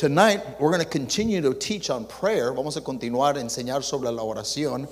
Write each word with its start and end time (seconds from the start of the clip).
tonight 0.00 0.40
we're 0.58 0.70
going 0.70 0.82
to 0.82 0.88
continue 0.88 1.42
to 1.42 1.52
teach 1.52 1.90
on 1.90 2.06
prayer. 2.06 2.54
Vamos 2.54 2.78
a 2.78 2.80
continuar 2.80 3.36
a 3.36 3.40
enseñar 3.40 3.84
sobre 3.84 4.10
la 4.10 4.22
oración. 4.22 4.88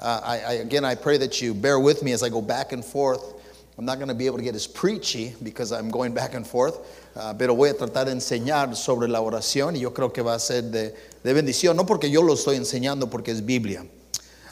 Uh, 0.00 0.20
I, 0.24 0.38
I, 0.38 0.52
again, 0.54 0.82
I 0.82 0.94
pray 0.94 1.18
that 1.18 1.42
you 1.42 1.52
bear 1.52 1.78
with 1.78 2.02
me 2.02 2.12
as 2.12 2.22
I 2.22 2.30
go 2.30 2.40
back 2.40 2.72
and 2.72 2.82
forth. 2.82 3.34
I'm 3.76 3.84
not 3.84 3.96
going 3.96 4.08
to 4.08 4.14
be 4.14 4.24
able 4.24 4.38
to 4.38 4.42
get 4.42 4.54
as 4.54 4.66
preachy 4.66 5.34
because 5.42 5.72
I'm 5.72 5.90
going 5.90 6.14
back 6.14 6.32
and 6.32 6.46
forth, 6.46 6.78
uh, 7.16 7.34
pero 7.34 7.54
voy 7.54 7.68
a 7.68 7.74
tratar 7.74 8.06
de 8.06 8.12
enseñar 8.12 8.74
sobre 8.74 9.08
la 9.08 9.20
oración 9.20 9.74
y 9.74 9.82
yo 9.82 9.90
creo 9.90 10.10
que 10.10 10.22
va 10.22 10.36
a 10.36 10.40
ser 10.40 10.62
de, 10.62 10.94
de 11.22 11.34
bendición, 11.34 11.76
no 11.76 11.84
porque 11.84 12.10
yo 12.10 12.22
lo 12.22 12.32
estoy 12.32 12.56
enseñando, 12.56 13.10
porque 13.10 13.28
es 13.28 13.42
Biblia. 13.42 13.84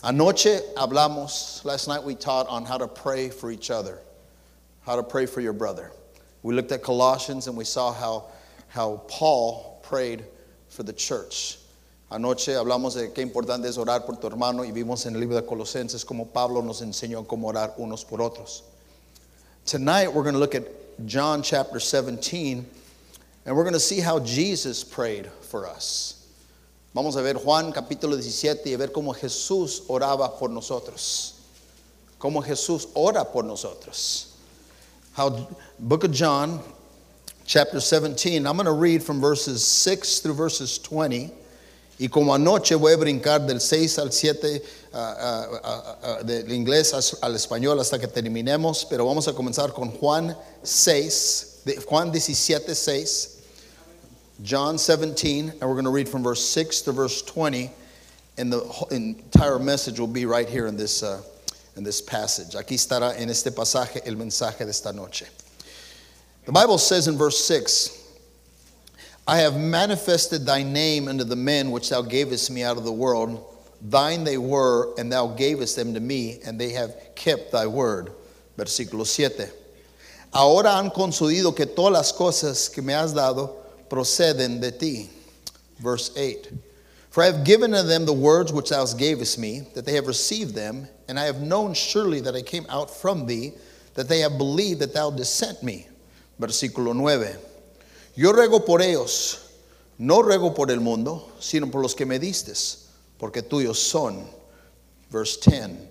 Anoche 0.02 0.60
hablamos, 0.76 1.64
last 1.64 1.88
night 1.88 2.04
we 2.04 2.14
taught 2.14 2.46
on 2.48 2.66
how 2.66 2.76
to 2.76 2.86
pray 2.86 3.30
for 3.30 3.50
each 3.50 3.70
other, 3.70 4.00
how 4.84 4.96
to 4.96 5.02
pray 5.02 5.24
for 5.24 5.40
your 5.40 5.54
brother. 5.54 5.92
We 6.42 6.52
looked 6.52 6.72
at 6.72 6.82
Colossians 6.82 7.46
and 7.46 7.56
we 7.56 7.64
saw 7.64 7.90
how, 7.90 8.26
how 8.68 9.00
Paul 9.08 9.73
prayed 9.94 10.24
for 10.70 10.82
the 10.82 10.92
church. 10.92 11.56
Anoche 12.10 12.48
hablamos 12.48 12.94
de 12.94 13.12
qué 13.12 13.22
importante 13.22 13.66
es 13.66 13.78
orar 13.78 14.04
por 14.04 14.16
tu 14.16 14.26
hermano 14.26 14.64
y 14.64 14.72
vimos 14.72 15.06
en 15.06 15.14
el 15.14 15.20
libro 15.20 15.36
de 15.36 15.46
Colosenses 15.46 16.04
como 16.04 16.26
Pablo 16.26 16.62
nos 16.62 16.82
enseñó 16.82 17.24
cómo 17.28 17.46
orar 17.46 17.74
unos 17.78 18.04
por 18.04 18.20
otros. 18.20 18.62
Tonight 19.64 20.08
we're 20.08 20.24
going 20.24 20.34
to 20.34 20.40
look 20.40 20.56
at 20.56 20.64
John 21.06 21.44
chapter 21.44 21.78
17 21.78 22.66
and 23.46 23.56
we're 23.56 23.62
going 23.62 23.72
to 23.72 23.78
see 23.78 24.00
how 24.00 24.18
Jesus 24.18 24.82
prayed 24.82 25.30
for 25.42 25.64
us. 25.64 26.26
Vamos 26.92 27.14
a 27.14 27.22
ver 27.22 27.34
Juan 27.34 27.72
capítulo 27.72 28.16
17 28.16 28.66
y 28.66 28.76
ver 28.76 28.88
cómo 28.88 29.14
Jesús 29.14 29.82
oraba 29.88 30.36
por 30.36 30.48
nosotros. 30.48 31.34
Cómo 32.18 32.44
Jesús 32.44 32.88
ora 32.96 33.24
por 33.24 33.44
nosotros. 33.44 34.34
How 35.12 35.46
book 35.78 36.02
of 36.02 36.10
John 36.10 36.60
chapter 37.46 37.80
17, 37.80 38.46
I'm 38.46 38.56
going 38.56 38.66
to 38.66 38.72
read 38.72 39.02
from 39.02 39.20
verses 39.20 39.64
6 39.64 40.20
through 40.20 40.34
verses 40.34 40.78
20. 40.78 41.30
Y 41.98 42.08
como 42.08 42.32
anoche 42.32 42.74
voy 42.76 42.92
a 42.92 42.96
brincar 42.96 43.46
del 43.46 43.60
6 43.60 43.98
al 43.98 44.10
7 44.10 44.60
uh, 44.92 44.96
uh, 44.96 45.96
uh, 46.02 46.22
del 46.24 46.50
inglés 46.50 46.92
al 47.22 47.34
español 47.34 47.78
hasta 47.78 48.00
que 48.00 48.08
terminemos, 48.08 48.84
pero 48.88 49.06
vamos 49.06 49.28
a 49.28 49.32
comenzar 49.32 49.72
con 49.72 49.90
Juan 49.90 50.36
6, 50.64 51.62
de 51.64 51.76
Juan 51.76 52.10
17, 52.10 52.74
6, 52.74 53.42
John 54.42 54.76
17, 54.76 55.50
and 55.50 55.60
we're 55.60 55.74
going 55.74 55.84
to 55.84 55.90
read 55.90 56.08
from 56.08 56.24
verse 56.24 56.44
6 56.44 56.82
to 56.82 56.92
verse 56.92 57.22
20, 57.22 57.70
and 58.38 58.52
the 58.52 58.86
entire 58.90 59.60
message 59.60 60.00
will 60.00 60.08
be 60.08 60.26
right 60.26 60.48
here 60.48 60.66
in 60.66 60.76
this, 60.76 61.04
uh, 61.04 61.22
in 61.76 61.84
this 61.84 62.00
passage. 62.00 62.56
Aquí 62.56 62.74
estará 62.74 63.16
en 63.16 63.30
este 63.30 63.54
pasaje 63.54 64.04
el 64.04 64.16
mensaje 64.16 64.64
de 64.64 64.70
esta 64.70 64.92
noche. 64.92 65.26
The 66.44 66.52
Bible 66.52 66.76
says 66.76 67.08
in 67.08 67.16
verse 67.16 67.42
6, 67.46 68.02
I 69.26 69.38
have 69.38 69.56
manifested 69.56 70.44
thy 70.44 70.62
name 70.62 71.08
unto 71.08 71.24
the 71.24 71.36
men 71.36 71.70
which 71.70 71.88
thou 71.88 72.02
gavest 72.02 72.50
me 72.50 72.62
out 72.62 72.76
of 72.76 72.84
the 72.84 72.92
world. 72.92 73.42
Thine 73.80 74.24
they 74.24 74.36
were, 74.36 74.94
and 74.98 75.10
thou 75.10 75.28
gavest 75.28 75.76
them 75.76 75.94
to 75.94 76.00
me, 76.00 76.40
and 76.44 76.60
they 76.60 76.70
have 76.70 76.94
kept 77.14 77.52
thy 77.52 77.66
word. 77.66 78.12
Versículo 78.58 79.06
7. 79.06 79.48
Ahora 80.34 80.72
han 80.72 80.90
concedido 80.90 81.56
que 81.56 81.64
todas 81.64 81.92
las 81.92 82.12
cosas 82.12 82.68
que 82.68 82.82
me 82.82 82.92
has 82.92 83.14
dado 83.14 83.56
proceden 83.88 84.60
de 84.60 84.70
ti. 84.70 85.08
Verse 85.78 86.10
8. 86.14 86.52
For 87.08 87.22
I 87.22 87.26
have 87.26 87.44
given 87.44 87.70
to 87.70 87.82
them 87.82 88.04
the 88.04 88.12
words 88.12 88.52
which 88.52 88.68
thou 88.68 88.84
gavest 88.84 89.38
me, 89.38 89.62
that 89.74 89.86
they 89.86 89.94
have 89.94 90.06
received 90.06 90.54
them, 90.54 90.88
and 91.08 91.18
I 91.18 91.24
have 91.24 91.40
known 91.40 91.72
surely 91.72 92.20
that 92.20 92.34
I 92.34 92.42
came 92.42 92.66
out 92.68 92.90
from 92.90 93.26
thee, 93.26 93.52
that 93.94 94.08
they 94.08 94.18
have 94.20 94.36
believed 94.36 94.80
that 94.80 94.92
thou 94.92 95.10
didst 95.10 95.36
sent 95.36 95.62
me. 95.62 95.86
Versículo 96.38 96.94
9. 96.94 97.38
Yo 98.16 98.32
ruego 98.32 98.64
por 98.64 98.80
ellos, 98.80 99.40
no 99.98 100.22
ruego 100.22 100.54
por 100.54 100.70
el 100.70 100.80
mundo, 100.80 101.32
sino 101.40 101.70
por 101.70 101.82
los 101.82 101.94
que 101.94 102.06
me 102.06 102.18
distes, 102.18 102.88
porque 103.18 103.42
tuyos 103.42 103.78
son. 103.78 104.24
Verse 105.10 105.36
10. 105.36 105.88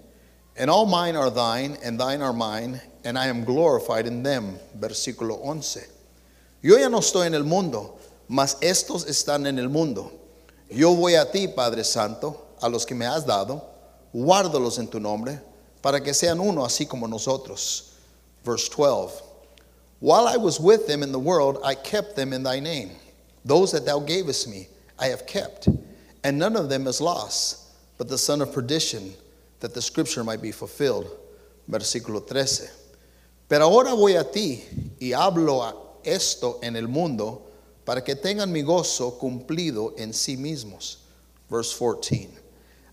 And 0.58 0.70
all 0.70 0.86
mine 0.86 1.16
are 1.16 1.32
thine, 1.32 1.78
and 1.84 2.00
thine 2.00 2.22
are 2.22 2.34
mine, 2.34 2.80
and 3.04 3.18
I 3.18 3.28
am 3.28 3.44
glorified 3.44 4.06
in 4.06 4.24
them. 4.24 4.58
Versículo 4.78 5.40
11. 5.44 5.88
Yo 6.62 6.78
ya 6.78 6.90
no 6.90 7.00
estoy 7.00 7.28
en 7.28 7.34
el 7.34 7.44
mundo, 7.44 7.98
mas 8.28 8.58
estos 8.62 9.06
están 9.06 9.48
en 9.48 9.58
el 9.60 9.70
mundo. 9.70 10.12
Yo 10.70 10.96
voy 10.96 11.16
a 11.16 11.30
ti, 11.30 11.48
Padre 11.48 11.84
Santo, 11.84 12.56
a 12.62 12.70
los 12.70 12.86
que 12.86 12.96
me 12.96 13.06
has 13.06 13.26
dado, 13.26 13.62
guárdalos 14.14 14.78
en 14.80 14.88
tu 14.88 15.00
nombre, 15.00 15.42
para 15.82 16.02
que 16.02 16.14
sean 16.14 16.40
uno 16.40 16.64
así 16.64 16.86
como 16.86 17.08
nosotros. 17.08 17.94
Verse 18.46 18.70
12. 18.76 19.33
While 20.04 20.28
I 20.28 20.36
was 20.36 20.60
with 20.60 20.86
them 20.86 21.02
in 21.02 21.14
the 21.14 21.18
world, 21.18 21.60
I 21.64 21.76
kept 21.76 22.18
them 22.18 22.34
in 22.34 22.44
thy 22.44 22.60
name. 22.60 22.92
Those 23.46 23.72
that 23.72 23.86
thou 23.86 24.02
gavest 24.02 24.50
me, 24.50 24.68
I 25.00 25.06
have 25.06 25.26
kept, 25.26 25.70
and 26.26 26.38
none 26.38 26.58
of 26.58 26.68
them 26.68 26.88
is 26.88 27.00
lost, 27.00 27.70
but 27.98 28.10
the 28.10 28.18
son 28.18 28.42
of 28.42 28.52
perdition, 28.52 29.14
that 29.62 29.74
the 29.74 29.82
scripture 29.82 30.22
might 30.26 30.42
be 30.42 30.52
fulfilled. 30.52 31.10
Versículo 31.72 32.28
13. 32.28 32.70
Pero 33.48 33.62
ahora 33.62 33.96
voy 33.96 34.20
a 34.20 34.26
ti 34.26 34.66
y 35.00 35.14
hablo 35.14 35.62
a 35.62 35.74
esto 36.04 36.60
en 36.62 36.76
el 36.76 36.90
mundo 36.90 37.44
para 37.86 38.02
que 38.02 38.16
tengan 38.16 38.52
mi 38.52 38.62
gozo 38.62 39.18
cumplido 39.18 39.98
en 39.98 40.10
sí 40.10 40.36
mismos. 40.36 40.98
Verse 41.50 41.72
14. 41.72 42.30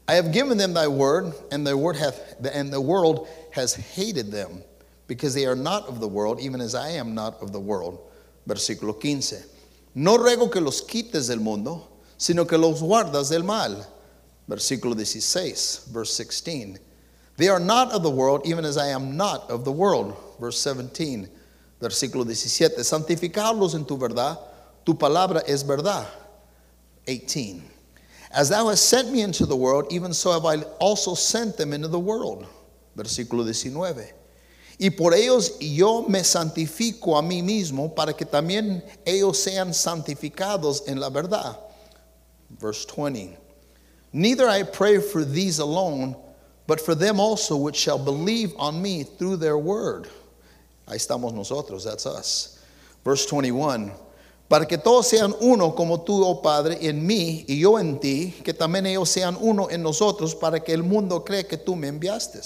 I 0.06 0.14
have 0.14 0.30
given 0.30 0.56
them 0.56 0.72
thy 0.72 0.86
word, 0.86 1.34
and 1.50 1.66
the 1.66 1.76
word 1.76 1.96
hath 1.96 2.36
and 2.54 2.72
the 2.72 2.80
world 2.80 3.26
has 3.50 3.74
hated 3.74 4.30
them 4.30 4.62
because 5.10 5.34
they 5.34 5.44
are 5.44 5.56
not 5.56 5.88
of 5.88 5.98
the 5.98 6.06
world, 6.06 6.38
even 6.38 6.60
as 6.60 6.76
I 6.76 6.90
am 6.90 7.16
not 7.16 7.42
of 7.42 7.50
the 7.50 7.58
world. 7.58 7.98
Versículo 8.46 8.94
15. 9.00 9.42
No 9.96 10.16
ruego 10.16 10.52
que 10.52 10.60
los 10.60 10.82
quites 10.82 11.26
del 11.26 11.40
mundo, 11.40 11.88
sino 12.16 12.44
que 12.44 12.56
los 12.56 12.80
guardas 12.80 13.28
del 13.28 13.42
mal. 13.42 13.84
Versículo 14.48 14.94
16, 14.94 15.88
verse 15.92 16.12
16. 16.12 16.78
They 17.38 17.48
are 17.48 17.58
not 17.58 17.90
of 17.90 18.04
the 18.04 18.10
world, 18.10 18.42
even 18.46 18.64
as 18.64 18.78
I 18.78 18.90
am 18.90 19.16
not 19.16 19.50
of 19.50 19.64
the 19.64 19.72
world. 19.72 20.16
Verse 20.38 20.60
17, 20.60 21.28
versículo 21.82 22.24
17. 22.24 22.78
Santificarlos 22.84 23.74
en 23.74 23.84
tu 23.84 23.96
verdad, 23.96 24.38
tu 24.86 24.94
palabra 24.94 25.42
es 25.48 25.64
verdad. 25.64 26.06
18. 27.08 27.64
As 28.30 28.48
thou 28.48 28.68
hast 28.68 28.88
sent 28.88 29.10
me 29.10 29.22
into 29.22 29.44
the 29.44 29.56
world, 29.56 29.86
even 29.90 30.14
so 30.14 30.30
have 30.30 30.44
I 30.44 30.62
also 30.78 31.16
sent 31.16 31.56
them 31.56 31.72
into 31.72 31.88
the 31.88 31.98
world. 31.98 32.46
Versículo 32.96 33.44
19. 33.44 34.19
Y 34.82 34.88
por 34.88 35.12
ellos 35.12 35.58
yo 35.60 36.06
me 36.08 36.24
santifico 36.24 37.18
a 37.18 37.20
mí 37.20 37.42
mismo 37.42 37.94
para 37.94 38.14
que 38.14 38.24
también 38.24 38.82
ellos 39.04 39.36
sean 39.36 39.74
santificados 39.74 40.84
en 40.86 40.98
la 40.98 41.10
verdad. 41.10 41.60
Verse 42.48 42.86
20. 42.86 43.36
Neither 44.14 44.48
I 44.48 44.62
pray 44.62 44.98
for 44.98 45.22
these 45.22 45.58
alone, 45.58 46.16
but 46.66 46.80
for 46.80 46.94
them 46.94 47.20
also 47.20 47.56
which 47.56 47.76
shall 47.76 47.98
believe 47.98 48.54
on 48.56 48.80
me 48.80 49.04
through 49.04 49.36
their 49.36 49.58
word. 49.58 50.08
Ahí 50.88 50.96
estamos 50.96 51.34
nosotros, 51.34 51.84
that's 51.84 52.06
us. 52.06 52.58
Verse 53.04 53.26
21. 53.26 53.92
Para 54.48 54.64
que 54.64 54.78
todos 54.78 55.08
sean 55.08 55.34
uno 55.42 55.72
como 55.72 55.98
tú, 55.98 56.24
oh 56.24 56.40
Padre, 56.40 56.78
en 56.80 57.06
mí 57.06 57.44
y 57.46 57.60
yo 57.60 57.78
en 57.78 58.00
ti, 58.00 58.34
que 58.42 58.54
también 58.54 58.86
ellos 58.86 59.10
sean 59.10 59.36
uno 59.42 59.68
en 59.68 59.82
nosotros, 59.82 60.34
para 60.34 60.58
que 60.58 60.72
el 60.72 60.82
mundo 60.82 61.22
cree 61.22 61.46
que 61.46 61.58
tú 61.58 61.76
me 61.76 61.88
enviaste. 61.88 62.40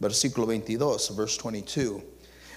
Versículo 0.00 0.46
22, 0.46 1.10
verse 1.14 1.36
22. 1.36 2.02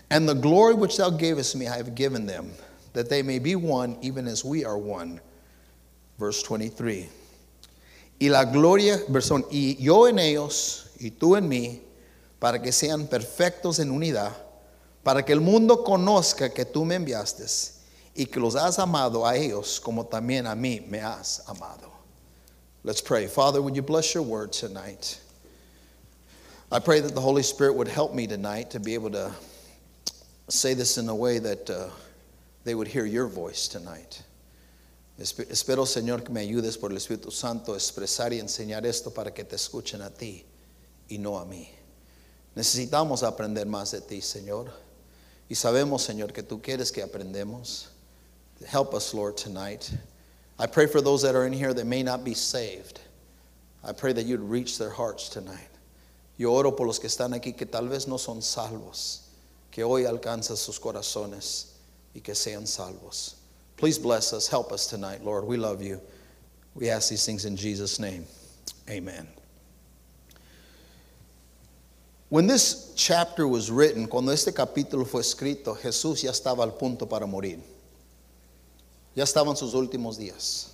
And 0.10 0.28
the 0.28 0.36
glory 0.36 0.76
which 0.76 0.98
thou 0.98 1.10
gavest 1.10 1.56
me 1.56 1.68
I 1.68 1.78
have 1.78 1.96
given 1.96 2.26
them, 2.26 2.52
that 2.94 3.10
they 3.10 3.22
may 3.22 3.40
be 3.40 3.56
one, 3.56 3.98
even 4.02 4.28
as 4.28 4.46
we 4.46 4.64
are 4.64 4.78
one. 4.78 5.20
Verse 6.18 6.42
23. 6.44 7.10
Y 8.20 8.30
la 8.30 8.46
gloria, 8.46 9.00
perdón, 9.12 9.46
y 9.52 9.76
yo 9.80 10.06
en 10.06 10.20
ellos, 10.20 10.88
y 11.00 11.10
tú 11.10 11.36
en 11.36 11.50
mí, 11.50 11.82
para 12.40 12.62
que 12.62 12.72
sean 12.72 13.08
perfectos 13.08 13.80
en 13.80 13.90
unidad, 13.90 14.32
para 15.04 15.24
que 15.24 15.34
el 15.34 15.42
mundo 15.42 15.84
conozca 15.84 16.54
que 16.54 16.66
tú 16.66 16.86
me 16.86 16.96
enviaste 16.96 17.46
y 18.16 18.26
que 18.26 18.40
los 18.40 18.56
has 18.56 18.80
amado 18.80 19.26
a 19.26 19.36
ellos 19.36 19.80
como 19.80 20.06
también 20.06 20.48
a 20.48 20.56
mí 20.56 20.86
me 20.88 21.02
has 21.02 21.44
amado. 21.48 21.92
Let's 22.84 23.02
pray. 23.02 23.28
Father, 23.28 23.62
would 23.62 23.76
you 23.76 23.82
bless 23.82 24.14
your 24.14 24.24
word 24.24 24.52
tonight? 24.52 25.20
I 26.74 26.80
pray 26.80 27.02
that 27.02 27.14
the 27.14 27.22
Holy 27.22 27.44
Spirit 27.44 27.76
would 27.76 27.88
help 27.88 28.16
me 28.16 28.26
tonight 28.26 28.72
to 28.72 28.80
be 28.80 28.96
able 28.96 29.12
to 29.12 29.32
say 30.48 30.74
this 30.74 30.98
in 30.98 31.08
a 31.08 31.14
way 31.14 31.38
that 31.38 31.70
uh, 31.70 31.90
they 32.64 32.74
would 32.74 32.88
hear 32.88 33.06
your 33.06 33.28
voice 33.28 33.68
tonight. 33.68 34.24
Espero, 35.20 35.84
Señor, 35.84 36.26
que 36.26 36.34
me 36.34 36.42
ayudes 36.42 36.80
por 36.80 36.90
el 36.90 36.98
Espíritu 36.98 37.32
Santo 37.32 37.74
a 37.74 37.76
expresar 37.76 38.32
y 38.32 38.40
enseñar 38.40 38.86
esto 38.86 39.12
para 39.12 39.30
que 39.30 39.44
te 39.44 39.56
escuchen 39.56 40.04
a 40.04 40.10
ti 40.10 40.46
y 41.12 41.18
no 41.18 41.36
a 41.36 41.46
mí. 41.46 41.70
Necesitamos 42.56 43.22
aprender 43.22 43.68
más 43.68 43.92
de 43.92 44.02
ti, 44.02 44.20
Señor. 44.20 44.72
Y 45.52 45.54
sabemos, 45.54 46.02
Señor, 46.02 46.34
que 46.34 46.42
tú 46.42 46.60
quieres 46.60 46.92
que 46.92 47.04
aprendemos. 47.04 47.90
Help 48.66 48.96
us, 48.96 49.14
Lord, 49.14 49.38
tonight. 49.38 49.96
I 50.58 50.66
pray 50.66 50.88
for 50.88 51.02
those 51.02 51.22
that 51.22 51.36
are 51.36 51.46
in 51.46 51.54
here 51.54 51.76
that 51.76 51.86
may 51.86 52.02
not 52.02 52.24
be 52.24 52.34
saved. 52.34 53.00
I 53.84 53.92
pray 53.92 54.14
that 54.14 54.26
you'd 54.26 54.42
reach 54.42 54.80
their 54.80 54.90
hearts 54.90 55.30
tonight. 55.30 55.70
Yo 56.38 56.52
oro 56.52 56.76
por 56.76 56.88
los 56.88 57.00
que 57.00 57.08
están 57.08 57.34
aquí 57.34 57.54
que 57.54 57.66
tal 57.66 57.88
vez 57.90 58.08
no 58.08 58.18
son 58.18 58.42
salvos, 58.42 59.22
que 59.72 59.84
hoy 59.84 60.06
alcanzas 60.06 60.60
sus 60.60 60.80
corazones 60.80 61.74
y 62.14 62.22
que 62.22 62.34
sean 62.34 62.66
salvos. 62.66 63.36
Please 63.78 63.98
bless 64.00 64.34
us. 64.34 64.48
Help 64.48 64.72
us 64.72 64.88
tonight, 64.88 65.24
Lord. 65.24 65.46
We 65.46 65.58
love 65.58 65.82
you. 65.82 66.00
We 66.76 66.90
ask 66.90 67.10
these 67.10 67.26
things 67.26 67.46
in 67.46 67.56
Jesus' 67.56 68.00
name. 68.00 68.26
Amen. 68.90 69.28
When 72.30 72.48
this 72.48 72.94
chapter 72.96 73.48
was 73.48 73.70
written, 73.70 74.08
cuando 74.08 74.32
este 74.32 74.54
capítulo 74.54 75.06
fue 75.06 75.22
escrito, 75.22 75.76
Jesús 75.76 76.24
ya 76.24 76.32
estaba 76.32 76.64
al 76.64 76.72
punto 76.72 77.06
para 77.06 77.28
morir. 77.28 77.60
Ya 79.16 79.24
estaban 79.24 79.56
sus 79.56 79.76
últimos 79.76 80.18
días. 80.18 80.72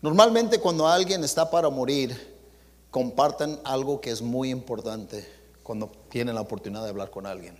Normalmente 0.00 0.60
cuando 0.60 0.86
alguien 0.86 1.24
está 1.24 1.50
para 1.50 1.68
morir, 1.70 2.16
comparten 2.92 3.58
algo 3.64 4.00
que 4.00 4.12
es 4.12 4.20
muy 4.20 4.50
importante 4.50 5.24
cuando 5.62 5.90
tienen 6.10 6.34
la 6.34 6.42
oportunidad 6.42 6.84
de 6.84 6.90
hablar 6.90 7.10
con 7.10 7.24
alguien. 7.24 7.56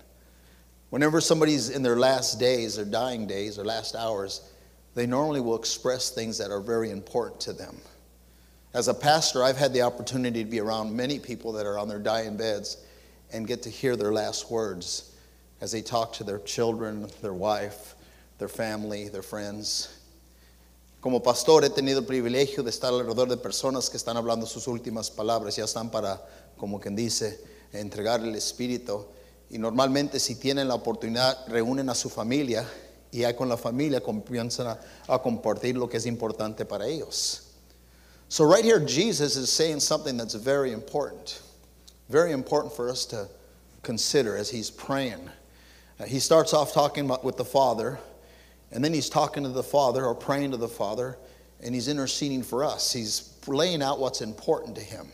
Whenever 0.91 1.23
somebody's 1.23 1.71
in 1.71 1.83
their 1.83 1.97
last 1.97 2.39
days, 2.39 2.77
their 2.77 2.85
dying 2.85 3.27
days, 3.27 3.57
their 3.57 3.65
last 3.65 3.97
hours, 3.97 4.43
they 4.95 5.07
normally 5.07 5.41
will 5.41 5.57
express 5.57 6.11
things 6.11 6.37
that 6.37 6.51
are 6.51 6.61
very 6.61 6.91
important 6.91 7.41
to 7.41 7.55
them. 7.55 7.75
As 8.75 8.89
a 8.89 8.95
pastor, 8.95 9.43
I've 9.43 9.57
had 9.57 9.73
the 9.73 9.83
opportunity 9.83 10.45
to 10.45 10.51
be 10.51 10.61
around 10.61 10.95
many 10.95 11.19
people 11.19 11.53
that 11.53 11.65
are 11.65 11.79
on 11.79 11.89
their 11.89 11.99
dying 11.99 12.37
beds 12.37 12.77
and 13.33 13.47
get 13.47 13.63
to 13.63 13.71
hear 13.71 13.97
their 13.97 14.13
last 14.13 14.51
words 14.51 15.15
as 15.63 15.73
they 15.73 15.81
talk 15.81 16.13
to 16.15 16.25
their 16.25 16.41
children, 16.41 17.09
their 17.23 17.33
wife, 17.33 17.95
their 18.39 18.49
family, 18.49 19.09
their 19.09 19.23
friends. 19.23 19.99
Como 21.03 21.21
pastor 21.21 21.65
he 21.65 21.71
tenido 21.71 21.99
el 21.99 22.07
privilegio 22.07 22.63
de 22.63 22.71
estar 22.71 22.95
alrededor 22.95 23.29
de 23.29 23.37
personas 23.37 23.91
que 23.91 23.97
están 23.97 24.17
hablando 24.17 24.47
sus 24.47 24.69
últimas 24.69 25.11
palabras, 25.11 25.57
ya 25.57 25.65
están 25.65 25.91
para, 25.91 26.25
como 26.57 26.79
quien 26.79 26.95
dice, 26.95 27.41
entregar 27.73 28.21
el 28.21 28.37
Espíritu. 28.37 29.07
Y 29.51 29.59
normalmente 29.59 30.21
si 30.21 30.37
tienen 30.37 30.69
la 30.69 30.77
oportunidad, 30.77 31.45
reúnen 31.49 31.91
a 31.91 31.97
su 31.97 32.09
familia 32.09 32.65
y 33.11 33.23
ya 33.23 33.35
con 33.35 33.49
la 33.49 33.57
familia 33.57 34.01
comienzan 34.01 34.79
a, 35.09 35.19
compartir 35.19 35.77
lo 35.77 35.89
que 35.89 35.97
es 35.97 36.07
importante 36.07 36.65
para 36.65 36.87
ellos. 36.87 37.49
So, 38.29 38.45
right 38.45 38.65
here, 38.65 38.79
Jesus 38.79 39.37
is 39.37 39.51
saying 39.51 39.81
something 39.81 40.17
that's 40.17 40.37
very 40.37 40.71
important, 40.71 41.43
very 42.09 42.31
important 42.31 42.73
for 42.73 42.89
us 42.89 43.05
to 43.07 43.29
consider 43.83 44.37
as 44.37 44.51
he's 44.51 44.71
praying. 44.71 45.29
Uh, 45.99 46.05
he 46.05 46.21
starts 46.21 46.55
off 46.55 46.73
talking 46.73 47.07
about, 47.07 47.25
with 47.25 47.37
the 47.37 47.45
Father, 47.45 47.99
and 48.73 48.83
then 48.85 48.93
he's 48.93 49.09
talking 49.09 49.43
to 49.43 49.49
the 49.49 49.63
Father 49.63 50.05
or 50.05 50.15
praying 50.15 50.51
to 50.53 50.57
the 50.57 50.69
Father, 50.69 51.19
and 51.63 51.75
he's 51.75 51.89
interceding 51.89 52.43
for 52.43 52.65
us. 52.65 52.93
He's 52.93 53.37
laying 53.47 53.83
out 53.83 54.01
what's 54.01 54.21
important 54.21 54.77
to 54.77 54.83
him. 54.83 55.09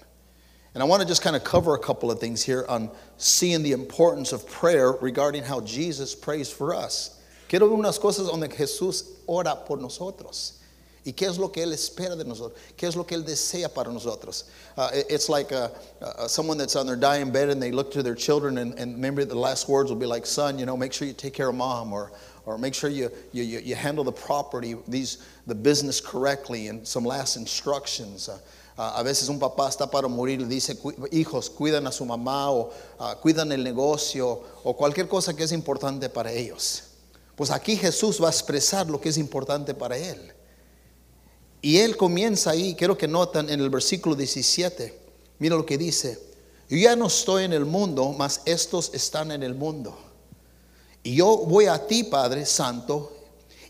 And 0.75 0.82
I 0.82 0.87
want 0.87 1.02
to 1.02 1.08
just 1.08 1.22
kind 1.22 1.34
of 1.34 1.43
cover 1.44 1.75
a 1.75 1.78
couple 1.78 2.10
of 2.10 2.20
things 2.20 2.43
here 2.43 2.64
on 2.69 2.90
seeing 3.16 3.62
the 3.62 3.72
importance 3.72 4.32
of 4.32 4.46
prayer 4.49 4.93
regarding 4.93 5.43
how 5.43 5.60
Jesus 5.62 6.14
prays 6.14 6.50
for 6.52 6.75
us. 6.75 7.20
Quiero 7.49 7.66
ver 7.69 7.75
unas 7.76 7.99
cosas 7.99 8.28
donde 8.28 8.49
Jesús 8.49 9.05
ora 9.26 9.56
por 9.66 9.78
nosotros. 9.78 10.52
¿Y 11.04 11.12
qué 11.12 11.26
es 11.26 11.38
lo 11.38 11.49
que 11.49 11.62
Él 11.62 11.72
espera 11.72 12.14
de 12.16 12.25
nosotros? 12.25 12.58
¿Qué 12.76 12.87
es 12.87 12.94
lo 12.94 13.04
que 13.04 13.16
Él 13.16 13.25
desea 13.25 13.72
para 13.72 13.90
nosotros? 13.90 14.44
Uh, 14.76 14.90
it- 14.93 15.06
it's 15.08 15.28
like 15.31 15.50
uh, 15.52 15.69
uh, 16.02 16.28
someone 16.28 16.58
that's 16.58 16.76
on 16.76 16.87
their 16.87 16.96
dying 16.96 17.31
bed 17.31 17.49
and 17.49 17.62
they 17.62 17.72
look 17.72 17.90
to 17.93 18.02
their 18.02 18.14
children 18.14 18.58
and, 18.58 18.75
and 18.78 18.94
remember 18.94 19.25
the 19.25 19.34
last 19.34 19.69
words 19.69 19.90
will 19.90 19.99
be 19.99 20.04
like, 20.06 20.26
son, 20.26 20.58
you 20.58 20.66
know, 20.66 20.76
make 20.76 20.93
sure 20.93 21.08
you 21.08 21.14
take 21.14 21.32
care 21.32 21.49
of 21.49 21.54
mom 21.54 21.93
or, 21.94 22.12
or 22.48 22.58
make 22.58 22.74
sure 22.74 22.88
you, 22.88 23.10
you, 23.32 23.42
you, 23.42 23.74
handle 23.74 24.02
the 24.04 24.12
property, 24.12 24.74
these, 24.88 25.18
the 25.46 25.54
business 25.54 26.00
correctly 26.00 26.68
and 26.68 26.86
some 26.86 27.04
last 27.04 27.36
instructions. 27.36 28.28
Uh, 28.28 28.38
uh, 28.78 28.94
a 28.96 29.04
veces 29.04 29.28
un 29.28 29.38
papá 29.38 29.68
está 29.68 29.90
para 29.90 30.08
morir 30.08 30.40
y 30.40 30.44
dice, 30.44 30.76
"Cu- 30.78 30.94
hijos, 31.12 31.50
cuidan 31.50 31.86
a 31.86 31.92
su 31.92 32.04
mamá 32.06 32.50
o 32.50 32.72
uh, 32.98 33.14
cuidan 33.20 33.52
el 33.52 33.62
negocio 33.62 34.42
o 34.64 34.74
cualquier 34.74 35.08
cosa 35.08 35.34
que 35.34 35.44
es 35.44 35.52
importante 35.52 36.08
para 36.08 36.32
ellos. 36.32 36.84
Pues 37.36 37.50
aquí 37.50 37.76
Jesús 37.76 38.20
va 38.20 38.28
a 38.28 38.30
expresar 38.30 38.88
lo 38.88 39.00
que 39.00 39.10
es 39.10 39.18
importante 39.18 39.74
para 39.74 39.96
él. 39.96 40.32
Y 41.60 41.78
él 41.78 41.96
comienza 41.96 42.50
ahí, 42.50 42.74
quiero 42.74 42.96
que 42.96 43.08
notan 43.08 43.50
en 43.50 43.60
el 43.60 43.68
versículo 43.68 44.14
17, 44.14 44.98
mira 45.38 45.56
lo 45.56 45.66
que 45.66 45.76
dice, 45.76 46.18
yo 46.68 46.76
ya 46.76 46.94
no 46.96 47.06
estoy 47.06 47.44
en 47.44 47.52
el 47.52 47.64
mundo, 47.64 48.14
mas 48.16 48.42
estos 48.44 48.92
están 48.94 49.32
en 49.32 49.42
el 49.42 49.54
mundo. 49.54 49.96
Y 51.08 51.14
yo 51.14 51.38
voy 51.46 51.64
a 51.64 51.78
ti, 51.78 52.05
Padre 52.05 52.44
Santo, 52.44 53.10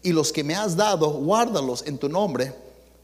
y 0.02 0.11
los 0.11 0.32
que 0.32 0.43
me 0.43 0.56
has 0.56 0.75
dado, 0.75 1.08
guárdalos 1.08 1.87
en 1.87 1.96
tu 1.96 2.08
nombre, 2.08 2.52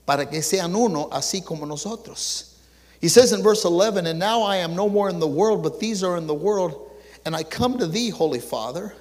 para 0.04 0.28
que 0.28 0.42
sean 0.42 0.74
uno, 0.74 1.08
así 1.12 1.40
como 1.40 1.64
nosotros. 1.64 2.56
He 3.00 3.08
says 3.08 3.32
in 3.32 3.44
verse 3.44 3.64
11, 3.64 4.08
And 4.08 4.18
now 4.18 4.42
I 4.42 4.56
am 4.56 4.74
no 4.74 4.88
more 4.88 5.08
in 5.08 5.20
the 5.20 5.28
world, 5.28 5.62
but 5.62 5.78
these 5.78 6.02
are 6.02 6.16
in 6.16 6.26
the 6.26 6.34
world, 6.34 6.90
and 7.24 7.36
I 7.36 7.44
come 7.44 7.78
to 7.78 7.86
thee, 7.86 8.10
Holy 8.10 8.40
Father. 8.40 8.92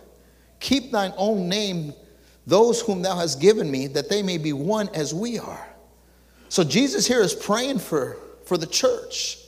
Keep 0.59 0.91
thine 0.91 1.13
own 1.17 1.49
name, 1.49 1.95
those 2.45 2.81
whom 2.81 3.01
thou 3.01 3.15
hast 3.15 3.41
given 3.41 3.71
me, 3.71 3.87
that 3.87 4.09
they 4.09 4.21
may 4.21 4.37
be 4.37 4.53
one 4.53 4.87
as 4.89 5.15
we 5.15 5.39
are. 5.39 5.67
So 6.49 6.63
Jesus 6.63 7.07
here 7.07 7.21
is 7.21 7.33
praying 7.33 7.79
for, 7.79 8.17
for 8.45 8.59
the 8.59 8.67
church. 8.67 9.39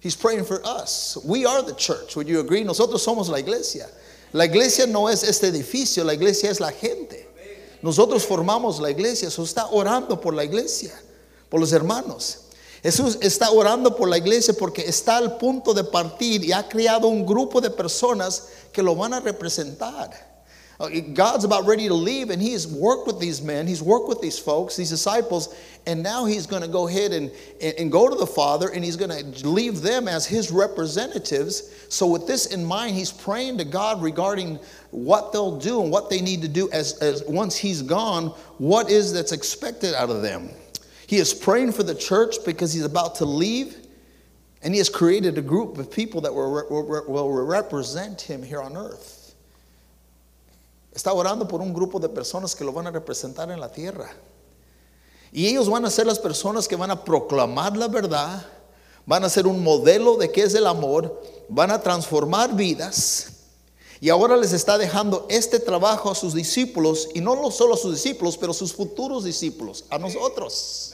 He's 0.00 0.16
praying 0.16 0.46
for 0.46 0.66
us. 0.66 1.16
We 1.24 1.46
are 1.46 1.62
the 1.62 1.76
church. 1.76 2.16
Would 2.16 2.26
you 2.26 2.40
agree? 2.40 2.64
Nosotros 2.64 3.06
somos 3.06 3.28
la 3.28 3.36
iglesia. 3.36 3.86
La 4.32 4.46
iglesia 4.46 4.86
no 4.86 5.10
es 5.10 5.22
este 5.22 5.48
edificio, 5.48 6.04
la 6.04 6.14
iglesia 6.14 6.50
es 6.50 6.58
la 6.58 6.72
gente. 6.72 7.28
Nosotros 7.82 8.24
formamos 8.24 8.80
la 8.80 8.90
iglesia. 8.90 9.28
Jesús 9.28 9.50
está 9.50 9.66
orando 9.66 10.20
por 10.20 10.34
la 10.34 10.44
iglesia, 10.44 10.92
por 11.48 11.60
los 11.60 11.72
hermanos. 11.72 12.38
Jesús 12.82 13.18
está 13.20 13.50
orando 13.50 13.94
por 13.94 14.08
la 14.08 14.18
iglesia 14.18 14.54
porque 14.58 14.82
está 14.82 15.16
al 15.16 15.36
punto 15.36 15.74
de 15.74 15.84
partir 15.84 16.44
y 16.44 16.52
ha 16.52 16.68
creado 16.68 17.08
un 17.08 17.26
grupo 17.26 17.60
de 17.60 17.70
personas 17.70 18.48
que 18.72 18.82
lo 18.82 18.96
van 18.96 19.14
a 19.14 19.20
representar. 19.20 20.31
Uh, 20.82 20.88
God's 21.14 21.44
about 21.44 21.64
ready 21.64 21.86
to 21.86 21.94
leave, 21.94 22.30
and 22.30 22.42
he's 22.42 22.66
worked 22.66 23.06
with 23.06 23.20
these 23.20 23.40
men. 23.40 23.68
He's 23.68 23.80
worked 23.80 24.08
with 24.08 24.20
these 24.20 24.36
folks, 24.36 24.74
these 24.74 24.90
disciples, 24.90 25.54
and 25.86 26.02
now 26.02 26.24
He's 26.24 26.44
going 26.44 26.62
to 26.62 26.68
go 26.68 26.88
ahead 26.88 27.12
and, 27.12 27.30
and, 27.60 27.74
and 27.78 27.92
go 27.92 28.08
to 28.08 28.16
the 28.16 28.26
Father, 28.26 28.68
and 28.68 28.84
He's 28.84 28.96
going 28.96 29.10
to 29.10 29.48
leave 29.48 29.80
them 29.80 30.08
as 30.08 30.26
His 30.26 30.50
representatives. 30.50 31.86
So, 31.88 32.08
with 32.08 32.26
this 32.26 32.46
in 32.46 32.64
mind, 32.64 32.96
He's 32.96 33.12
praying 33.12 33.58
to 33.58 33.64
God 33.64 34.02
regarding 34.02 34.58
what 34.90 35.32
they'll 35.32 35.56
do 35.56 35.82
and 35.82 35.92
what 35.92 36.10
they 36.10 36.20
need 36.20 36.42
to 36.42 36.48
do 36.48 36.68
as, 36.72 36.98
as 36.98 37.22
once 37.28 37.56
He's 37.56 37.82
gone, 37.82 38.30
what 38.58 38.90
is 38.90 39.12
that's 39.12 39.30
expected 39.30 39.94
out 39.94 40.10
of 40.10 40.20
them. 40.20 40.50
He 41.06 41.18
is 41.18 41.32
praying 41.32 41.72
for 41.72 41.84
the 41.84 41.94
church 41.94 42.36
because 42.44 42.72
He's 42.72 42.84
about 42.84 43.14
to 43.16 43.24
leave, 43.24 43.76
and 44.62 44.74
He 44.74 44.78
has 44.78 44.88
created 44.88 45.38
a 45.38 45.42
group 45.42 45.78
of 45.78 45.92
people 45.92 46.22
that 46.22 46.34
will, 46.34 46.66
will, 46.68 47.06
will 47.06 47.46
represent 47.46 48.20
Him 48.20 48.42
here 48.42 48.60
on 48.60 48.76
earth. 48.76 49.21
Está 50.94 51.12
orando 51.12 51.48
por 51.48 51.60
un 51.60 51.72
grupo 51.72 51.98
de 51.98 52.08
personas 52.08 52.54
que 52.54 52.64
lo 52.64 52.72
van 52.72 52.86
a 52.86 52.90
representar 52.90 53.50
en 53.50 53.60
la 53.60 53.70
tierra. 53.70 54.10
Y 55.32 55.46
ellos 55.46 55.68
van 55.68 55.84
a 55.86 55.90
ser 55.90 56.06
las 56.06 56.18
personas 56.18 56.68
que 56.68 56.76
van 56.76 56.90
a 56.90 57.04
proclamar 57.04 57.76
la 57.76 57.88
verdad, 57.88 58.44
van 59.06 59.24
a 59.24 59.30
ser 59.30 59.46
un 59.46 59.62
modelo 59.62 60.16
de 60.16 60.30
qué 60.30 60.42
es 60.42 60.54
el 60.54 60.66
amor, 60.66 61.22
van 61.48 61.70
a 61.70 61.80
transformar 61.80 62.54
vidas. 62.54 63.28
Y 64.00 64.10
ahora 64.10 64.36
les 64.36 64.52
está 64.52 64.76
dejando 64.76 65.26
este 65.30 65.58
trabajo 65.58 66.10
a 66.10 66.14
sus 66.14 66.34
discípulos, 66.34 67.08
y 67.14 67.20
no 67.20 67.50
solo 67.50 67.74
a 67.74 67.78
sus 67.78 67.94
discípulos, 67.94 68.36
pero 68.36 68.52
a 68.52 68.54
sus 68.54 68.74
futuros 68.74 69.24
discípulos, 69.24 69.84
a 69.88 69.98
nosotros. 69.98 70.92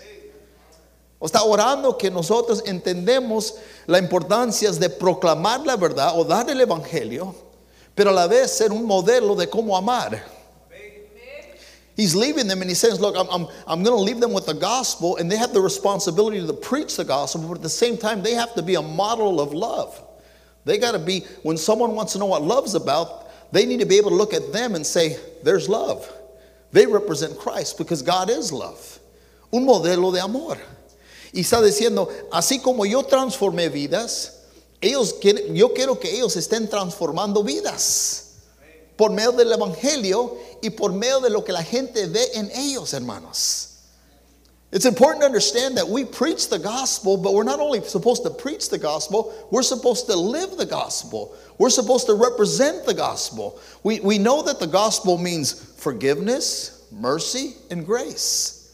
Está 1.21 1.43
orando 1.43 1.99
que 1.99 2.11
nosotros 2.11 2.63
entendemos 2.65 3.55
la 3.87 3.99
importancia 3.99 4.71
de 4.71 4.89
proclamar 4.89 5.67
la 5.67 5.77
verdad 5.77 6.13
o 6.17 6.25
dar 6.25 6.49
el 6.49 6.61
evangelio, 6.61 7.35
pero 7.99 8.11
a 8.11 8.13
la 8.13 8.29
vez 8.29 8.53
ser 8.53 8.71
un 8.71 8.87
modelo 8.87 9.35
de 9.35 9.49
cómo 9.49 9.77
amar. 9.77 10.23
He's 11.97 12.15
leaving 12.15 12.47
them 12.47 12.63
and 12.63 12.71
he 12.71 12.77
says, 12.77 13.01
Look, 13.01 13.17
I'm, 13.17 13.27
I'm, 13.29 13.49
I'm 13.67 13.83
going 13.83 13.97
to 13.97 14.01
leave 14.01 14.21
them 14.21 14.33
with 14.33 14.47
the 14.47 14.55
gospel, 14.55 15.17
and 15.17 15.29
they 15.29 15.37
have 15.37 15.53
the 15.53 15.61
responsibility 15.61 16.47
to 16.47 16.53
preach 16.53 16.97
the 16.97 17.05
gospel, 17.05 17.43
but 17.49 17.57
at 17.57 17.63
the 17.63 17.69
same 17.69 17.97
time, 17.99 18.23
they 18.23 18.35
have 18.35 18.55
to 18.55 18.63
be 18.63 18.77
a 18.77 18.83
model 18.83 19.41
of 19.41 19.53
love. 19.53 20.01
They 20.65 20.79
got 20.79 20.93
to 20.93 21.01
be, 21.01 21.23
when 21.43 21.57
someone 21.57 21.97
wants 21.97 22.13
to 22.13 22.21
know 22.21 22.27
what 22.27 22.43
love's 22.43 22.77
about, 22.77 23.29
they 23.51 23.67
need 23.67 23.81
to 23.81 23.87
be 23.87 23.97
able 23.97 24.11
to 24.11 24.17
look 24.17 24.33
at 24.33 24.53
them 24.53 24.77
and 24.77 24.87
say, 24.87 25.17
There's 25.43 25.69
love. 25.69 26.09
They 26.71 26.87
represent 26.87 27.37
Christ 27.37 27.79
because 27.79 28.03
God 28.03 28.31
is 28.31 28.53
love. 28.53 29.01
Un 29.53 29.67
modelo 29.67 30.15
de 30.15 30.23
amor. 30.23 30.57
Y 31.33 31.41
está 31.41 31.61
diciendo, 31.61 32.09
así 32.31 32.63
como 32.63 32.85
yo 32.85 33.03
transformé 33.03 33.69
vidas, 33.69 34.38
ellos 34.81 35.15
quieren- 35.21 35.55
yo 35.57 35.71
quiero 35.75 35.99
que 35.99 36.09
ellos 36.11 36.37
estén 36.37 36.69
transformando 36.69 37.43
vidas 37.43 38.25
por 38.97 39.11
medio 39.11 39.33
del 39.33 39.53
evangelio 39.53 40.37
y 40.63 40.71
por 40.71 40.93
medio 40.93 41.21
de 41.21 41.31
lo 41.31 41.43
que 41.43 41.53
la 41.53 41.63
gente 41.63 42.07
ve 42.07 42.27
en 42.35 42.51
ellos, 42.55 42.93
hermanos. 42.93 43.65
It's 44.71 44.85
important 44.85 45.23
to 45.23 45.27
understand 45.27 45.79
that 45.79 45.89
we 45.89 46.05
preach 46.05 46.49
the 46.49 46.59
gospel, 46.59 47.17
but 47.17 47.33
we're 47.33 47.43
not 47.43 47.59
only 47.59 47.83
supposed 47.89 48.23
to 48.25 48.31
preach 48.31 48.69
the 48.69 48.77
gospel, 48.77 49.33
we're 49.51 49.63
supposed 49.63 50.07
to 50.09 50.15
live 50.17 50.59
the 50.59 50.67
gospel. 50.67 51.33
We're 51.57 51.71
supposed 51.71 52.07
to 52.07 52.15
represent 52.15 52.85
the 52.85 52.93
gospel. 52.93 53.59
We, 53.83 54.01
we 54.01 54.19
know 54.19 54.43
that 54.43 54.61
the 54.61 54.67
gospel 54.67 55.17
means 55.17 55.53
forgiveness, 55.53 56.83
mercy, 56.93 57.57
and 57.71 57.87
grace. 57.87 58.71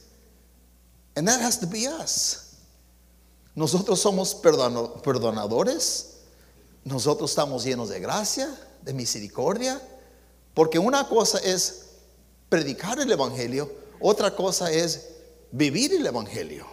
And 1.15 1.29
that 1.29 1.41
has 1.41 1.59
to 1.59 1.67
be 1.67 1.87
us. 1.87 2.44
Nosotros 3.55 4.01
somos 4.01 4.35
perdonadores. 4.35 6.11
Nosotros 6.85 7.31
estamos 7.31 7.65
llenos 7.65 7.89
de 7.89 8.01
gracia, 8.01 8.49
de 8.83 8.93
misericordia. 8.93 9.81
Porque 10.55 10.79
una 10.79 11.09
cosa 11.09 11.39
es 11.39 11.87
predicar 12.49 12.99
el 13.01 13.11
Evangelio, 13.11 13.71
otra 14.01 14.35
cosa 14.35 14.71
es 14.71 15.09
vivir 15.51 15.93
el 15.93 16.07
Evangelio. 16.07 16.67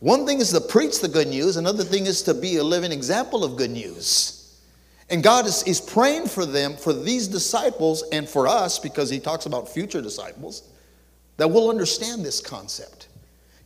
One 0.00 0.26
thing 0.26 0.40
is 0.40 0.50
to 0.50 0.60
preach 0.60 1.00
the 1.00 1.08
good 1.08 1.28
news, 1.28 1.56
another 1.56 1.82
thing 1.82 2.06
is 2.06 2.22
to 2.24 2.34
be 2.34 2.58
a 2.58 2.62
living 2.62 2.92
example 2.92 3.42
of 3.42 3.56
good 3.56 3.70
news. 3.70 4.60
And 5.08 5.22
God 5.22 5.46
is, 5.46 5.62
is 5.64 5.80
praying 5.80 6.28
for 6.28 6.44
them, 6.44 6.76
for 6.76 6.92
these 6.92 7.26
disciples, 7.26 8.04
and 8.12 8.28
for 8.28 8.46
us, 8.46 8.78
because 8.78 9.08
He 9.08 9.18
talks 9.18 9.46
about 9.46 9.68
future 9.68 10.02
disciples, 10.02 10.62
that 11.36 11.48
we'll 11.48 11.70
understand 11.70 12.24
this 12.24 12.40
concept. 12.40 13.08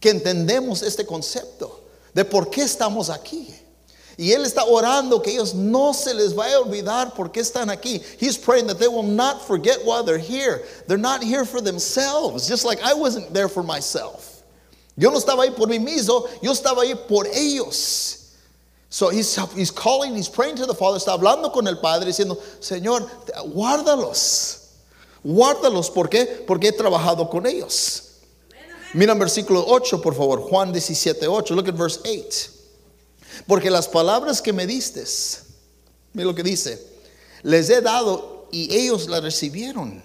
Que 0.00 0.12
entendemos 0.12 0.82
este 0.82 1.06
concepto 1.06 1.87
de 2.18 2.24
por 2.24 2.50
qué 2.50 2.62
estamos 2.62 3.10
aquí. 3.10 3.54
Y 4.16 4.32
Él 4.32 4.44
está 4.44 4.64
orando 4.64 5.22
que 5.22 5.30
ellos 5.30 5.54
no 5.54 5.94
se 5.94 6.12
les 6.12 6.34
vaya 6.34 6.56
a 6.56 6.60
olvidar 6.62 7.14
por 7.14 7.30
qué 7.30 7.38
están 7.38 7.70
aquí. 7.70 8.02
He's 8.18 8.36
praying 8.36 8.66
that 8.66 8.80
they 8.80 8.88
will 8.88 9.04
not 9.04 9.46
forget 9.46 9.78
why 9.84 10.02
they're 10.02 10.18
here. 10.18 10.64
They're 10.88 10.98
not 10.98 11.22
here 11.22 11.44
for 11.44 11.60
themselves, 11.60 12.48
just 12.48 12.64
like 12.64 12.80
I 12.82 12.92
wasn't 12.92 13.32
there 13.32 13.48
for 13.48 13.62
myself. 13.62 14.42
Yo 14.96 15.10
no 15.10 15.18
estaba 15.18 15.44
ahí 15.44 15.54
por 15.54 15.68
mí 15.68 15.78
mismo, 15.78 16.28
yo 16.42 16.50
estaba 16.50 16.82
ahí 16.82 16.96
por 17.06 17.26
ellos. 17.26 18.34
So 18.90 19.10
he's, 19.10 19.38
he's 19.54 19.70
calling, 19.70 20.16
he's 20.16 20.28
praying 20.28 20.56
to 20.56 20.66
the 20.66 20.74
Father, 20.74 20.98
está 20.98 21.16
hablando 21.16 21.52
con 21.52 21.68
el 21.68 21.76
Padre 21.76 22.06
diciendo, 22.06 22.36
Señor, 22.58 23.08
guárdalos. 23.54 24.70
Guárdalos, 25.22 25.88
¿por 25.88 26.08
qué? 26.08 26.44
Porque 26.44 26.66
he 26.66 26.72
trabajado 26.72 27.30
con 27.30 27.46
ellos. 27.46 28.07
Mira 28.94 29.12
en 29.12 29.18
versículo 29.18 29.64
8, 29.66 30.00
por 30.00 30.14
favor, 30.14 30.40
Juan 30.40 30.72
17, 30.72 31.26
8. 31.26 31.54
Look 31.54 31.68
at 31.68 31.76
verse 31.76 32.00
8. 32.04 32.50
Porque 33.46 33.70
las 33.70 33.86
palabras 33.86 34.40
que 34.40 34.52
me 34.52 34.66
diste, 34.66 35.04
mira 36.14 36.26
lo 36.26 36.34
que 36.34 36.42
dice, 36.42 36.78
les 37.42 37.68
he 37.70 37.80
dado 37.80 38.48
y 38.50 38.74
ellos 38.74 39.08
las 39.08 39.22
recibieron. 39.22 40.02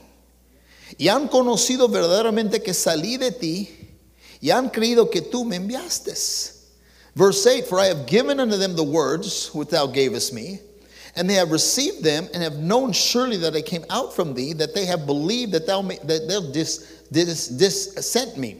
Y 0.98 1.08
han 1.08 1.28
conocido 1.28 1.88
verdaderamente 1.88 2.62
que 2.62 2.74
salí 2.74 3.18
de 3.18 3.32
ti 3.32 3.70
y 4.42 4.52
han 4.52 4.70
creído 4.70 5.10
que 5.10 5.22
tú 5.22 5.46
me 5.46 5.56
enviaste. 5.56 6.14
Verse 7.16 7.48
8 7.48 7.68
For 7.68 7.80
I 7.80 7.88
have 7.88 8.06
given 8.06 8.40
unto 8.40 8.58
them 8.58 8.76
the 8.76 8.84
words 8.84 9.54
which 9.54 9.70
thou 9.70 9.88
gavest 9.88 10.34
me, 10.34 10.60
and 11.16 11.30
they 11.30 11.36
have 11.36 11.52
received 11.52 12.04
them, 12.04 12.28
and 12.34 12.44
have 12.44 12.58
known 12.58 12.92
surely 12.92 13.38
that 13.38 13.56
I 13.56 13.62
came 13.62 13.86
out 13.90 14.14
from 14.14 14.34
thee, 14.34 14.54
that 14.54 14.74
they 14.74 14.86
have 14.86 15.06
believed 15.06 15.54
that 15.54 15.68
thou 15.68 15.82
may, 15.82 15.98
that 16.04 16.28
thou 16.28 16.42
dis, 16.52 17.04
dis, 17.12 17.48
dis 17.48 17.94
sent 18.06 18.38
me. 18.38 18.58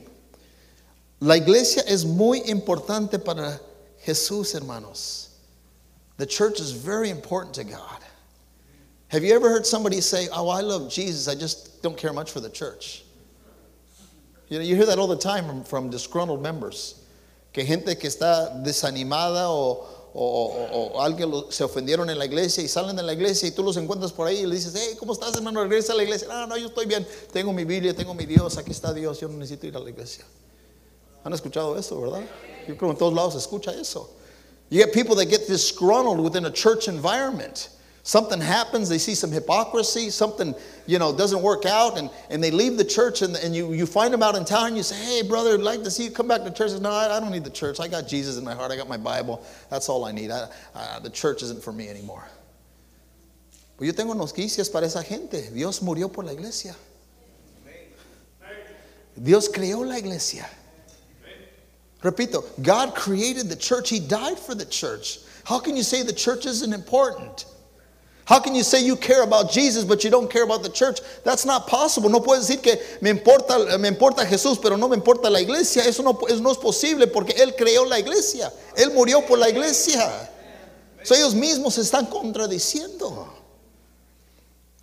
La 1.24 1.38
iglesia 1.38 1.84
es 1.88 2.04
muy 2.04 2.42
importante 2.48 3.18
para 3.18 3.62
Jesús, 4.06 4.54
hermanos. 4.54 5.30
The 6.18 6.26
church 6.26 6.60
is 6.60 6.72
very 6.74 7.10
important 7.10 7.56
to 7.56 7.64
God. 7.64 8.02
Have 9.08 9.24
you 9.24 9.34
ever 9.34 9.48
heard 9.48 9.66
somebody 9.66 10.02
say, 10.02 10.28
Oh, 10.34 10.50
I 10.50 10.60
love 10.60 10.92
Jesus, 10.92 11.30
I 11.30 11.36
just 11.36 11.82
don't 11.82 11.96
care 11.96 12.12
much 12.12 12.30
for 12.30 12.42
the 12.42 12.50
church? 12.50 13.06
You 14.50 14.58
know, 14.60 14.66
you 14.66 14.76
hear 14.76 14.86
that 14.86 15.00
all 15.00 15.08
the 15.08 15.18
time 15.18 15.46
from, 15.46 15.64
from 15.64 15.90
disgruntled 15.90 16.44
members. 16.44 17.02
Que 17.54 17.64
gente 17.64 17.96
que 17.96 18.10
está 18.10 18.62
desanimada 18.62 19.48
o, 19.48 19.88
o, 20.14 20.50
o, 20.74 20.92
o 20.94 21.00
alguien 21.00 21.50
se 21.54 21.64
ofendieron 21.64 22.10
en 22.10 22.20
la 22.20 22.26
iglesia 22.26 22.62
y 22.62 22.68
salen 22.68 22.98
de 22.98 23.04
la 23.04 23.14
iglesia 23.14 23.48
y 23.48 23.52
tú 23.52 23.64
los 23.64 23.78
encuentras 23.78 24.12
por 24.12 24.28
ahí 24.28 24.40
y 24.40 24.46
le 24.46 24.56
dices, 24.56 24.74
hey, 24.76 24.98
¿cómo 25.00 25.14
estás, 25.14 25.34
hermano? 25.38 25.64
Regresa 25.64 25.94
a 25.94 25.96
la 25.96 26.04
iglesia. 26.04 26.28
No, 26.28 26.48
no, 26.48 26.58
yo 26.58 26.68
estoy 26.68 26.86
bien. 26.86 27.08
Tengo 27.32 27.54
mi 27.54 27.64
Biblia, 27.64 27.96
tengo 27.96 28.14
mi 28.14 28.26
Dios, 28.26 28.58
aquí 28.58 28.72
está 28.72 28.94
Dios, 28.94 29.22
yo 29.22 29.30
no 29.30 29.38
necesito 29.38 29.68
ir 29.68 29.78
a 29.78 29.80
la 29.80 29.90
iglesia. 29.90 30.26
¿Han 31.26 31.34
escuchado 31.34 31.78
eso, 31.78 32.00
verdad? 32.02 32.24
Yo 32.68 32.76
creo 32.76 32.92
en 32.92 32.98
todos 32.98 33.14
lados 33.14 33.34
se 33.34 33.40
escucha 33.40 33.72
eso. 33.80 34.10
You 34.70 34.80
get 34.80 34.94
people 34.94 35.16
that 35.16 35.30
get 35.30 35.48
disgruntled 35.48 36.20
within 36.20 36.46
a 36.46 36.52
church 36.52 36.88
environment. 36.88 37.70
Something 38.06 38.42
happens, 38.42 38.90
they 38.90 38.98
see 38.98 39.16
some 39.16 39.32
hypocrisy, 39.32 40.10
something, 40.10 40.54
you 40.88 41.00
know, 41.00 41.16
doesn't 41.16 41.42
work 41.42 41.66
out, 41.66 41.98
and, 41.98 42.10
and 42.30 42.44
they 42.44 42.52
leave 42.52 42.76
the 42.76 42.84
church 42.84 43.22
and, 43.22 43.38
and 43.38 43.56
you, 43.56 43.72
you 43.72 43.86
find 43.86 44.14
them 44.14 44.22
out 44.22 44.36
in 44.36 44.44
town 44.44 44.68
and 44.68 44.78
you 44.78 44.84
say, 44.84 44.96
hey, 44.96 45.22
brother, 45.22 45.54
I'd 45.54 45.62
like 45.62 45.84
to 45.84 45.92
see 45.92 46.04
you 46.04 46.12
come 46.12 46.28
back 46.28 46.44
to 46.44 46.52
church. 46.52 46.72
No, 46.82 46.92
I, 46.92 47.16
I 47.16 47.20
don't 47.22 47.32
need 47.32 47.46
the 47.46 47.50
church. 47.50 47.80
I 47.80 47.88
got 47.88 48.10
Jesus 48.10 48.38
in 48.38 48.44
my 48.44 48.54
heart. 48.54 48.72
I 48.72 48.76
got 48.76 48.90
my 48.90 48.98
Bible. 48.98 49.42
That's 49.70 49.88
all 49.88 50.04
I 50.04 50.12
need. 50.12 50.32
I, 50.32 50.50
the 51.02 51.10
church 51.10 51.44
isn't 51.44 51.64
for 51.64 51.72
me 51.72 51.88
anymore. 51.88 52.26
Pues 53.78 53.88
yo 53.88 53.94
tengo 53.94 54.14
noticias 54.16 54.70
para 54.70 54.86
esa 54.86 55.02
gente. 55.02 55.50
Dios 55.54 55.80
murió 55.80 56.12
por 56.12 56.26
la 56.26 56.34
iglesia. 56.34 56.76
Dios 59.16 59.48
creó 59.48 59.88
la 59.88 59.98
iglesia. 59.98 60.46
Repito, 62.04 62.44
God 62.62 62.94
created 62.96 63.50
the 63.50 63.56
church. 63.56 63.90
He 63.90 64.00
died 64.00 64.38
for 64.38 64.54
the 64.54 64.66
church. 64.66 65.20
How 65.46 65.60
can 65.60 65.76
you 65.76 65.84
say 65.84 66.04
the 66.04 66.14
church 66.14 66.46
isn't 66.46 66.74
important? 66.74 67.46
How 68.26 68.40
can 68.40 68.56
you 68.56 68.64
say 68.64 68.84
you 68.84 68.96
care 68.96 69.24
about 69.24 69.52
Jesus 69.52 69.84
but 69.84 70.04
you 70.04 70.10
don't 70.10 70.30
care 70.32 70.44
about 70.44 70.64
the 70.64 70.70
church? 70.70 71.00
That's 71.26 71.46
not 71.46 71.68
possible. 71.68 72.10
No 72.10 72.22
puedes 72.22 72.48
decir 72.48 72.62
que 72.62 72.76
me 73.02 73.10
importa, 73.10 73.78
me 73.78 73.90
importa 73.90 74.26
Jesús 74.26 74.62
pero 74.62 74.78
no 74.78 74.88
me 74.88 74.96
importa 74.96 75.30
la 75.30 75.40
iglesia. 75.40 75.84
Eso 75.86 76.04
no, 76.04 76.18
es 76.28 76.58
posible 76.58 77.08
porque 77.08 77.34
Él 77.38 77.56
creó 77.58 77.86
la 77.86 78.00
iglesia. 78.00 78.52
Él 78.78 78.94
murió 78.94 79.26
por 79.26 79.38
la 79.38 79.50
iglesia. 79.50 80.30
So 81.04 81.16
ellos 81.16 81.36
mismos 81.36 81.74
se 81.74 81.82
están 81.82 82.06
contradiciendo. 82.06 83.28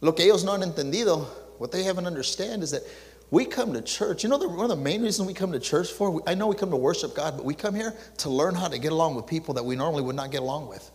Lo 0.01 0.15
que 0.15 0.25
ellos 0.25 0.45
no 0.45 0.53
han 0.53 0.63
entendido, 0.63 1.27
what 1.59 1.71
they 1.71 1.83
haven't 1.83 2.07
understand 2.07 2.63
is 2.63 2.71
that 2.71 2.83
we 3.31 3.45
come 3.45 3.73
to 3.75 3.83
church. 3.83 4.23
You 4.23 4.29
know, 4.29 4.39
the, 4.39 4.49
one 4.49 4.71
of 4.71 4.77
the 4.77 4.83
main 4.83 5.03
reasons 5.03 5.27
we 5.27 5.35
come 5.35 5.53
to 5.53 5.61
church 5.61 5.91
for, 5.93 6.23
I 6.27 6.35
know 6.35 6.47
we 6.47 6.57
come 6.57 6.71
to 6.71 6.77
worship 6.77 7.15
God, 7.15 7.37
but 7.37 7.45
we 7.45 7.55
come 7.55 7.75
here 7.75 7.95
to 8.19 8.31
learn 8.31 8.55
how 8.55 8.69
to 8.69 8.79
get 8.79 8.93
along 8.93 9.15
with 9.15 9.27
people 9.27 9.55
that 9.55 9.65
we 9.65 9.77
normally 9.77 10.03
would 10.03 10.17
not 10.17 10.31
get 10.31 10.41
along 10.41 10.69
with. 10.69 10.91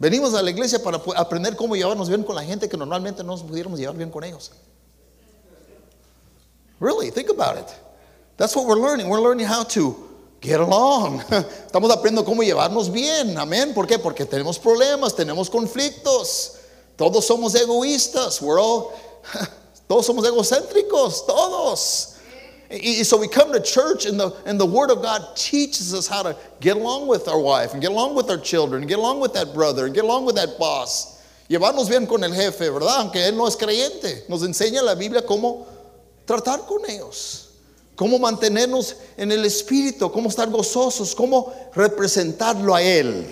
Venimos 0.00 0.32
a 0.38 0.42
la 0.42 0.50
iglesia 0.50 0.78
para 0.78 0.98
aprender 0.98 1.56
cómo 1.56 1.76
llevarnos 1.76 2.08
bien 2.08 2.24
con 2.24 2.34
la 2.34 2.42
gente 2.42 2.68
que 2.68 2.78
normalmente 2.78 3.18
no 3.18 3.36
nos 3.36 3.42
pudiéramos 3.42 3.78
llevar 3.78 3.96
bien 3.96 4.10
con 4.10 4.24
ellos. 4.24 4.50
Really, 6.78 7.10
think 7.10 7.28
about 7.28 7.58
it. 7.58 7.74
That's 8.38 8.56
what 8.56 8.66
we're 8.66 8.80
learning. 8.80 9.10
We're 9.10 9.20
learning 9.20 9.46
how 9.46 9.64
to 9.64 9.94
get 10.40 10.60
along. 10.60 11.20
Estamos 11.68 11.90
aprendiendo 11.90 12.24
cómo 12.24 12.42
llevarnos 12.42 12.90
bien. 12.90 13.36
Amén. 13.36 13.74
¿Por 13.74 13.86
qué? 13.86 13.98
Porque 13.98 14.24
tenemos 14.24 14.58
problemas, 14.58 15.14
tenemos 15.14 15.50
conflictos. 15.50 16.56
Todos 16.96 17.26
somos 17.26 17.54
egoístas. 17.54 18.40
We're 18.40 18.58
all, 18.58 18.98
todos 19.90 20.06
somos 20.06 20.24
egocéntricos. 20.24 21.26
Todos. 21.26 22.16
So 23.02 23.16
we 23.16 23.26
come 23.26 23.52
to 23.52 23.58
church, 23.60 24.06
and 24.06 24.20
the, 24.20 24.30
and 24.46 24.60
the 24.60 24.64
Word 24.64 24.92
of 24.92 25.02
God 25.02 25.34
teaches 25.34 25.92
us 25.92 26.06
how 26.06 26.22
to 26.22 26.36
get 26.60 26.76
along 26.76 27.08
with 27.08 27.26
our 27.26 27.40
wife, 27.40 27.72
and 27.72 27.82
get 27.82 27.90
along 27.90 28.14
with 28.14 28.30
our 28.30 28.38
children, 28.38 28.82
and 28.82 28.88
get 28.88 29.00
along 29.00 29.18
with 29.18 29.32
that 29.32 29.52
brother, 29.52 29.86
and 29.86 29.94
get 29.94 30.04
along 30.04 30.26
with 30.26 30.36
that 30.36 30.56
boss. 30.60 31.20
Llevarnos 31.48 31.88
bien 31.88 32.06
con 32.06 32.22
el 32.22 32.30
jefe, 32.30 32.70
¿verdad? 32.70 33.00
Aunque 33.00 33.16
él 33.16 33.36
no 33.36 33.48
es 33.48 33.56
creyente. 33.56 34.28
Nos 34.28 34.44
enseña 34.44 34.80
la 34.84 34.94
Biblia 34.94 35.22
cómo 35.22 35.66
tratar 36.24 36.64
con 36.68 36.88
ellos, 36.88 37.48
cómo 37.96 38.20
mantenernos 38.20 38.94
en 39.16 39.32
el 39.32 39.44
espíritu, 39.44 40.12
cómo 40.12 40.28
estar 40.28 40.48
gozosos, 40.48 41.16
cómo 41.16 41.52
representarlo 41.74 42.76
a 42.76 42.80
Él. 42.80 43.26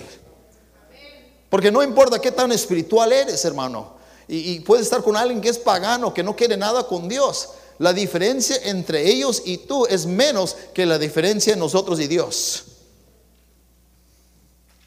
Porque 1.48 1.70
no 1.70 1.84
importa 1.84 2.18
qué 2.18 2.32
tan 2.32 2.50
espiritual 2.50 3.12
eres, 3.12 3.44
hermano. 3.44 3.97
Y, 4.28 4.52
y 4.52 4.60
puedes 4.60 4.84
estar 4.84 5.02
con 5.02 5.16
alguien 5.16 5.40
que 5.40 5.48
es 5.48 5.58
pagano, 5.58 6.12
que 6.12 6.22
no 6.22 6.36
quiere 6.36 6.56
nada 6.56 6.86
con 6.86 7.08
Dios. 7.08 7.50
La 7.78 7.92
diferencia 7.92 8.56
entre 8.64 9.08
ellos 9.08 9.42
y 9.44 9.58
tú 9.58 9.86
es 9.86 10.04
menos 10.04 10.56
que 10.74 10.84
la 10.84 10.98
diferencia 10.98 11.52
en 11.54 11.58
nosotros 11.58 11.98
y 12.00 12.06
Dios. 12.06 12.64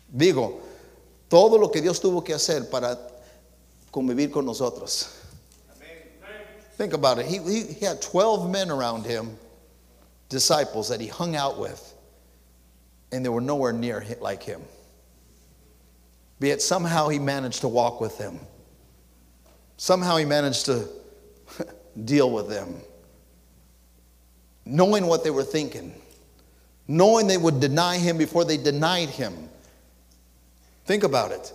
Digo, 0.08 0.60
todo 1.30 1.58
lo 1.58 1.72
que 1.72 1.82
Dios 1.82 2.02
tuvo 2.02 2.22
que 2.22 2.34
hacer 2.34 2.70
para 2.70 3.00
convivir 3.90 4.30
con 4.30 4.46
nosotros. 4.46 5.10
Think 6.78 6.94
about 6.94 7.20
it. 7.20 7.28
He, 7.28 7.86
had 7.86 8.02
12 8.02 8.50
men 8.50 8.72
around 8.72 9.06
him, 9.06 9.38
disciples 10.30 10.90
that 10.90 11.00
he 11.00 11.08
hung 11.08 11.36
out 11.36 11.60
with, 11.60 11.94
and 13.12 13.24
they 13.24 13.30
were 13.30 13.40
nowhere 13.40 13.72
near 13.72 14.04
like 14.20 14.42
him. 14.42 14.62
Yet 16.40 16.62
somehow 16.62 17.08
he 17.08 17.20
managed 17.20 17.62
to 17.62 17.68
walk 17.68 18.02
with 18.02 18.18
them. 18.18 18.40
Somehow 19.82 20.18
he 20.18 20.26
managed 20.26 20.68
to 20.68 20.88
deal 22.06 22.30
with 22.30 22.48
them. 22.48 22.76
Knowing 24.64 25.08
what 25.08 25.24
they 25.24 25.32
were 25.32 25.44
thinking, 25.44 26.00
knowing 26.88 27.26
they 27.26 27.36
would 27.36 27.60
deny 27.60 27.98
him 27.98 28.16
before 28.16 28.46
they 28.46 28.58
denied 28.58 29.10
him. 29.10 29.50
Think 30.86 31.04
about 31.04 31.32
it. 31.32 31.52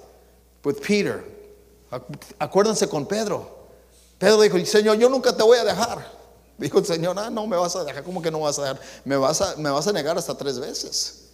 With 0.64 0.82
Peter, 0.82 1.22
acuérdense 1.92 2.90
con 2.90 3.06
Pedro. 3.06 3.46
Pedro 4.18 4.38
dijo, 4.38 4.58
Señor, 4.66 4.98
yo 4.98 5.08
nunca 5.08 5.30
te 5.30 5.44
voy 5.44 5.58
a 5.58 5.64
dejar. 5.64 6.02
Dijo 6.58 6.78
el 6.78 6.84
Señor, 6.84 7.14
ah, 7.18 7.30
no 7.30 7.46
me 7.46 7.56
vas 7.56 7.76
a 7.76 7.84
dejar. 7.84 8.02
¿Cómo 8.02 8.20
que 8.20 8.32
no 8.32 8.40
vas 8.40 8.58
a 8.58 8.62
dejar? 8.62 8.80
Me 9.04 9.16
vas 9.16 9.40
a, 9.40 9.56
me 9.56 9.70
vas 9.70 9.86
a 9.86 9.92
negar 9.92 10.18
hasta 10.18 10.36
tres 10.36 10.58
veces. 10.58 11.28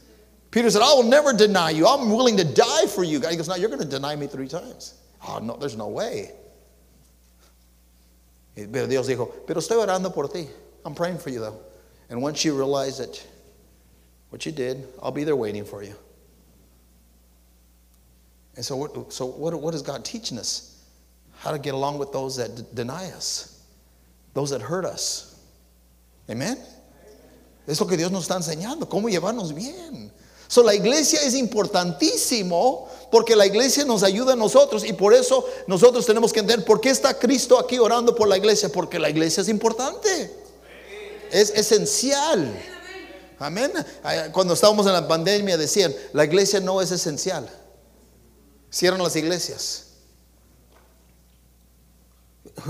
Peter 0.51 0.71
said, 0.71 0.83
I 0.83 0.93
will 0.93 1.09
never 1.09 1.33
deny 1.33 1.71
you. 1.71 1.87
I'm 1.87 2.11
willing 2.11 2.37
to 2.37 2.45
die 2.45 2.87
for 2.87 3.03
you. 3.03 3.19
He 3.21 3.37
goes, 3.37 3.49
no, 3.49 3.55
you're 3.55 3.71
going 3.71 3.81
to 3.81 3.89
deny 3.89 4.15
me 4.15 4.27
three 4.27 4.49
times. 4.49 4.93
Oh, 5.27 5.39
no, 5.39 5.57
there's 5.57 5.75
no 5.75 5.89
way. 5.89 6.33
Pero 8.55 8.87
Dios 8.87 9.07
dijo, 9.07 9.47
pero 9.47 9.61
estoy 9.61 9.77
orando 9.77 10.13
por 10.13 10.29
ti. 10.29 10.47
I'm 10.85 10.95
praying 10.95 11.19
for 11.19 11.31
you 11.31 11.41
though. 11.41 11.59
And 12.11 12.21
once 12.21 12.45
you 12.45 12.57
realize 12.57 13.01
it, 13.01 13.27
what 14.31 14.45
you 14.45 14.53
did, 14.53 14.87
I'll 15.03 15.13
be 15.13 15.25
there 15.25 15.37
waiting 15.37 15.65
for 15.65 15.83
you. 15.83 15.95
And 18.57 18.65
so, 18.65 18.77
what, 18.77 19.13
so 19.13 19.27
what, 19.27 19.55
what 19.55 19.75
is 19.75 19.81
God 19.81 20.05
teaching 20.05 20.39
us? 20.39 20.73
how 21.43 21.51
to 21.51 21.59
get 21.59 21.75
along 21.75 21.99
with 21.99 22.13
those 22.13 22.37
that 22.37 22.55
d- 22.55 22.63
deny 22.73 23.07
us, 23.11 23.61
those 24.33 24.51
that 24.51 24.63
hurt 24.63 24.85
us. 24.85 25.41
Amen. 26.31 26.57
Es 27.67 27.81
lo 27.81 27.87
que 27.89 27.97
Dios 27.97 28.13
nos 28.13 28.29
está 28.29 28.37
enseñando, 28.37 28.89
cómo 28.89 29.09
llevarnos 29.09 29.53
bien. 29.53 30.13
So, 30.47 30.63
la 30.63 30.73
iglesia 30.75 31.19
es 31.25 31.35
importantísimo 31.35 32.89
porque 33.13 33.37
la 33.37 33.45
iglesia 33.45 33.85
nos 33.85 34.03
ayuda 34.03 34.33
a 34.33 34.37
nosotros 34.37 34.85
y 34.85 34.95
por 34.95 35.13
eso 35.13 35.47
nosotros 35.67 36.07
tenemos 36.07 36.33
que 36.33 36.41
entender 36.41 36.65
por 36.65 36.81
qué 36.81 36.89
está 36.89 37.19
Cristo 37.19 37.59
aquí 37.59 37.79
orando 37.79 38.15
por 38.15 38.27
la 38.27 38.39
iglesia, 38.39 38.71
porque 38.71 38.99
la 38.99 39.11
iglesia 39.11 39.43
es 39.43 39.51
importante, 39.51 40.35
es 41.31 41.51
esencial. 41.51 42.59
Amén. 43.39 43.71
Cuando 44.33 44.55
estábamos 44.55 44.87
en 44.87 44.95
la 44.95 45.07
pandemia 45.07 45.59
decían, 45.59 45.95
la 46.15 46.25
iglesia 46.25 46.59
no 46.61 46.81
es 46.81 46.91
esencial. 46.91 47.51
Cierran 48.71 49.03
las 49.03 49.15
iglesias. 49.15 49.91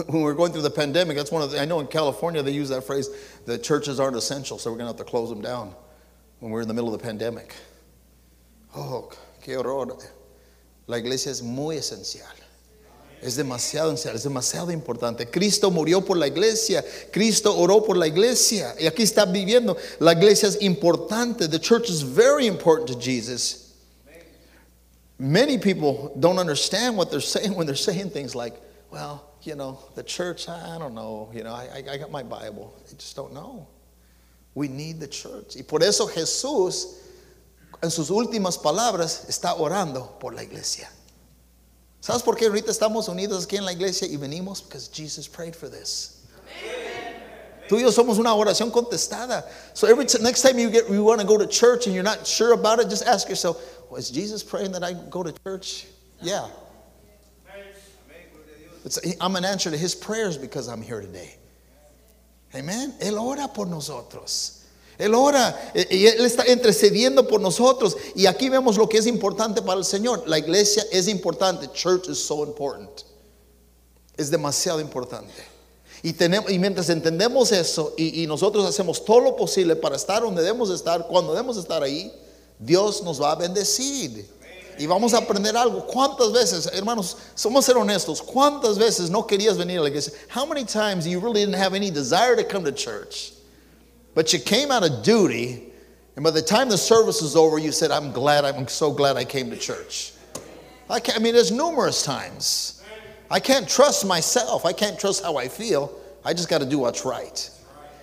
When 0.09 0.23
we're 0.23 0.35
going 0.35 0.51
through 0.51 0.63
the 0.63 0.71
pandemic, 0.71 1.17
that's 1.17 1.31
one 1.31 1.43
of 1.43 1.53
the, 1.53 1.61
I 1.61 1.67
know 1.67 1.79
in 1.79 1.87
California 1.87 2.43
they 2.43 2.51
use 2.51 2.69
that 2.71 2.83
phrase, 2.83 3.09
the 3.47 3.59
churches 3.59 4.01
aren't 4.01 4.17
essential, 4.17 4.59
so 4.59 4.73
we're 4.73 4.79
going 4.79 4.93
to 4.93 4.99
have 4.99 5.07
to 5.07 5.09
close 5.09 5.29
them 5.29 5.41
down 5.41 5.73
when 6.41 6.51
we're 6.51 6.63
in 6.63 6.69
the 6.69 6.75
middle 6.75 6.93
of 6.93 7.01
the 7.01 7.07
pandemic. 7.07 7.55
Oh, 8.75 9.09
qué 9.41 9.55
horror. 9.55 9.97
La 10.87 10.99
iglesia 10.99 11.31
es 11.33 11.43
muy 11.43 11.77
esencial. 11.77 12.35
Es 13.21 13.37
demasiado 13.37 13.93
esencial, 13.93 14.17
es 14.17 14.25
demasiado 14.25 14.73
importante. 14.73 15.31
Cristo 15.31 15.71
murió 15.71 16.05
por 16.05 16.17
la 16.17 16.27
iglesia, 16.27 16.85
Cristo 17.13 17.57
oró 17.57 17.85
por 17.85 17.97
la 17.97 18.09
iglesia. 18.09 18.75
Y 18.81 18.87
aquí 18.87 19.05
está 19.05 19.25
viviendo. 19.25 19.77
La 20.01 20.13
iglesia 20.13 20.49
es 20.49 20.61
importante. 20.61 21.49
The 21.49 21.61
church 21.61 21.89
is 21.89 22.03
very 22.03 22.47
important 22.47 22.89
to 22.89 22.99
Jesus. 22.99 23.75
Many 25.21 25.57
people 25.57 26.13
don't 26.19 26.41
understand 26.41 26.97
what 26.97 27.13
they're 27.13 27.21
saying 27.21 27.55
when 27.55 27.65
they're 27.65 27.77
saying 27.77 28.11
things 28.11 28.35
like, 28.35 28.55
well, 28.91 29.23
you 29.43 29.55
know, 29.55 29.79
the 29.95 30.03
church, 30.03 30.49
I 30.49 30.79
don't 30.79 30.95
know, 30.95 31.31
you 31.33 31.45
know, 31.45 31.55
I, 31.55 31.85
I 31.89 31.97
got 31.97 32.11
my 32.11 32.25
Bible. 32.25 32.75
They 32.89 32.97
just 32.97 33.15
don't 33.15 33.33
know. 33.33 33.69
We 34.55 34.67
need 34.67 34.99
the 34.99 35.07
church. 35.07 35.55
Y 35.57 35.63
por 35.63 35.81
eso 35.83 36.09
Jesús, 36.09 36.97
en 37.83 37.91
sus 37.91 38.11
últimas 38.11 38.57
palabras, 38.57 39.25
está 39.29 39.55
orando 39.55 40.19
por 40.21 40.35
la 40.35 40.43
iglesia. 40.43 40.91
¿Sabes 42.01 42.23
por 42.23 42.37
qué 42.37 42.47
ahorita 42.47 42.71
estamos 42.71 43.09
unidos 43.09 43.45
aquí 43.45 43.57
en 43.57 43.65
la 43.65 43.73
iglesia 43.73 44.07
y 44.09 44.17
venimos? 44.17 44.63
Because 44.63 44.89
Jesus 44.89 45.29
prayed 45.29 45.55
for 45.55 45.69
this. 45.69 46.21
Tú 47.69 47.77
y 47.77 47.83
yo 47.83 47.91
somos 47.91 48.19
una 48.19 48.35
oración 48.35 48.71
contestada. 48.71 49.45
So 49.73 49.87
every 49.87 50.07
next 50.21 50.43
time 50.43 50.59
you 50.59 50.69
get 50.71 50.89
you 50.89 51.05
want 51.05 51.21
to 51.21 51.27
go 51.27 51.39
to 51.39 51.47
church 51.47 51.87
and 51.87 51.95
you're 51.95 52.05
not 52.05 52.27
sure 52.27 52.53
about 52.53 52.81
it, 52.81 52.89
just 52.89 53.07
ask 53.07 53.29
yourself, 53.29 53.57
well, 53.89 53.99
is 53.99 54.11
Jesus 54.11 54.43
praying 54.43 54.73
that 54.73 54.83
I 54.83 54.95
go 54.95 55.23
to 55.23 55.33
church? 55.45 55.87
Yeah. 56.21 56.49
I'm 59.21 59.37
an 59.37 59.45
answer 59.45 59.71
to 59.71 59.77
his 59.77 59.95
prayers 59.95 60.37
because 60.37 60.69
I'm 60.69 60.83
here 60.83 61.01
today. 61.01 61.37
Amen. 62.55 62.95
Él 63.01 63.19
ora 63.19 63.49
por 63.49 63.67
nosotros. 63.67 64.62
Él 65.03 65.15
ora 65.15 65.73
y 65.75 66.07
Él 66.07 66.25
está 66.25 66.49
intercediendo 66.49 67.27
por 67.27 67.41
nosotros. 67.41 67.97
Y 68.15 68.27
aquí 68.27 68.49
vemos 68.49 68.77
lo 68.77 68.89
que 68.89 68.99
es 68.99 69.07
importante 69.07 69.61
para 69.61 69.79
el 69.79 69.85
Señor. 69.85 70.23
La 70.27 70.39
iglesia 70.39 70.87
es 70.93 71.09
importante. 71.09 71.69
Church 71.73 72.09
is 72.09 72.19
so 72.19 72.45
important. 72.45 73.03
Es 74.17 74.31
demasiado 74.31 74.81
importante. 74.81 75.33
Y, 76.05 76.15
mientras 76.59 76.89
entendemos 76.89 77.51
eso 77.53 77.95
y, 77.97 78.23
y 78.23 78.27
nosotros 78.27 78.65
hacemos 78.65 79.05
todo 79.05 79.21
lo 79.21 79.37
posible 79.37 79.75
para 79.77 79.97
estar 79.97 80.23
donde 80.23 80.43
debemos 80.43 80.71
estar, 80.71 81.07
cuando 81.09 81.33
debemos 81.33 81.57
estar 81.57 81.83
ahí, 81.83 82.13
Dios 82.59 83.03
nos 83.03 83.21
va 83.21 83.33
a 83.33 83.35
bendecir. 83.37 84.29
Y 84.79 84.87
vamos 84.87 85.15
a 85.15 85.19
aprender 85.19 85.57
algo. 85.57 85.85
¿Cuántas 85.87 86.33
veces, 86.33 86.71
hermanos, 86.73 87.17
somos 87.35 87.65
ser 87.65 87.77
honestos, 87.77 88.23
cuántas 88.23 88.79
veces 88.79 89.11
no 89.11 89.27
querías 89.27 89.57
venir 89.57 89.79
a 89.79 89.83
la 89.83 89.89
iglesia? 89.89 90.13
How 90.29 90.47
many 90.47 90.65
times 90.65 91.07
you 91.07 91.21
really 91.21 91.45
didn't 91.45 91.61
have 91.61 91.75
any 91.75 91.91
desire 91.91 92.37
to 92.37 92.45
come 92.45 92.65
to 92.65 92.73
church? 92.73 93.33
But 94.15 94.33
you 94.33 94.39
came 94.39 94.71
out 94.71 94.85
of 94.85 95.03
duty, 95.03 95.73
and 96.17 96.25
by 96.25 96.31
the 96.31 96.43
time 96.43 96.69
the 96.69 96.79
service 96.79 97.23
was 97.23 97.35
over, 97.37 97.59
you 97.59 97.73
said, 97.73 97.91
I'm 97.91 98.13
glad, 98.13 98.45
I'm 98.45 98.69
so 98.69 98.93
glad 98.93 99.17
I 99.17 99.25
came 99.25 99.51
to 99.51 99.57
church. 99.57 100.13
I, 100.91 101.01
I 101.15 101.19
mean, 101.19 101.35
there's 101.35 101.51
numerous 101.51 102.05
times. 102.05 102.83
I 103.31 103.41
can't 103.41 103.67
trust 103.67 104.07
myself. 104.07 104.67
I 104.67 104.75
can't 104.75 104.99
trust 104.99 105.25
how 105.25 105.37
I 105.37 105.49
feel. 105.49 105.99
I 106.25 106.35
just 106.35 106.51
got 106.51 106.61
to 106.61 106.67
do 106.67 106.79
what's 106.79 107.05
right. 107.05 107.51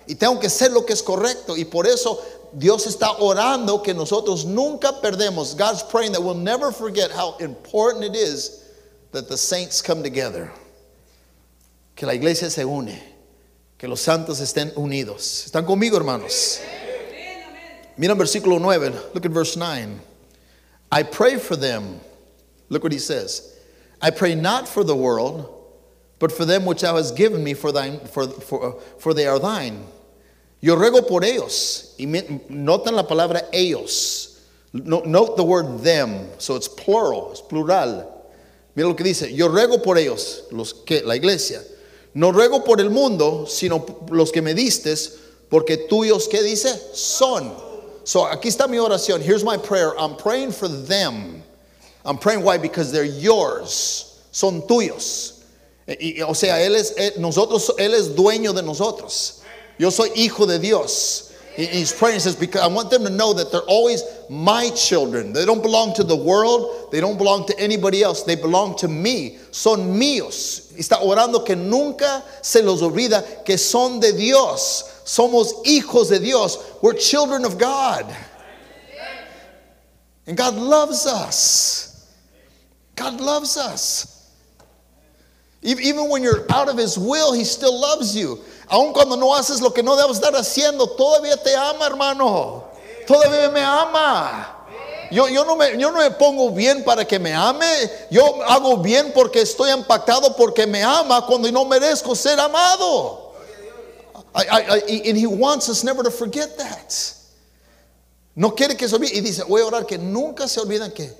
Y 0.08 0.14
tengo 0.14 0.40
que 0.40 0.48
hacer 0.48 0.72
lo 0.72 0.82
que 0.82 0.92
es 0.92 1.02
correcto. 1.02 1.56
Y 1.56 1.70
por 1.70 1.86
eso 1.86 2.18
Dios 2.58 2.84
está 2.86 3.20
orando 3.20 3.78
que 3.78 3.94
nosotros 3.94 4.44
nunca 4.44 5.00
perdemos. 5.00 5.56
God's 5.56 5.84
praying 5.84 6.10
that 6.12 6.20
we'll 6.20 6.34
never 6.34 6.72
forget 6.72 7.12
how 7.12 7.36
important 7.36 8.04
it 8.04 8.16
is 8.16 8.68
that 9.12 9.28
the 9.28 9.36
saints 9.36 9.80
come 9.80 10.02
together. 10.02 10.50
Que 11.94 12.08
la 12.08 12.14
iglesia 12.14 12.50
se 12.50 12.64
une. 12.64 12.98
Que 13.80 13.88
los 13.88 14.02
santos 14.02 14.40
estén 14.40 14.74
unidos. 14.76 15.46
¿Están 15.46 15.64
conmigo, 15.64 15.96
hermanos? 15.96 16.60
Mira 17.96 18.14
versículo 18.14 18.60
9. 18.60 18.92
Look 19.14 19.24
at 19.24 19.32
verse 19.32 19.56
9. 19.56 19.98
I 20.92 21.02
pray 21.02 21.38
for 21.38 21.56
them. 21.56 21.98
Look 22.68 22.82
what 22.82 22.92
he 22.92 22.98
says. 22.98 23.56
I 24.02 24.10
pray 24.10 24.34
not 24.34 24.68
for 24.68 24.84
the 24.84 24.94
world, 24.94 25.48
but 26.18 26.30
for 26.30 26.44
them 26.44 26.66
which 26.66 26.82
thou 26.82 26.96
hast 26.96 27.16
given 27.16 27.42
me, 27.42 27.54
for, 27.54 27.72
thine, 27.72 28.00
for, 28.00 28.28
for, 28.98 29.14
they 29.14 29.26
are 29.26 29.38
thine. 29.38 29.86
Yo 30.60 30.76
ruego 30.76 31.08
por 31.08 31.22
ellos. 31.22 31.94
Y 31.98 32.04
notan 32.04 32.96
la 32.96 33.04
palabra 33.04 33.48
ellos. 33.50 34.42
Note 34.74 35.38
the 35.38 35.44
word 35.44 35.80
them. 35.80 36.28
So 36.36 36.54
it's 36.54 36.68
plural, 36.68 37.30
it's 37.30 37.40
plural. 37.40 38.28
Mira 38.76 38.88
lo 38.88 38.94
que 38.94 39.04
dice. 39.04 39.34
Yo 39.34 39.48
ruego 39.48 39.82
por 39.82 39.96
ellos, 39.96 40.42
los 40.52 40.74
que, 40.84 41.00
la 41.02 41.14
iglesia. 41.14 41.62
No 42.14 42.32
ruego 42.32 42.64
por 42.64 42.80
el 42.80 42.90
mundo, 42.90 43.46
sino 43.46 43.84
los 44.10 44.32
que 44.32 44.42
me 44.42 44.54
distes, 44.54 45.18
porque 45.48 45.76
tuyos, 45.76 46.28
¿qué 46.28 46.42
dice? 46.42 46.80
Son. 46.92 47.52
So 48.04 48.26
aquí 48.26 48.48
está 48.48 48.66
mi 48.66 48.78
oración. 48.78 49.20
Here's 49.20 49.44
my 49.44 49.56
prayer. 49.56 49.94
I'm 49.98 50.16
praying 50.16 50.52
for 50.52 50.68
them. 50.68 51.42
I'm 52.04 52.18
praying 52.18 52.42
why? 52.42 52.58
Because 52.58 52.90
they're 52.90 53.04
yours. 53.04 54.20
Son 54.32 54.62
tuyos. 54.66 55.44
Y, 55.86 56.22
o 56.22 56.34
sea, 56.34 56.60
él 56.60 56.76
es, 56.76 56.94
él, 56.96 57.14
nosotros, 57.18 57.72
él 57.78 57.94
es 57.94 58.14
dueño 58.14 58.52
de 58.52 58.62
nosotros. 58.62 59.42
Yo 59.78 59.90
soy 59.90 60.10
hijo 60.14 60.46
de 60.46 60.58
Dios. 60.58 61.29
He's 61.56 61.92
praying, 61.92 62.14
he 62.14 62.20
says, 62.20 62.36
because 62.36 62.62
I 62.62 62.68
want 62.68 62.90
them 62.90 63.04
to 63.04 63.10
know 63.10 63.32
that 63.34 63.50
they're 63.50 63.60
always 63.62 64.02
my 64.30 64.70
children. 64.70 65.32
They 65.32 65.44
don't 65.44 65.62
belong 65.62 65.94
to 65.94 66.04
the 66.04 66.16
world. 66.16 66.90
They 66.92 67.00
don't 67.00 67.18
belong 67.18 67.46
to 67.46 67.58
anybody 67.58 68.02
else. 68.02 68.22
They 68.22 68.36
belong 68.36 68.76
to 68.78 68.88
me. 68.88 69.38
Son 69.50 69.98
míos. 69.98 70.72
Está 70.78 71.02
orando 71.02 71.44
que 71.44 71.56
nunca 71.56 72.22
se 72.40 72.62
los 72.62 72.82
olvida 72.82 73.44
que 73.44 73.58
son 73.58 74.00
de 74.00 74.12
Dios. 74.12 75.02
Somos 75.04 75.64
hijos 75.66 76.08
de 76.08 76.20
Dios. 76.20 76.78
We're 76.82 76.94
children 76.94 77.44
of 77.44 77.58
God. 77.58 78.06
And 80.26 80.36
God 80.36 80.54
loves 80.54 81.06
us. 81.06 82.08
God 82.94 83.20
loves 83.20 83.56
us. 83.56 84.30
Even 85.62 86.08
when 86.08 86.22
you're 86.22 86.46
out 86.50 86.68
of 86.68 86.78
His 86.78 86.96
will, 86.96 87.32
He 87.32 87.44
still 87.44 87.78
loves 87.78 88.16
you. 88.16 88.38
Aun 88.70 88.92
cuando 88.92 89.16
no 89.16 89.34
haces 89.34 89.60
lo 89.60 89.74
que 89.74 89.82
no 89.82 89.96
debes 89.96 90.16
estar 90.16 90.34
haciendo, 90.36 90.88
todavía 90.90 91.36
te 91.36 91.54
ama, 91.56 91.86
hermano. 91.86 92.64
Todavía 93.06 93.50
me 93.50 93.60
ama. 93.60 94.56
Yo, 95.10 95.28
yo, 95.28 95.44
no 95.44 95.56
me, 95.56 95.76
yo 95.76 95.90
no 95.90 95.98
me 95.98 96.12
pongo 96.12 96.52
bien 96.52 96.84
para 96.84 97.04
que 97.04 97.18
me 97.18 97.34
ame. 97.34 97.66
Yo 98.12 98.40
hago 98.44 98.76
bien 98.76 99.12
porque 99.12 99.40
estoy 99.40 99.72
impactado 99.72 100.36
porque 100.36 100.68
me 100.68 100.84
ama 100.84 101.26
cuando 101.26 101.50
no 101.50 101.64
merezco 101.64 102.14
ser 102.14 102.38
amado. 102.38 103.32
I, 104.32 105.02
and 105.08 105.18
he 105.18 105.26
wants 105.26 105.68
us 105.68 105.82
never 105.82 106.04
to 106.04 106.10
forget 106.10 106.56
that. 106.56 106.94
No 108.36 108.52
quiere 108.52 108.76
que 108.76 108.86
se 108.86 108.94
olvide. 108.94 109.16
Y 109.16 109.20
dice, 109.20 109.42
voy 109.42 109.60
a 109.62 109.66
orar 109.66 109.84
que 109.84 109.98
nunca 109.98 110.46
se 110.46 110.60
olviden 110.60 110.94
que 110.94 111.12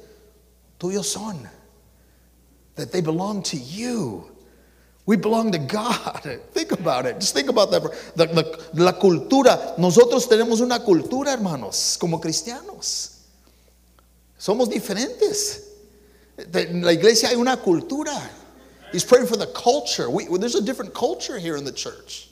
tuyos 0.79 1.07
son. 1.07 1.49
That 2.77 2.93
they 2.93 3.01
belong 3.01 3.43
to 3.43 3.57
you. 3.57 4.30
We 5.11 5.17
belong 5.17 5.51
to 5.51 5.59
God. 5.59 6.23
Think 6.53 6.71
about 6.71 7.05
it. 7.05 7.19
Just 7.19 7.35
think 7.35 7.49
about 7.49 7.73
that. 7.73 7.83
The, 8.15 8.27
the, 8.27 8.81
la 8.81 8.93
cultura. 8.93 9.77
Nosotros 9.77 10.29
tenemos 10.29 10.61
una 10.61 10.79
cultura, 10.79 11.33
hermanos, 11.33 11.99
como 11.99 12.21
cristianos. 12.21 13.17
Somos 14.39 14.69
diferentes. 14.69 15.67
En 16.55 16.83
la 16.83 16.93
iglesia 16.93 17.29
hay 17.29 17.35
una 17.35 17.57
cultura. 17.57 18.17
He's 18.93 19.05
praying 19.05 19.27
for 19.27 19.37
the 19.37 19.49
culture. 19.49 20.09
We, 20.09 20.27
there's 20.39 20.55
a 20.55 20.63
different 20.63 20.95
culture 20.95 21.41
here 21.41 21.57
in 21.57 21.65
the 21.65 21.73
church. 21.73 22.31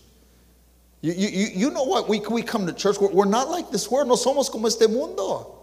You, 1.01 1.15
you, 1.15 1.49
you 1.53 1.71
know 1.73 1.83
what? 1.83 2.09
We, 2.09 2.21
we 2.31 2.43
come 2.43 2.65
to 2.69 2.73
church. 2.73 3.01
We're, 3.01 3.11
we're 3.11 3.25
not 3.25 3.51
like 3.51 3.73
this 3.73 3.91
world. 3.91 4.07
No 4.07 4.15
somos 4.15 4.49
como 4.53 4.69
este 4.69 4.89
mundo. 4.89 5.58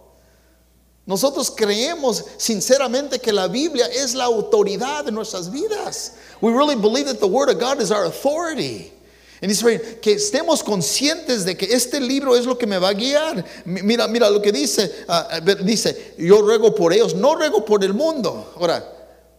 Nosotros 1.06 1.52
creemos 1.52 2.24
sinceramente 2.36 3.20
que 3.20 3.32
la 3.32 3.46
Biblia 3.46 3.86
es 3.86 4.14
la 4.14 4.24
autoridad 4.24 5.04
de 5.04 5.12
nuestras 5.12 5.50
vidas. 5.50 6.14
We 6.40 6.52
really 6.52 6.74
believe 6.74 7.06
that 7.06 7.20
the 7.20 7.28
Word 7.28 7.48
of 7.48 7.60
God 7.60 7.80
is 7.80 7.92
our 7.92 8.04
authority. 8.04 8.92
And 9.40 9.50
he's 9.50 9.60
saying 9.60 9.80
que 10.00 10.14
estemos 10.14 10.64
conscientes 10.64 11.44
de 11.44 11.56
que 11.56 11.66
este 11.66 12.00
libro 12.00 12.34
es 12.34 12.44
lo 12.44 12.56
que 12.56 12.66
me 12.66 12.78
va 12.78 12.88
a 12.88 12.94
guiar. 12.94 13.44
Mira, 13.64 14.08
mira 14.08 14.28
lo 14.30 14.40
que 14.40 14.50
dice. 14.50 14.90
Uh, 15.08 15.64
dice, 15.64 16.14
yo 16.18 16.42
ruego 16.42 16.74
por 16.74 16.92
ellos, 16.92 17.14
no 17.14 17.36
ruego 17.36 17.64
por 17.64 17.84
el 17.84 17.94
mundo. 17.94 18.52
Ahora, 18.56 18.82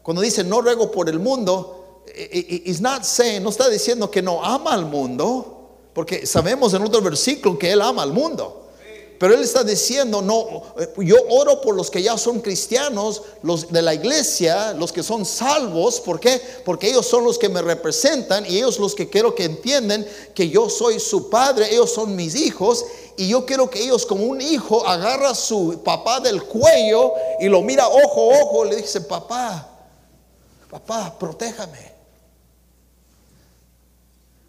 cuando 0.03 0.21
dice 0.21 0.45
no 0.45 0.61
ruego 0.61 0.89
por 0.89 1.09
el 1.09 1.19
mundo, 1.19 2.03
he's 2.15 2.79
not 2.79 3.03
saying, 3.03 3.43
no 3.43 3.49
está 3.49 3.67
diciendo 3.69 4.09
que 4.09 4.21
no 4.21 4.41
ama 4.41 4.71
al 4.71 4.85
mundo, 4.85 5.89
porque 5.93 6.25
sabemos 6.25 6.73
en 6.73 6.83
otro 6.83 7.01
versículo 7.01 7.57
que 7.59 7.71
él 7.71 7.81
ama 7.81 8.03
al 8.03 8.13
mundo. 8.13 8.66
Pero 9.19 9.33
él 9.33 9.41
está 9.41 9.63
diciendo, 9.63 10.21
no, 10.21 10.61
yo 10.97 11.15
oro 11.29 11.59
por 11.61 11.75
los 11.75 11.89
que 11.89 12.03
ya 12.03 12.17
son 12.17 12.39
cristianos, 12.39 13.23
los 13.41 13.71
de 13.71 13.81
la 13.81 13.95
iglesia, 13.95 14.73
los 14.73 14.91
que 14.91 15.01
son 15.01 15.25
salvos, 15.25 15.99
¿por 15.99 16.19
qué? 16.19 16.39
Porque 16.63 16.89
ellos 16.89 17.07
son 17.07 17.23
los 17.23 17.39
que 17.39 17.49
me 17.49 17.63
representan 17.63 18.45
y 18.45 18.57
ellos 18.57 18.77
los 18.77 18.93
que 18.93 19.09
quiero 19.09 19.33
que 19.33 19.45
entiendan 19.45 20.05
que 20.35 20.49
yo 20.49 20.69
soy 20.69 20.99
su 20.99 21.29
padre, 21.31 21.73
ellos 21.73 21.91
son 21.91 22.15
mis 22.15 22.35
hijos 22.35 22.85
y 23.17 23.29
yo 23.29 23.43
quiero 23.45 23.69
que 23.69 23.83
ellos 23.83 24.05
como 24.05 24.23
un 24.25 24.39
hijo 24.39 24.87
agarra 24.87 25.31
a 25.31 25.35
su 25.35 25.81
papá 25.83 26.19
del 26.19 26.43
cuello 26.43 27.13
y 27.39 27.47
lo 27.47 27.63
mira 27.63 27.87
ojo 27.87 28.27
ojo 28.27 28.65
le 28.65 28.75
dice, 28.75 29.01
papá, 29.01 29.67
papá, 30.69 31.17
protéjame, 31.17 31.91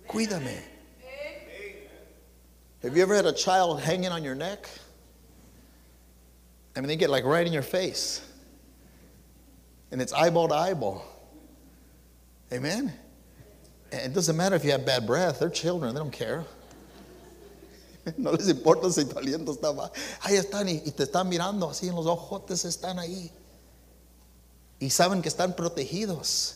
cuídame. 0.07 0.78
Have 2.83 2.97
you 2.97 3.03
ever 3.03 3.15
had 3.15 3.27
a 3.27 3.33
child 3.33 3.81
hanging 3.81 4.11
on 4.11 4.23
your 4.23 4.35
neck? 4.35 4.69
I 6.77 6.81
mean, 6.81 6.89
they 6.89 6.97
get 6.97 7.11
like 7.11 7.25
right 7.25 7.47
in 7.47 7.53
your 7.53 7.63
face. 7.63 8.25
And 9.91 10.01
it's 10.01 10.13
eyeball 10.13 10.49
to 10.49 10.55
eyeball. 10.55 11.03
Amen? 12.53 12.93
And 13.91 14.13
it 14.13 14.15
doesn't 14.15 14.37
matter 14.37 14.55
if 14.55 14.65
you 14.65 14.71
have 14.71 14.87
bad 14.87 15.07
breath, 15.07 15.41
they're 15.41 15.51
children, 15.51 15.95
they 15.95 15.99
don't 15.99 16.13
care. 16.13 16.45
No 18.17 18.31
les 18.31 18.49
importa 18.49 18.91
si 18.91 19.05
tu 19.05 19.17
aliento 19.17 19.55
está 19.55 19.75
mal. 19.75 19.91
Ahí 20.23 20.37
están 20.37 20.67
y, 20.67 20.81
y 20.87 20.93
te 20.93 21.05
están 21.05 21.29
mirando 21.29 21.69
así 21.69 21.89
en 21.89 21.95
los 21.95 22.07
ojotes, 22.07 22.65
están 22.65 22.99
ahí. 22.99 23.31
Y 24.81 24.89
saben 24.89 25.21
que 25.21 25.29
están 25.29 25.55
protegidos. 25.55 26.55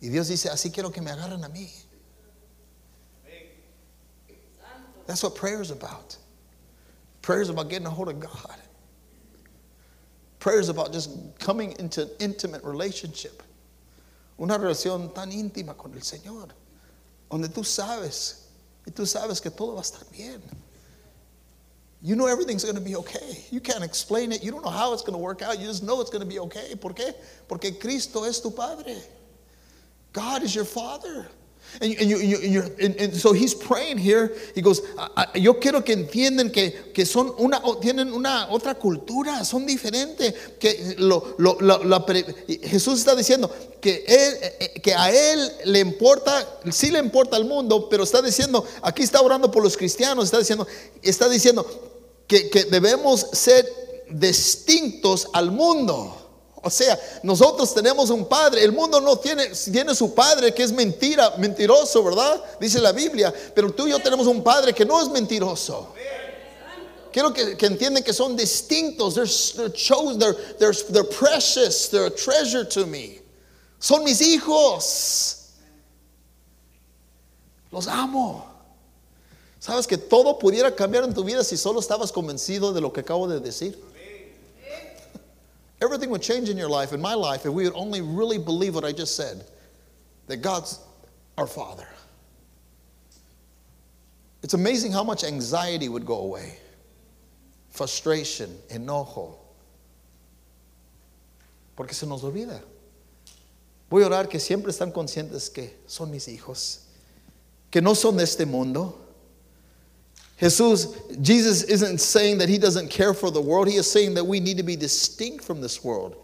Y 0.00 0.08
Dios 0.08 0.28
dice, 0.28 0.48
así 0.48 0.70
quiero 0.70 0.90
que 0.90 1.02
me 1.02 1.10
agarren 1.10 1.44
a 1.44 1.48
mí. 1.48 1.70
That's 5.06 5.22
what 5.22 5.34
prayer 5.34 5.60
is 5.60 5.70
about. 5.70 6.16
Prayer 7.22 7.40
is 7.40 7.48
about 7.48 7.68
getting 7.70 7.86
a 7.86 7.90
hold 7.90 8.08
of 8.08 8.20
God. 8.20 8.56
Prayer 10.38 10.60
is 10.60 10.68
about 10.68 10.92
just 10.92 11.10
coming 11.38 11.74
into 11.78 12.02
an 12.02 12.10
intimate 12.20 12.62
relationship. 12.62 13.42
Una 14.38 14.58
relación 14.58 15.12
tan 15.14 15.30
íntima 15.30 15.76
con 15.76 15.92
el 15.94 16.00
Señor. 16.00 16.50
Donde 17.30 17.48
tú 17.48 17.64
sabes, 17.64 18.42
y 18.86 18.92
tú 18.92 19.02
sabes 19.02 19.42
que 19.42 19.50
todo 19.50 19.72
va 19.74 19.80
a 19.80 19.82
estar 19.82 20.04
bien. 20.12 20.40
You 22.02 22.14
know 22.14 22.26
everything's 22.26 22.62
going 22.62 22.76
to 22.76 22.80
be 22.80 22.94
okay. 22.96 23.44
You 23.50 23.60
can't 23.60 23.82
explain 23.82 24.30
it. 24.30 24.44
You 24.44 24.52
don't 24.52 24.62
know 24.62 24.70
how 24.70 24.92
it's 24.92 25.02
going 25.02 25.14
to 25.14 25.18
work 25.18 25.42
out. 25.42 25.58
You 25.58 25.66
just 25.66 25.82
know 25.82 26.00
it's 26.00 26.10
going 26.10 26.22
to 26.22 26.28
be 26.28 26.38
okay. 26.40 26.74
¿Por 26.80 26.92
qué? 26.92 27.14
Porque 27.48 27.80
Cristo 27.80 28.24
es 28.24 28.40
tu 28.40 28.50
Padre. 28.50 28.96
God 30.12 30.42
is 30.42 30.54
your 30.54 30.64
Father. 30.64 31.26
And, 31.80 31.94
and, 31.98 32.08
you, 32.08 32.18
you- 32.18 32.62
and, 32.80 32.96
and- 32.98 33.14
so 33.14 33.32
he's 33.34 33.54
praying 33.54 33.98
here. 33.98 34.32
He 34.54 34.62
goes, 34.62 34.82
"I- 34.98 35.26
I- 35.34 35.40
yo 35.40 35.58
quiero 35.60 35.82
que 35.84 35.92
entiendan 35.92 36.50
que, 36.50 36.92
que 36.94 37.04
son 37.04 37.34
una, 37.38 37.60
tienen 37.82 38.12
una 38.14 38.48
otra 38.50 38.74
cultura, 38.76 39.44
son 39.44 39.66
diferentes. 39.66 40.32
Que 40.58 40.94
lo, 40.98 41.34
lo- 41.38 42.06
pre- 42.06 42.24
Jesús 42.62 42.98
está 43.00 43.14
diciendo 43.14 43.50
que, 43.80 44.04
él, 44.08 44.34
eh, 44.40 44.56
eh, 44.74 44.80
que 44.80 44.94
a 44.94 45.10
él 45.12 45.52
le 45.66 45.80
importa, 45.80 46.60
sí 46.70 46.90
le 46.90 46.98
importa 46.98 47.36
al 47.36 47.44
mundo, 47.44 47.88
pero 47.90 48.04
está 48.04 48.22
diciendo, 48.22 48.64
aquí 48.80 49.02
está 49.02 49.20
orando 49.20 49.50
por 49.50 49.62
los 49.62 49.76
cristianos, 49.76 50.24
está 50.26 50.38
diciendo, 50.38 50.66
está 51.02 51.28
diciendo 51.28 51.66
que, 52.26 52.48
que 52.48 52.64
debemos 52.64 53.20
ser 53.32 53.70
distintos 54.08 55.28
al 55.32 55.50
mundo. 55.50 56.22
O 56.66 56.70
sea, 56.70 56.98
nosotros 57.22 57.72
tenemos 57.72 58.10
un 58.10 58.26
padre, 58.26 58.64
el 58.64 58.72
mundo 58.72 59.00
no 59.00 59.16
tiene, 59.20 59.50
tiene 59.50 59.94
su 59.94 60.12
padre 60.12 60.52
que 60.52 60.64
es 60.64 60.72
mentira, 60.72 61.34
mentiroso, 61.38 62.02
¿verdad? 62.02 62.42
Dice 62.58 62.80
la 62.80 62.90
Biblia, 62.90 63.32
pero 63.54 63.72
tú 63.72 63.86
y 63.86 63.90
yo 63.90 64.00
tenemos 64.00 64.26
un 64.26 64.42
padre 64.42 64.74
que 64.74 64.84
no 64.84 65.00
es 65.00 65.08
mentiroso. 65.08 65.92
Quiero 67.12 67.32
que, 67.32 67.56
que 67.56 67.66
entiendan 67.66 68.02
que 68.02 68.12
son 68.12 68.36
distintos, 68.36 69.14
they're, 69.14 69.72
chosen, 69.72 70.18
they're 70.58 71.04
precious, 71.04 71.88
they're 71.88 72.08
a 72.08 72.10
treasure 72.10 72.64
to 72.64 72.84
me. 72.84 73.20
Son 73.78 74.02
mis 74.02 74.20
hijos. 74.20 75.52
Los 77.70 77.86
amo. 77.86 78.44
Sabes 79.60 79.86
que 79.86 79.96
todo 79.96 80.36
pudiera 80.36 80.74
cambiar 80.74 81.04
en 81.04 81.14
tu 81.14 81.22
vida 81.22 81.44
si 81.44 81.56
solo 81.56 81.78
estabas 81.78 82.10
convencido 82.10 82.72
de 82.72 82.80
lo 82.80 82.92
que 82.92 83.02
acabo 83.02 83.28
de 83.28 83.38
decir. 83.38 83.80
Everything 85.82 86.10
would 86.10 86.22
change 86.22 86.48
in 86.48 86.56
your 86.56 86.68
life, 86.68 86.92
in 86.92 87.00
my 87.00 87.14
life, 87.14 87.44
if 87.44 87.52
we 87.52 87.64
would 87.64 87.74
only 87.74 88.00
really 88.00 88.38
believe 88.38 88.74
what 88.74 88.84
I 88.84 88.92
just 88.92 89.14
said 89.14 89.44
that 90.26 90.38
God's 90.38 90.80
our 91.36 91.46
Father. 91.46 91.86
It's 94.42 94.54
amazing 94.54 94.92
how 94.92 95.04
much 95.04 95.24
anxiety 95.24 95.88
would 95.88 96.06
go 96.06 96.18
away, 96.18 96.58
frustration, 97.70 98.56
enojo. 98.70 99.34
Porque 101.76 101.92
se 101.92 102.06
nos 102.06 102.22
olvida. 102.22 102.62
Voy 103.90 104.02
a 104.02 104.06
orar 104.06 104.28
que 104.28 104.40
siempre 104.40 104.72
están 104.72 104.92
conscientes 104.92 105.52
que 105.52 105.76
son 105.86 106.10
mis 106.10 106.26
hijos, 106.26 106.84
que 107.70 107.80
no 107.80 107.94
son 107.94 108.16
de 108.16 108.24
este 108.24 108.46
mundo. 108.46 109.05
Jesus, 110.38 111.00
Jesus 111.22 111.62
isn't 111.62 111.98
saying 111.98 112.38
that 112.38 112.48
he 112.48 112.58
doesn't 112.58 112.88
care 112.88 113.14
for 113.14 113.30
the 113.30 113.40
world. 113.40 113.68
He 113.68 113.76
is 113.76 113.90
saying 113.90 114.14
that 114.14 114.24
we 114.24 114.38
need 114.38 114.58
to 114.58 114.62
be 114.62 114.76
distinct 114.76 115.44
from 115.44 115.60
this 115.60 115.82
world. 115.82 116.16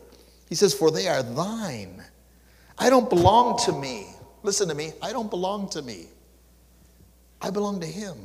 He 0.48 0.54
says, 0.54 0.74
For 0.74 0.90
they 0.90 1.08
are 1.08 1.22
thine. 1.22 2.02
I 2.78 2.90
don't 2.90 3.08
belong 3.08 3.58
to 3.64 3.72
me. 3.72 4.08
Listen 4.42 4.68
to 4.68 4.74
me. 4.74 4.92
I 5.00 5.12
don't 5.12 5.30
belong 5.30 5.68
to 5.70 5.82
me. 5.82 6.06
I 7.40 7.50
belong 7.50 7.80
to 7.80 7.86
him. 7.86 8.16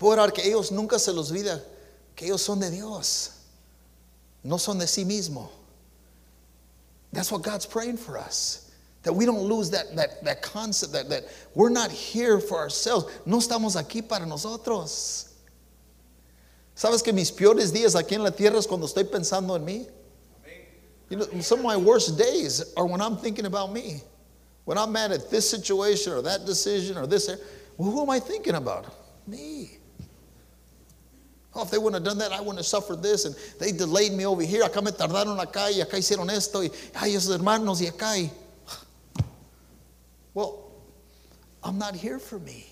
Orar 0.00 0.34
que 0.34 0.42
ellos 0.42 0.72
nunca 0.72 0.98
se 0.98 1.12
los 1.12 1.30
olvida 1.30 1.60
que 2.16 2.26
ellos 2.26 2.40
son 2.40 2.58
de 2.58 2.70
Dios. 2.70 3.38
No 4.42 4.56
son 4.56 4.78
de 4.78 4.86
sí 4.86 5.04
mismo. 5.04 5.48
That's 7.12 7.30
what 7.30 7.42
God's 7.42 7.66
praying 7.66 7.98
for 7.98 8.18
us. 8.18 8.71
That 9.02 9.12
we 9.12 9.26
don't 9.26 9.42
lose 9.42 9.70
that, 9.70 9.96
that, 9.96 10.24
that 10.24 10.42
concept 10.42 10.92
that, 10.92 11.08
that 11.08 11.24
we're 11.54 11.70
not 11.70 11.90
here 11.90 12.38
for 12.38 12.58
ourselves. 12.58 13.06
No 13.26 13.38
estamos 13.38 13.76
aquí 13.76 14.06
para 14.06 14.24
nosotros. 14.26 15.28
¿Sabes 16.76 17.02
que 17.02 17.12
mis 17.12 17.30
peores 17.30 17.72
días 17.72 17.94
aquí 17.94 18.12
en 18.12 18.22
la 18.22 18.30
tierra 18.30 18.58
es 18.58 18.66
cuando 18.66 18.86
estoy 18.86 19.04
pensando 19.04 19.56
en 19.56 19.64
mí? 19.64 19.86
You 21.10 21.18
know, 21.18 21.26
some 21.40 21.58
of 21.58 21.64
my 21.66 21.76
worst 21.76 22.16
days 22.16 22.72
are 22.74 22.86
when 22.86 23.02
I'm 23.02 23.18
thinking 23.18 23.44
about 23.44 23.70
me. 23.70 24.00
When 24.64 24.78
I'm 24.78 24.92
mad 24.92 25.12
at 25.12 25.30
this 25.30 25.50
situation 25.50 26.12
or 26.12 26.22
that 26.22 26.46
decision 26.46 26.96
or 26.96 27.06
this. 27.06 27.28
Well, 27.76 27.90
who 27.90 28.02
am 28.02 28.10
I 28.10 28.18
thinking 28.18 28.54
about? 28.54 28.86
Me. 29.26 29.78
Oh, 31.54 31.64
if 31.64 31.70
they 31.70 31.76
wouldn't 31.76 31.96
have 31.96 32.04
done 32.04 32.18
that, 32.18 32.32
I 32.32 32.40
wouldn't 32.40 32.58
have 32.58 32.66
suffered 32.66 33.02
this. 33.02 33.26
And 33.26 33.36
they 33.58 33.72
delayed 33.72 34.12
me 34.12 34.24
over 34.24 34.42
here. 34.42 34.62
Acá 34.62 34.82
me 34.82 34.90
tardaron 34.90 35.38
acá 35.38 35.70
y 35.70 35.82
acá 35.82 35.98
hicieron 35.98 36.30
esto. 36.30 36.62
Y 36.62 36.70
ay, 36.94 37.14
esos 37.14 37.38
hermanos 37.38 37.82
y 37.82 37.88
acá. 37.88 38.16
Y, 38.16 38.30
well, 40.34 40.72
I'm 41.62 41.78
not 41.78 41.94
here 41.94 42.18
for 42.18 42.38
me. 42.38 42.66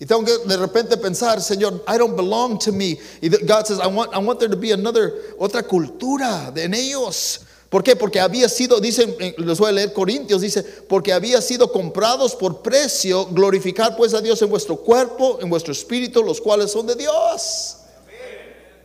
Y 0.00 0.06
tengo 0.06 0.24
que 0.24 0.38
de 0.46 0.56
repente 0.56 0.96
pensar, 0.96 1.40
Señor, 1.40 1.82
I 1.86 1.96
don't 1.96 2.16
belong 2.16 2.58
to 2.60 2.72
me. 2.72 2.98
Y 3.22 3.28
God 3.28 3.66
says, 3.66 3.78
I 3.78 3.86
want, 3.86 4.12
I 4.12 4.18
want 4.18 4.40
there 4.40 4.48
to 4.48 4.56
be 4.56 4.72
another, 4.72 5.12
otra 5.38 5.62
cultura 5.62 6.52
en 6.56 6.74
ellos. 6.74 7.40
¿Por 7.70 7.82
qué? 7.82 7.96
Porque 7.96 8.20
había 8.20 8.48
sido, 8.48 8.80
dicen, 8.80 9.16
les 9.38 9.58
voy 9.58 9.70
a 9.70 9.72
leer 9.72 9.92
Corintios, 9.92 10.42
dice, 10.42 10.62
porque 10.88 11.12
había 11.12 11.40
sido 11.40 11.72
comprados 11.72 12.36
por 12.36 12.62
precio, 12.62 13.26
glorificar 13.26 13.96
pues 13.96 14.14
a 14.14 14.20
Dios 14.20 14.40
en 14.42 14.50
vuestro 14.50 14.76
cuerpo, 14.76 15.38
en 15.40 15.48
vuestro 15.48 15.72
espíritu, 15.72 16.22
los 16.22 16.40
cuales 16.40 16.70
son 16.70 16.86
de 16.86 16.94
Dios. 16.94 17.78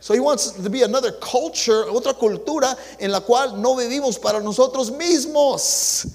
So 0.00 0.14
he 0.14 0.20
wants 0.20 0.52
to 0.52 0.70
be 0.70 0.82
another 0.82 1.12
culture, 1.20 1.84
otra 1.90 2.14
cultura 2.14 2.76
en 2.98 3.12
la 3.12 3.20
cual 3.20 3.60
no 3.60 3.76
vivimos 3.76 4.18
para 4.18 4.40
nosotros 4.40 4.90
mismos. 4.90 6.06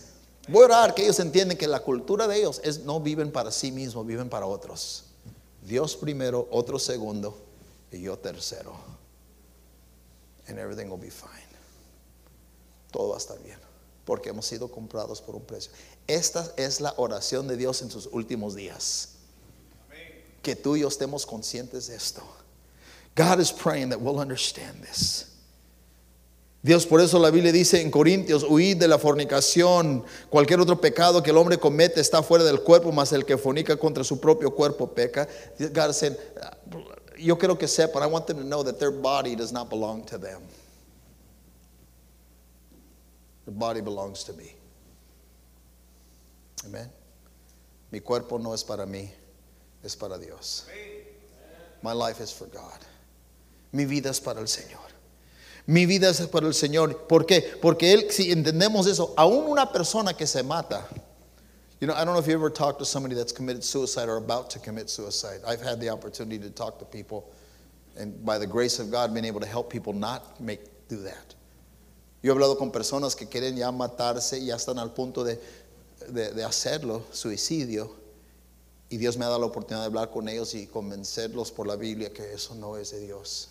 Voy 0.48 0.62
a 0.64 0.66
orar 0.66 0.94
que 0.94 1.04
ellos 1.04 1.20
entienden 1.20 1.58
que 1.58 1.68
la 1.68 1.80
cultura 1.82 2.28
de 2.28 2.38
ellos 2.38 2.62
es 2.64 2.80
no 2.80 3.00
viven 3.00 3.32
para 3.32 3.52
sí 3.52 3.72
mismos, 3.72 4.06
viven 4.06 4.30
para 4.30 4.46
otros. 4.46 5.06
Dios 5.64 5.96
primero, 5.96 6.48
otro 6.52 6.78
segundo 6.78 7.38
y 7.92 8.02
yo 8.02 8.18
tercero. 8.18 8.76
And 10.48 10.60
everything 10.60 10.90
will 10.90 11.02
be 11.02 11.10
fine. 11.10 11.32
Todo 12.92 13.10
va 13.10 13.16
a 13.16 13.18
estar 13.18 13.42
bien 13.42 13.66
porque 14.06 14.30
hemos 14.30 14.46
sido 14.46 14.72
comprados 14.72 15.20
por 15.22 15.36
un 15.36 15.44
precio. 15.44 15.72
Esta 16.08 16.54
es 16.56 16.80
la 16.80 16.94
oración 16.98 17.48
de 17.48 17.58
Dios 17.58 17.82
en 17.82 17.90
sus 17.90 18.08
últimos 18.12 18.56
días. 18.56 19.10
Que 20.44 20.56
tú 20.56 20.76
y 20.76 20.82
yo 20.82 20.88
estemos 20.88 21.26
conscientes 21.26 21.88
de 21.88 21.96
esto. 21.96 22.22
God 23.16 23.40
is 23.40 23.52
praying 23.52 23.90
that 23.90 24.00
we'll 24.00 24.20
understand 24.20 24.84
this. 24.84 25.35
Dios, 26.66 26.88
por 26.88 27.00
eso 27.00 27.20
la 27.20 27.30
Biblia 27.30 27.52
dice 27.52 27.80
en 27.80 27.92
Corintios, 27.92 28.44
huid 28.44 28.78
de 28.78 28.88
la 28.88 28.98
fornicación, 28.98 30.04
cualquier 30.32 30.60
otro 30.60 30.82
pecado 30.82 31.22
que 31.22 31.30
el 31.30 31.38
hombre 31.38 31.60
comete 31.60 32.02
está 32.02 32.24
fuera 32.24 32.44
del 32.44 32.62
cuerpo, 32.62 32.92
mas 32.92 33.14
el 33.14 33.24
que 33.24 33.38
fornica 33.38 33.78
contra 33.78 34.04
su 34.04 34.20
propio 34.20 34.50
cuerpo 34.50 34.92
peca. 34.92 35.28
God 35.60 35.92
saying, 35.92 36.18
yo 37.20 37.38
quiero 37.38 37.56
que 37.56 37.68
sepan, 37.68 38.02
I 38.02 38.08
want 38.08 38.26
them 38.26 38.38
to 38.38 38.44
know 38.44 38.64
that 38.64 38.80
their 38.80 38.90
body 38.90 39.36
does 39.36 39.52
not 39.52 39.70
belong 39.70 40.06
to 40.06 40.18
them. 40.18 40.42
The 43.46 43.52
body 43.52 43.82
belongs 43.82 44.24
to 44.24 44.34
me. 44.34 44.56
Amen. 46.66 46.90
Mi 47.92 48.00
cuerpo 48.00 48.40
no 48.40 48.56
es 48.56 48.64
para 48.64 48.88
mí, 48.88 49.08
es 49.84 49.96
para 49.96 50.18
Dios. 50.18 50.66
My 51.84 51.94
life 51.94 52.20
is 52.24 52.32
for 52.32 52.48
God. 52.48 52.80
Mi 53.72 53.86
vida 53.86 54.10
es 54.10 54.20
para 54.20 54.40
el 54.40 54.48
Señor. 54.48 54.85
Mi 55.68 55.86
vida 55.86 56.10
es 56.10 56.22
para 56.28 56.48
el 56.48 56.54
Señor. 56.54 57.08
¿Por 57.08 57.26
qué? 57.26 57.42
Porque 57.62 57.94
Él, 57.94 58.12
si 58.12 58.32
entendemos 58.32 58.86
eso, 58.88 59.14
aún 59.18 59.48
una 59.48 59.72
persona 59.72 60.16
que 60.16 60.28
se 60.28 60.44
mata. 60.44 60.88
You 61.82 61.88
know, 61.88 61.96
I 61.96 62.06
don't 62.06 62.14
know 62.14 62.20
if 62.20 62.28
you 62.28 62.34
ever 62.34 62.50
talked 62.50 62.80
to 62.80 62.86
somebody 62.86 63.16
that's 63.16 63.34
committed 63.34 63.64
suicide 63.64 64.08
or 64.08 64.18
about 64.18 64.50
to 64.52 64.60
commit 64.60 64.90
suicide. 64.90 65.42
I've 65.46 65.62
had 65.62 65.80
the 65.80 65.90
opportunity 65.90 66.40
to 66.40 66.50
talk 66.50 66.80
to 66.80 66.86
people, 66.86 67.32
and 67.98 68.24
by 68.24 68.38
the 68.38 68.48
grace 68.48 68.80
of 68.80 68.92
God, 68.92 69.14
been 69.14 69.26
able 69.26 69.42
to 69.42 69.48
help 69.48 69.70
people 69.70 69.92
not 69.92 70.40
make 70.40 70.62
do 70.88 70.98
that. 71.04 71.36
Yo 72.22 72.34
he 72.34 72.40
hablado 72.40 72.58
con 72.58 72.72
personas 72.72 73.16
que 73.16 73.28
quieren 73.28 73.58
ya 73.58 73.72
matarse 73.72 74.44
ya 74.44 74.56
están 74.56 74.80
al 74.80 74.94
punto 74.94 75.24
de, 75.24 75.38
de, 76.10 76.32
de 76.32 76.44
hacerlo, 76.44 77.04
suicidio, 77.12 77.92
y 78.90 78.98
Dios 78.98 79.18
me 79.18 79.26
ha 79.26 79.30
dado 79.30 79.42
la 79.42 79.48
oportunidad 79.48 79.82
de 79.82 79.88
hablar 79.88 80.12
con 80.12 80.30
ellos 80.30 80.54
y 80.54 80.68
convencerlos 80.68 81.52
por 81.52 81.68
la 81.68 81.76
Biblia 81.76 82.14
que 82.14 82.34
eso 82.34 82.56
no 82.56 82.78
es 82.78 82.92
de 82.92 83.00
Dios. 83.00 83.50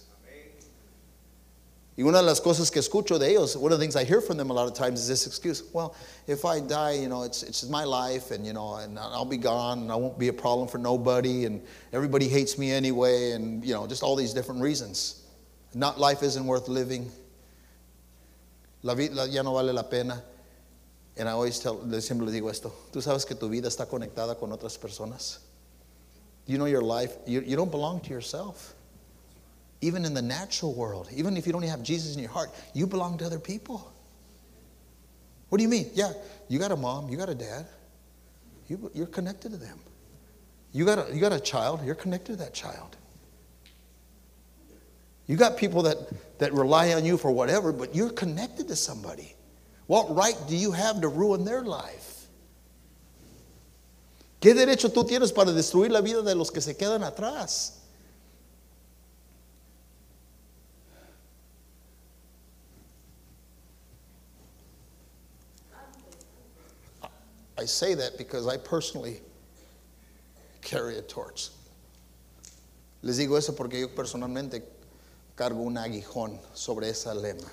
Y 1.97 2.03
una 2.03 2.19
de 2.19 2.25
las 2.25 2.41
cosas 2.41 2.73
que 2.73 2.81
escucho 2.81 3.21
de 3.21 3.31
ellos, 3.31 3.55
one 3.55 3.73
of 3.73 3.79
the 3.79 3.85
things 3.85 3.95
I 3.95 4.03
hear 4.03 4.21
from 4.21 4.37
them 4.37 4.51
a 4.51 4.53
lot 4.53 4.67
of 4.67 4.75
times 4.75 5.01
is 5.01 5.07
this 5.07 5.27
excuse. 5.29 5.63
Well, 5.73 5.95
if 6.27 6.45
I 6.45 6.59
die, 6.59 6.95
you 6.95 7.09
know, 7.09 7.23
it's, 7.23 7.45
it's 7.45 7.69
my 7.69 7.85
life 7.85 8.33
and, 8.33 8.45
you 8.45 8.53
know, 8.53 8.77
and 8.77 8.99
I'll 8.99 9.25
be 9.25 9.37
gone 9.37 9.79
and 9.79 9.93
I 9.93 9.95
won't 9.95 10.19
be 10.19 10.27
a 10.27 10.33
problem 10.33 10.67
for 10.67 10.79
nobody 10.79 11.45
and 11.45 11.63
everybody 11.93 12.27
hates 12.27 12.59
me 12.59 12.73
anyway 12.73 13.31
and, 13.31 13.65
you 13.65 13.75
know, 13.75 13.87
just 13.87 14.03
all 14.03 14.17
these 14.17 14.35
different 14.35 14.61
reasons. 14.61 15.23
Not 15.73 16.01
life 16.01 16.25
isn't 16.25 16.45
worth 16.45 16.67
living. 16.67 17.13
La 18.83 18.95
vida 18.97 19.29
ya 19.29 19.43
no 19.43 19.55
vale 19.55 19.73
la 19.73 19.83
pena. 19.83 20.21
And 21.17 21.29
I 21.29 21.33
always 21.33 21.61
tell, 21.61 21.79
siempre 22.01 22.27
les 22.27 22.35
digo 22.35 22.51
esto. 22.51 22.73
Tú 22.93 23.01
sabes 23.01 23.25
que 23.25 23.37
tu 23.37 23.49
vida 23.49 23.69
está 23.69 23.87
conectada 23.87 24.37
con 24.37 24.51
otras 24.51 24.77
personas. 24.77 25.39
You 26.47 26.59
know 26.59 26.67
your 26.67 26.83
life, 26.83 27.13
you, 27.25 27.41
you 27.41 27.55
don't 27.55 27.71
belong 27.71 28.01
to 28.01 28.11
yourself. 28.11 28.75
Even 29.81 30.05
in 30.05 30.15
the 30.15 30.23
natural 30.23 30.75
world, 30.75 31.09
even 31.15 31.37
if 31.37 31.47
you 31.47 31.53
don't 31.53 31.63
have 31.63 31.83
Jesus 31.83 32.15
in 32.17 32.23
your 32.23 32.31
heart, 32.31 32.51
you 32.73 32.87
belong 32.87 33.19
to 33.19 33.27
other 33.27 33.39
people. 33.39 33.93
What 35.49 35.59
do 35.59 35.63
you 35.63 35.69
mean? 35.69 35.91
Yeah, 35.95 36.13
you 36.49 36.59
got 36.59 36.73
a 36.73 36.77
mom, 36.77 37.09
you 37.09 37.17
got 37.17 37.29
a 37.29 37.35
dad, 37.35 37.67
you, 38.67 38.91
you're 38.95 39.07
connected 39.07 39.53
to 39.53 39.59
them. 39.59 39.79
You 40.73 40.85
got, 40.85 40.99
a, 40.99 41.15
you 41.15 41.21
got 41.21 41.33
a 41.33 41.41
child, 41.41 41.85
you're 41.85 41.95
connected 41.95 42.33
to 42.33 42.39
that 42.39 42.55
child. 42.55 42.97
You 45.27 45.37
got 45.37 45.57
people 45.57 45.83
that, 45.83 45.97
that 46.39 46.53
rely 46.53 46.93
on 46.93 47.05
you 47.05 47.17
for 47.17 47.31
whatever, 47.31 47.73
but 47.73 47.95
you're 47.95 48.11
connected 48.11 48.69
to 48.69 48.77
somebody. 48.77 49.35
What 49.87 50.15
right 50.15 50.37
do 50.49 50.57
you 50.57 50.73
have 50.73 51.01
to 51.01 51.09
ruin 51.09 51.45
their 51.45 51.63
life? 51.63 52.27
¿Qué 54.41 54.53
derecho 54.53 54.91
tú 54.93 55.05
tienes 55.05 55.33
para 55.33 55.53
destruir 55.53 55.91
la 55.91 56.03
vida 56.03 56.23
de 56.23 56.35
los 56.35 56.51
que 56.51 56.61
se 56.61 56.75
quedan 56.75 57.03
atrás? 57.03 57.79
I 67.57 67.67
say 67.67 67.95
that 67.95 68.19
because 68.19 68.47
I 68.47 68.57
personally 68.57 69.21
carry 70.61 70.99
a 70.99 71.03
torch. 71.03 71.51
Les 73.03 73.19
digo 73.19 73.37
eso 73.37 73.53
porque 73.53 73.79
yo 73.81 73.89
personalmente 73.89 74.63
cargo 75.37 75.63
un 75.63 75.75
aguijón 75.75 76.39
sobre 76.55 76.89
esa 76.89 77.15
lema. 77.15 77.49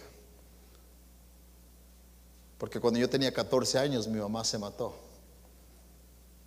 Porque 2.57 2.79
cuando 2.79 2.99
yo 2.99 3.07
tenía 3.07 3.33
14 3.33 3.79
años, 3.79 4.07
mi 4.07 4.19
mamá 4.19 4.45
se 4.45 4.57
mató. 4.57 4.93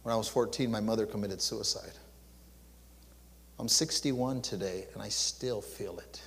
When 0.02 0.12
I 0.12 0.16
was 0.16 0.28
14, 0.28 0.70
my 0.70 0.80
mother 0.80 1.06
committed 1.06 1.40
suicide. 1.40 1.98
I'm 3.58 3.68
61 3.68 4.42
today, 4.42 4.86
and 4.94 5.02
I 5.02 5.08
still 5.08 5.60
feel 5.60 5.98
it. 5.98 6.22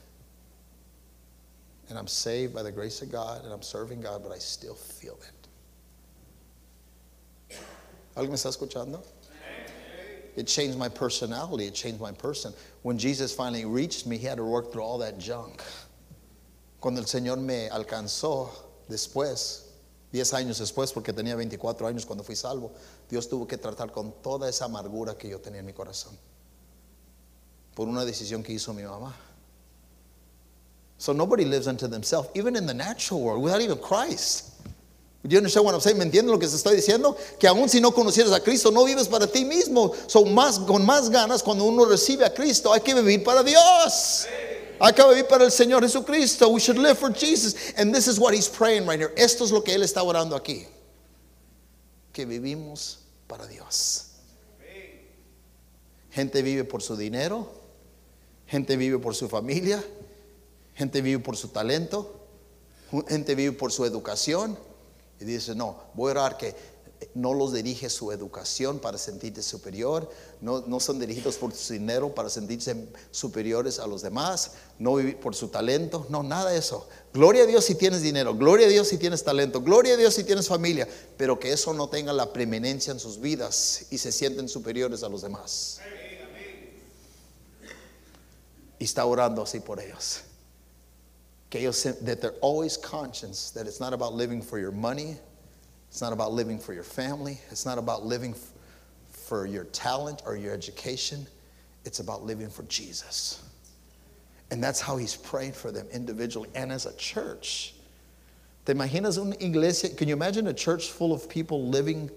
And 1.89 1.97
I'm 1.97 2.07
saved 2.07 2.53
by 2.53 2.63
the 2.63 2.71
grace 2.71 3.01
of 3.01 3.11
God, 3.11 3.43
and 3.43 3.53
I'm 3.53 3.61
serving 3.61 4.01
God, 4.01 4.23
but 4.23 4.31
I 4.31 4.39
still 4.39 4.75
feel 4.75 5.17
it. 5.27 5.36
¿Alguien 8.17 8.31
me 8.31 8.35
está 8.35 8.49
escuchando? 8.49 9.03
It 10.35 10.47
changed 10.47 10.77
my 10.77 10.89
personality. 10.89 11.67
It 11.67 11.75
changed 11.75 12.01
my 12.01 12.11
person. 12.11 12.51
When 12.81 12.97
Jesus 12.97 13.33
finally 13.33 13.63
reached 13.65 14.07
me, 14.07 14.17
he 14.17 14.25
had 14.25 14.37
to 14.37 14.43
work 14.43 14.71
through 14.71 14.81
all 14.81 14.97
that 14.99 15.19
junk. 15.19 15.61
Cuando 16.79 16.99
el 16.99 17.05
Señor 17.05 17.37
me 17.37 17.69
alcanzó 17.69 18.49
después, 18.89 19.65
10 20.11 20.33
años 20.33 20.57
después, 20.59 20.91
porque 20.93 21.13
tenía 21.13 21.35
24 21.35 21.85
años 21.87 22.05
cuando 22.05 22.23
fui 22.23 22.35
salvo, 22.35 22.71
Dios 23.07 23.27
tuvo 23.27 23.47
que 23.47 23.57
tratar 23.57 23.91
con 23.91 24.11
toda 24.23 24.49
esa 24.49 24.65
amargura 24.65 25.15
que 25.15 25.29
yo 25.29 25.39
tenía 25.39 25.59
en 25.59 25.65
mi 25.67 25.73
corazón. 25.73 26.17
Por 27.75 27.87
una 27.87 28.03
decisión 28.03 28.41
que 28.41 28.53
hizo 28.53 28.73
mi 28.73 28.81
mamá. 28.81 29.13
So 30.97 31.13
nobody 31.13 31.45
lives 31.45 31.67
unto 31.67 31.87
themselves, 31.87 32.29
even 32.33 32.55
in 32.55 32.65
the 32.65 32.73
natural 32.73 33.21
world, 33.21 33.43
without 33.43 33.61
even 33.61 33.77
Christ. 33.77 34.56
You 35.29 35.39
understand 35.39 35.65
what 35.65 35.73
I'm 35.73 35.81
saying? 35.81 35.97
¿Me 35.97 36.05
entienden 36.05 36.31
lo 36.31 36.39
que 36.39 36.47
se 36.47 36.55
está 36.55 36.71
diciendo? 36.71 37.17
Que 37.37 37.47
aún 37.47 37.67
si 37.67 37.81
no 37.81 37.91
conocieras 37.91 38.31
a 38.31 38.39
Cristo, 38.39 38.71
no 38.71 38.85
vives 38.85 39.07
para 39.09 39.27
ti 39.27 39.43
mismo. 39.43 39.93
Son 40.07 40.33
más, 40.33 40.57
con 40.59 40.85
más 40.85 41.09
ganas, 41.09 41.43
cuando 41.43 41.65
uno 41.65 41.85
recibe 41.85 42.23
a 42.23 42.33
Cristo, 42.33 42.71
hay 42.71 42.79
que 42.79 42.93
vivir 42.93 43.23
para 43.23 43.43
Dios. 43.43 44.25
Hay 44.79 44.93
que 44.93 45.03
vivir 45.03 45.27
para 45.27 45.43
el 45.43 45.51
Señor 45.51 45.83
Jesucristo. 45.83 46.49
We 46.49 46.61
should 46.61 46.77
live 46.77 46.97
for 46.97 47.11
Jesus. 47.11 47.55
And 47.75 47.93
this 47.93 48.07
is 48.07 48.19
what 48.19 48.33
he's 48.33 48.47
praying 48.47 48.85
right 48.87 48.99
here. 48.99 49.11
Esto 49.17 49.43
es 49.43 49.51
lo 49.51 49.61
que 49.61 49.73
él 49.73 49.83
está 49.83 50.01
orando 50.01 50.35
aquí. 50.35 50.65
Que 52.13 52.25
vivimos 52.25 52.99
para 53.27 53.47
Dios. 53.47 54.05
Gente 56.11 56.41
vive 56.41 56.63
por 56.63 56.81
su 56.81 56.95
dinero. 56.95 57.47
Gente 58.45 58.77
vive 58.77 58.97
por 58.99 59.13
su 59.13 59.27
familia. 59.27 59.83
Gente 60.73 61.01
vive 61.01 61.19
por 61.19 61.35
su 61.35 61.49
talento. 61.49 62.13
Gente 63.09 63.35
vive 63.35 63.51
por 63.51 63.73
su 63.73 63.83
educación. 63.83 64.57
Y 65.19 65.25
dice, 65.25 65.55
no, 65.55 65.77
voy 65.93 66.09
a 66.09 66.11
orar 66.11 66.37
que 66.37 66.55
no 67.13 67.33
los 67.33 67.53
dirige 67.53 67.89
su 67.89 68.11
educación 68.11 68.79
para 68.79 68.97
sentirse 68.97 69.43
superior, 69.43 70.09
no, 70.41 70.61
no 70.61 70.79
son 70.79 70.99
dirigidos 70.99 71.35
por 71.35 71.53
su 71.53 71.73
dinero 71.73 72.13
para 72.13 72.29
sentirse 72.29 72.75
superiores 73.11 73.79
a 73.79 73.87
los 73.87 74.01
demás, 74.01 74.53
no 74.79 74.95
vivir 74.95 75.19
por 75.19 75.35
su 75.35 75.49
talento, 75.49 76.07
no, 76.09 76.23
nada 76.23 76.51
de 76.51 76.57
eso. 76.57 76.87
Gloria 77.13 77.43
a 77.43 77.45
Dios 77.45 77.65
si 77.65 77.75
tienes 77.75 78.01
dinero, 78.01 78.35
gloria 78.35 78.67
a 78.67 78.69
Dios 78.69 78.87
si 78.87 78.97
tienes 78.97 79.23
talento, 79.23 79.61
gloria 79.61 79.93
a 79.93 79.97
Dios 79.97 80.13
si 80.13 80.23
tienes 80.23 80.47
familia, 80.47 80.87
pero 81.17 81.39
que 81.39 81.51
eso 81.51 81.73
no 81.73 81.89
tenga 81.89 82.13
la 82.13 82.33
preeminencia 82.33 82.91
en 82.91 82.99
sus 82.99 83.19
vidas 83.19 83.85
y 83.91 83.97
se 83.97 84.11
sienten 84.11 84.49
superiores 84.49 85.03
a 85.03 85.09
los 85.09 85.21
demás. 85.21 85.79
Y 88.79 88.83
está 88.83 89.05
orando 89.05 89.41
así 89.41 89.59
por 89.59 89.79
ellos. 89.79 90.21
Ellos, 91.53 91.83
that 91.83 92.21
they're 92.21 92.31
always 92.41 92.75
conscious 92.75 93.51
that 93.51 93.67
it's 93.67 93.79
not 93.79 93.93
about 93.93 94.13
living 94.13 94.41
for 94.41 94.59
your 94.59 94.71
money, 94.71 95.15
it's 95.89 96.01
not 96.01 96.11
about 96.11 96.33
living 96.33 96.59
for 96.59 96.73
your 96.73 96.83
family, 96.83 97.39
it's 97.49 97.65
not 97.65 97.77
about 97.77 98.05
living 98.05 98.35
for 99.09 99.45
your 99.45 99.63
talent 99.65 100.21
or 100.25 100.35
your 100.35 100.53
education, 100.53 101.25
it's 101.85 101.99
about 101.99 102.23
living 102.23 102.49
for 102.49 102.63
Jesus. 102.63 103.41
And 104.51 104.63
that's 104.63 104.79
how 104.81 104.97
he's 104.97 105.15
praying 105.15 105.53
for 105.53 105.71
them 105.71 105.87
individually 105.91 106.49
and 106.55 106.71
as 106.71 106.85
a 106.85 106.95
church. 106.95 107.73
¿Te 108.65 108.73
imaginas 108.73 109.17
una 109.17 109.35
iglesia? 109.39 109.89
Can 109.89 110.09
you 110.09 110.13
imagine 110.13 110.47
a 110.47 110.53
church 110.53 110.91
full 110.91 111.13
of 111.13 111.29
people 111.29 111.67
living 111.67 112.09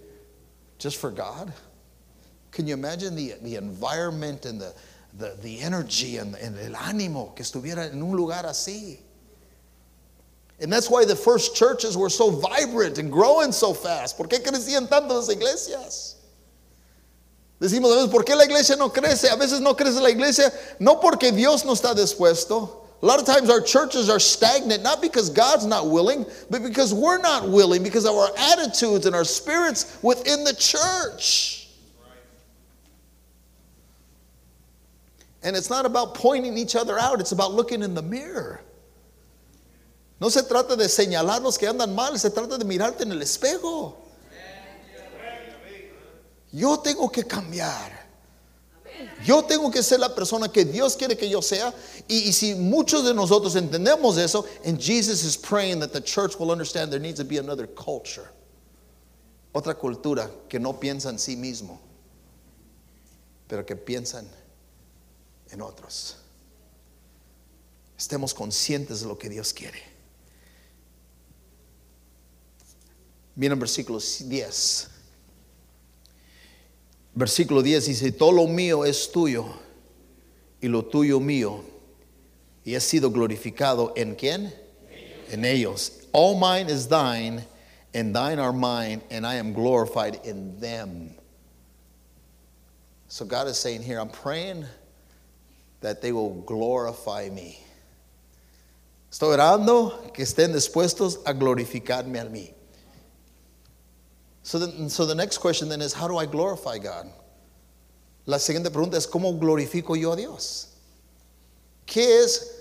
just 0.79 0.97
for 0.97 1.11
God? 1.11 1.53
Can 2.51 2.67
you 2.67 2.75
imagine 2.75 3.15
the, 3.15 3.35
the 3.43 3.55
environment 3.55 4.45
and 4.45 4.61
the, 4.61 4.75
the, 5.17 5.37
the 5.43 5.61
energy 5.61 6.17
and, 6.17 6.35
and 6.37 6.59
el 6.59 6.73
ánimo 6.73 7.35
que 7.37 7.45
estuviera 7.45 7.93
en 7.93 8.03
un 8.03 8.17
lugar 8.17 8.45
así? 8.45 8.99
And 10.61 10.71
that's 10.71 10.91
why 10.91 11.05
the 11.05 11.17
first 11.17 11.57
churches 11.57 11.97
were 11.97 12.11
so 12.11 12.31
vibrant 12.31 12.99
and 12.99 13.11
growing 13.11 13.51
so 13.51 13.73
fast. 13.73 14.17
¿Por 14.17 14.27
qué 14.27 14.43
crecían 14.43 14.89
tanto 14.89 15.15
las 15.15 15.29
iglesias? 15.29 16.17
Decimos 17.61 17.93
a 17.93 17.97
veces, 17.97 18.11
¿por 18.11 18.25
qué 18.25 18.37
la 18.37 18.45
iglesia 18.45 18.77
no 18.77 18.91
crece? 18.91 19.31
A 19.31 19.37
veces 19.37 19.61
no 19.61 19.75
crece 19.75 20.01
la 20.01 20.11
iglesia, 20.11 20.51
no 20.79 20.97
porque 20.97 21.33
Dios 21.33 21.65
no 21.65 21.73
está 21.73 21.95
dispuesto. 21.95 22.77
A 23.03 23.07
lot 23.07 23.19
of 23.19 23.27
times 23.27 23.49
our 23.49 23.63
churches 23.63 24.11
are 24.11 24.21
stagnant, 24.21 24.83
not 24.83 25.01
because 25.01 25.31
God's 25.31 25.65
not 25.65 25.89
willing, 25.89 26.27
but 26.51 26.63
because 26.63 26.93
we're 26.93 27.19
not 27.19 27.49
willing, 27.49 27.83
because 27.83 28.05
of 28.05 28.15
our 28.15 28.29
attitudes 28.37 29.07
and 29.07 29.15
our 29.15 29.25
spirits 29.25 29.99
within 30.03 30.45
the 30.45 30.55
church. 30.55 31.69
And 35.43 35.57
it's 35.57 35.71
not 35.71 35.87
about 35.87 36.15
pointing 36.15 36.59
each 36.59 36.77
other 36.77 36.99
out, 36.99 37.21
it's 37.21 37.33
about 37.33 37.53
looking 37.55 37.83
in 37.83 37.95
the 37.95 38.03
mirror. 38.03 38.61
No 40.21 40.29
se 40.29 40.43
trata 40.43 40.77
de 40.77 40.87
señalar 40.87 41.41
los 41.41 41.57
que 41.57 41.67
andan 41.67 41.95
mal, 41.95 42.19
se 42.19 42.31
trata 42.31 42.59
de 42.59 42.65
mirarte 42.65 43.05
en 43.05 43.13
el 43.13 43.23
espejo. 43.23 43.97
Yo 46.53 46.79
tengo 46.79 47.11
que 47.11 47.25
cambiar. 47.25 47.99
Yo 49.25 49.43
tengo 49.43 49.71
que 49.71 49.83
ser 49.83 49.99
la 49.99 50.15
persona 50.15 50.53
que 50.53 50.63
Dios 50.65 50.95
quiere 50.95 51.17
que 51.17 51.27
yo 51.29 51.41
sea. 51.41 51.73
Y, 52.07 52.29
y, 52.29 52.33
si 52.35 52.55
muchos 52.55 53.03
de 53.05 53.15
nosotros 53.15 53.57
entendemos 53.57 54.19
eso, 54.19 54.45
and 54.67 54.79
Jesus 54.79 55.25
is 55.25 55.39
praying 55.39 55.81
that 55.81 55.93
the 55.93 56.01
church 56.03 56.39
will 56.39 56.51
understand 56.51 56.91
there 56.93 57.01
needs 57.01 57.19
to 57.19 57.25
be 57.25 57.39
another 57.39 57.67
culture. 57.67 58.29
Otra 59.55 59.75
cultura 59.75 60.31
que 60.49 60.59
no 60.59 60.79
piensa 60.79 61.09
en 61.09 61.19
sí 61.19 61.35
mismo, 61.35 61.81
pero 63.49 63.65
que 63.65 63.75
piensan 63.75 64.29
en 65.51 65.63
otros. 65.63 66.17
Estemos 67.99 68.35
conscientes 68.35 69.01
de 69.01 69.07
lo 69.07 69.17
que 69.17 69.31
Dios 69.31 69.53
quiere. 69.55 70.00
Miren 73.41 73.59
versículo 73.59 73.99
10. 73.99 74.89
Versículo 77.15 77.63
10 77.63 77.87
dice, 77.87 78.13
todo 78.13 78.33
lo 78.33 78.47
mío 78.47 78.85
es 78.85 79.11
tuyo 79.11 79.47
y 80.61 80.69
lo 80.69 80.83
tuyo 80.83 81.19
mío. 81.21 81.65
Y 82.67 82.75
he 82.75 82.81
sido 82.81 83.11
glorificado 83.11 83.95
en 83.97 84.15
quién? 84.15 84.53
En 85.31 85.47
ellos. 85.47 86.07
All 86.13 86.39
mine 86.39 86.69
is 86.69 86.87
thine 86.87 87.43
and 87.95 88.15
thine 88.15 88.39
are 88.39 88.53
mine, 88.53 89.01
and 89.11 89.27
I 89.27 89.37
am 89.37 89.55
glorified 89.55 90.21
in 90.25 90.61
them. 90.61 91.15
So 93.09 93.25
God 93.25 93.49
is 93.49 93.57
saying 93.57 93.83
here, 93.83 93.99
I'm 93.99 94.11
praying 94.11 94.67
that 95.81 96.03
they 96.03 96.13
will 96.13 96.43
glorify 96.43 97.31
me. 97.31 97.59
Estoy 99.11 99.33
orando 99.33 100.13
que 100.13 100.25
estén 100.25 100.53
dispuestos 100.53 101.17
a 101.25 101.33
glorificarme 101.33 102.21
a 102.21 102.27
mí. 102.27 102.53
So, 104.43 104.59
then, 104.59 104.89
so 104.89 105.07
the 105.07 105.15
next 105.15 105.39
question 105.39 105.69
then 105.69 105.81
is, 105.81 105.93
how 105.93 106.09
do 106.09 106.17
I 106.17 106.27
glorify 106.27 106.79
God? 106.79 107.11
La 108.27 108.39
siguiente 108.39 108.71
pregunta 108.71 108.95
es, 108.95 109.07
¿cómo 109.07 109.39
glorifico 109.39 110.01
yo 110.01 110.13
a 110.13 110.17
Dios? 110.17 110.69
¿Qué 111.87 112.23
es 112.23 112.61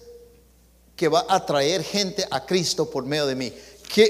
que 0.96 1.08
va 1.10 1.24
a 1.30 1.40
atraer 1.40 1.84
gente 1.84 2.24
a 2.32 2.40
Cristo 2.42 2.86
por 2.86 3.04
medio 3.04 3.28
de 3.28 3.36
mí? 3.36 3.54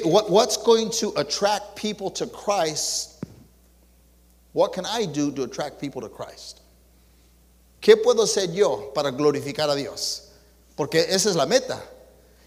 what, 0.05 0.29
what's 0.29 0.57
going 0.57 0.89
to 0.91 1.13
attract 1.17 1.75
people 1.75 2.09
to 2.11 2.27
Christ? 2.27 3.23
What 4.53 4.73
can 4.73 4.85
I 4.85 5.05
do 5.05 5.31
to 5.31 5.43
attract 5.43 5.79
people 5.79 6.01
to 6.01 6.09
Christ? 6.09 6.61
¿Qué 7.81 7.95
puedo 7.95 8.23
hacer 8.23 8.53
yo 8.53 8.91
para 8.93 9.11
glorificar 9.11 9.69
a 9.69 9.75
Dios? 9.75 10.31
Porque 10.75 11.05
esa 11.07 11.29
es 11.29 11.35
la 11.35 11.45
meta. 11.45 11.81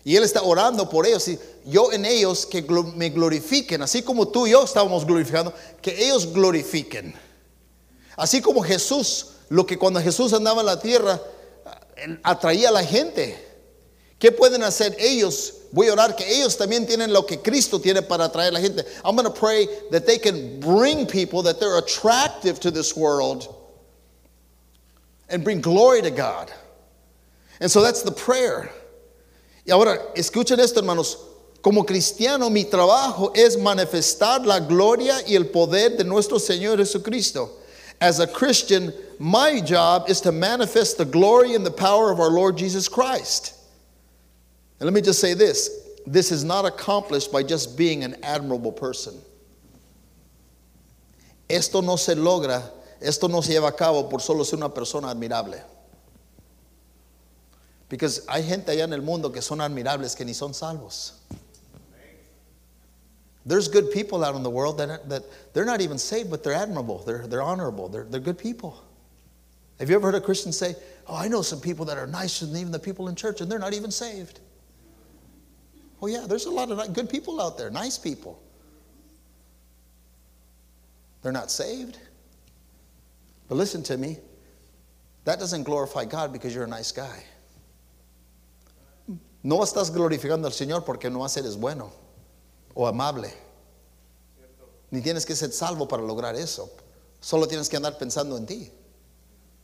Y 0.04 0.16
Él 0.16 0.24
está 0.24 0.42
orando 0.42 0.88
por 0.88 1.06
ellos. 1.06 1.28
Y 1.28 1.38
yo 1.64 1.92
en 1.92 2.04
ellos 2.04 2.46
que 2.46 2.62
me 2.94 3.10
glorifiquen, 3.10 3.82
así 3.82 4.02
como 4.02 4.28
tú 4.28 4.46
y 4.46 4.50
yo 4.50 4.64
estábamos 4.64 5.06
glorificando, 5.06 5.52
que 5.80 6.04
ellos 6.04 6.32
glorifiquen. 6.32 7.14
Así 8.16 8.40
como 8.40 8.62
Jesús, 8.62 9.28
lo 9.48 9.66
que 9.66 9.78
cuando 9.78 10.00
Jesús 10.00 10.32
andaba 10.32 10.60
en 10.60 10.66
la 10.66 10.80
tierra, 10.80 11.20
atraía 12.22 12.68
a 12.68 12.72
la 12.72 12.84
gente. 12.84 13.48
¿Qué 14.18 14.30
pueden 14.30 14.62
hacer 14.62 14.96
ellos? 14.98 15.54
Voy 15.72 15.88
a 15.88 15.94
orar 15.94 16.14
que 16.14 16.24
ellos 16.28 16.56
también 16.56 16.86
tienen 16.86 17.12
lo 17.12 17.26
que 17.26 17.40
Cristo 17.40 17.80
tiene 17.80 18.02
para 18.02 18.26
atraer 18.26 18.52
la 18.52 18.60
gente. 18.60 18.84
I'm 19.04 19.16
going 19.16 19.24
to 19.24 19.30
pray 19.30 19.66
that 19.90 20.06
they 20.06 20.18
can 20.18 20.60
bring 20.60 21.06
people, 21.06 21.42
that 21.42 21.58
they're 21.58 21.78
attractive 21.78 22.60
to 22.60 22.70
this 22.70 22.96
world 22.96 23.48
and 25.28 25.42
bring 25.42 25.60
glory 25.60 26.02
to 26.02 26.10
God. 26.10 26.52
And 27.60 27.70
so 27.70 27.82
that's 27.82 28.02
the 28.02 28.12
prayer. 28.12 28.70
Y 29.64 29.70
ahora, 29.70 29.98
escuchen 30.14 30.58
esto, 30.60 30.80
hermanos. 30.80 31.18
Como 31.60 31.84
cristiano, 31.84 32.50
mi 32.50 32.64
trabajo 32.64 33.32
es 33.34 33.56
manifestar 33.56 34.44
la 34.44 34.58
gloria 34.58 35.22
y 35.28 35.36
el 35.36 35.46
poder 35.46 35.96
de 35.96 36.04
nuestro 36.04 36.38
Señor 36.38 36.78
Jesucristo. 36.78 37.50
As 38.00 38.18
a 38.18 38.26
Christian, 38.26 38.92
my 39.20 39.60
job 39.60 40.08
is 40.08 40.20
to 40.22 40.32
manifest 40.32 40.98
the 40.98 41.04
glory 41.04 41.54
and 41.54 41.64
the 41.64 41.70
power 41.70 42.10
of 42.10 42.18
our 42.18 42.30
Lord 42.30 42.56
Jesus 42.56 42.88
Christ. 42.88 43.54
And 44.80 44.86
let 44.86 44.92
me 44.92 45.00
just 45.00 45.20
say 45.20 45.34
this 45.34 45.70
this 46.04 46.32
is 46.32 46.42
not 46.42 46.64
accomplished 46.64 47.30
by 47.30 47.44
just 47.44 47.78
being 47.78 48.02
an 48.02 48.16
admirable 48.24 48.72
person. 48.72 49.14
Esto 51.48 51.80
no 51.80 51.94
se 51.94 52.16
logra, 52.16 52.60
esto 53.00 53.28
no 53.28 53.40
se 53.40 53.52
lleva 53.52 53.68
a 53.68 53.76
cabo 53.76 54.08
por 54.08 54.18
solo 54.18 54.42
ser 54.42 54.56
una 54.56 54.70
persona 54.70 55.08
admirable. 55.08 55.62
Because 57.92 58.26
hay 58.26 58.42
gente 58.42 58.72
allá 58.72 58.84
en 58.84 58.94
el 58.94 59.02
mundo 59.02 59.30
que 59.30 59.42
son 59.42 59.58
admirables 59.58 60.16
que 60.16 60.24
ni 60.24 60.32
son 60.32 60.54
salvos. 60.54 61.12
There's 63.44 63.68
good 63.68 63.90
people 63.92 64.24
out 64.24 64.34
in 64.34 64.42
the 64.42 64.48
world 64.48 64.78
that, 64.78 65.10
that 65.10 65.24
they're 65.52 65.66
not 65.66 65.82
even 65.82 65.98
saved, 65.98 66.30
but 66.30 66.42
they're 66.42 66.54
admirable. 66.54 67.02
They're, 67.04 67.26
they're 67.26 67.42
honorable. 67.42 67.90
They're, 67.90 68.04
they're 68.04 68.18
good 68.18 68.38
people. 68.38 68.82
Have 69.78 69.90
you 69.90 69.96
ever 69.96 70.06
heard 70.06 70.14
a 70.14 70.22
Christian 70.22 70.52
say, 70.52 70.74
Oh, 71.06 71.14
I 71.14 71.28
know 71.28 71.42
some 71.42 71.60
people 71.60 71.84
that 71.84 71.98
are 71.98 72.06
nicer 72.06 72.46
than 72.46 72.56
even 72.56 72.72
the 72.72 72.78
people 72.78 73.08
in 73.08 73.14
church, 73.14 73.42
and 73.42 73.52
they're 73.52 73.58
not 73.58 73.74
even 73.74 73.90
saved? 73.90 74.40
Oh, 76.00 76.06
yeah, 76.06 76.24
there's 76.26 76.46
a 76.46 76.50
lot 76.50 76.70
of 76.70 76.94
good 76.94 77.10
people 77.10 77.42
out 77.42 77.58
there, 77.58 77.68
nice 77.68 77.98
people. 77.98 78.42
They're 81.20 81.30
not 81.30 81.50
saved. 81.50 81.98
But 83.50 83.56
listen 83.56 83.82
to 83.82 83.98
me 83.98 84.16
that 85.26 85.38
doesn't 85.38 85.64
glorify 85.64 86.06
God 86.06 86.32
because 86.32 86.54
you're 86.54 86.64
a 86.64 86.68
nice 86.68 86.90
guy. 86.90 87.24
No 89.42 89.62
estás 89.64 89.90
glorificando 89.92 90.46
al 90.46 90.52
Señor 90.52 90.84
porque 90.84 91.10
no 91.10 91.26
eres 91.26 91.56
bueno 91.56 91.90
o 92.74 92.86
amable. 92.86 93.32
Ni 94.90 95.00
tienes 95.00 95.26
que 95.26 95.34
ser 95.34 95.52
salvo 95.52 95.88
para 95.88 96.02
lograr 96.02 96.36
eso. 96.36 96.70
Solo 97.20 97.46
tienes 97.46 97.68
que 97.68 97.76
andar 97.76 97.98
pensando 97.98 98.36
en 98.36 98.46
ti. 98.46 98.70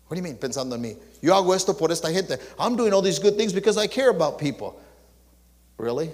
What 0.08 0.16
do 0.16 0.16
you 0.16 0.22
mean 0.22 0.38
pensando 0.38 0.74
en 0.74 0.80
mí? 0.80 0.96
Yo 1.20 1.34
hago 1.34 1.54
esto 1.54 1.76
por 1.76 1.92
esta 1.92 2.10
gente. 2.10 2.38
I'm 2.58 2.76
doing 2.76 2.94
all 2.94 3.02
these 3.02 3.18
good 3.18 3.36
things 3.36 3.52
because 3.52 3.76
I 3.76 3.86
care 3.86 4.08
about 4.08 4.38
people. 4.38 4.80
Really? 5.76 6.10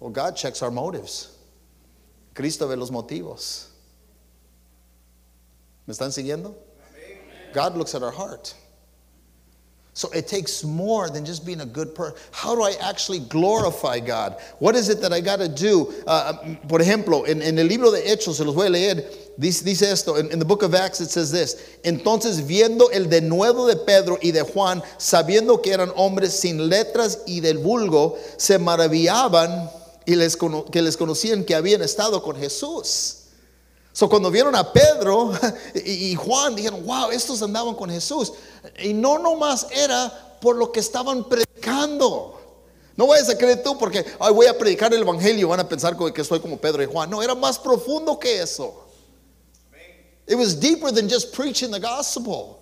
Well, 0.00 0.10
God 0.10 0.34
checks 0.34 0.62
our 0.62 0.70
motives. 0.70 1.36
Cristo 2.34 2.66
ve 2.66 2.76
los 2.76 2.90
motivos. 2.90 3.66
¿Me 5.86 5.92
están 5.92 6.12
siguiendo? 6.12 6.54
God 7.52 7.76
looks 7.76 7.94
at 7.94 8.02
our 8.02 8.10
heart. 8.10 8.54
So 9.94 10.08
it 10.10 10.26
takes 10.26 10.64
more 10.64 11.10
than 11.10 11.26
just 11.26 11.44
being 11.44 11.60
a 11.60 11.66
good 11.66 11.94
person. 11.94 12.16
How 12.30 12.54
do 12.54 12.62
I 12.62 12.72
actually 12.80 13.18
glorify 13.18 14.00
God? 14.00 14.36
What 14.58 14.74
is 14.74 14.88
it 14.88 15.02
that 15.02 15.12
I 15.12 15.20
got 15.20 15.38
to 15.40 15.48
do? 15.48 15.92
Uh, 16.06 16.56
por 16.66 16.78
ejemplo, 16.78 17.28
en, 17.28 17.42
en, 17.42 17.58
el 17.58 17.66
libro 17.66 17.90
de 17.90 18.00
Hechos, 18.00 18.36
se 18.36 18.44
los 18.44 18.54
voy 18.54 18.68
a 18.68 18.70
leer, 18.70 19.04
dice, 19.38 19.82
esto, 19.82 20.16
in, 20.16 20.30
in, 20.30 20.38
the 20.38 20.46
book 20.46 20.62
of 20.62 20.74
Acts 20.74 21.02
it 21.02 21.10
says 21.10 21.30
this, 21.30 21.76
entonces 21.84 22.40
viendo 22.40 22.90
el 22.90 23.04
denuedo 23.04 23.66
de 23.66 23.76
Pedro 23.76 24.18
y 24.22 24.30
de 24.30 24.40
Juan, 24.40 24.82
sabiendo 24.98 25.62
que 25.62 25.72
eran 25.72 25.92
hombres 25.94 26.32
sin 26.32 26.70
letras 26.70 27.18
y 27.26 27.40
del 27.40 27.58
vulgo, 27.58 28.18
se 28.38 28.58
maravillaban 28.58 29.68
y 30.06 30.14
les, 30.14 30.38
que 30.70 30.80
les 30.80 30.96
conocían 30.96 31.44
que 31.44 31.54
habían 31.54 31.82
estado 31.82 32.22
con 32.22 32.36
Jesús. 32.36 33.21
So 33.92 34.08
cuando 34.08 34.30
vieron 34.30 34.54
a 34.54 34.72
Pedro 34.72 35.32
y 35.74 36.14
Juan, 36.14 36.54
dijeron, 36.54 36.84
wow, 36.84 37.10
estos 37.10 37.42
andaban 37.42 37.74
con 37.74 37.90
Jesús. 37.90 38.32
Y 38.82 38.94
no 38.94 39.18
nomás 39.18 39.66
era 39.70 40.38
por 40.40 40.56
lo 40.56 40.72
que 40.72 40.80
estaban 40.80 41.28
predicando. 41.28 42.40
No 42.96 43.06
vayas 43.06 43.28
a 43.30 43.38
creer 43.38 43.62
tú 43.62 43.78
porque 43.78 44.04
Ay, 44.18 44.32
voy 44.32 44.46
a 44.46 44.56
predicar 44.56 44.92
el 44.92 45.02
Evangelio 45.02 45.48
van 45.48 45.60
a 45.60 45.68
pensar 45.68 45.96
que 45.96 46.20
estoy 46.20 46.40
como 46.40 46.58
Pedro 46.58 46.82
y 46.82 46.86
Juan. 46.86 47.10
No, 47.10 47.22
era 47.22 47.34
más 47.34 47.58
profundo 47.58 48.18
que 48.18 48.40
eso. 48.40 48.82
It 50.26 50.36
was 50.36 50.58
deeper 50.58 50.92
than 50.92 51.08
just 51.08 51.34
preaching 51.34 51.70
the 51.70 51.80
gospel. 51.80 52.61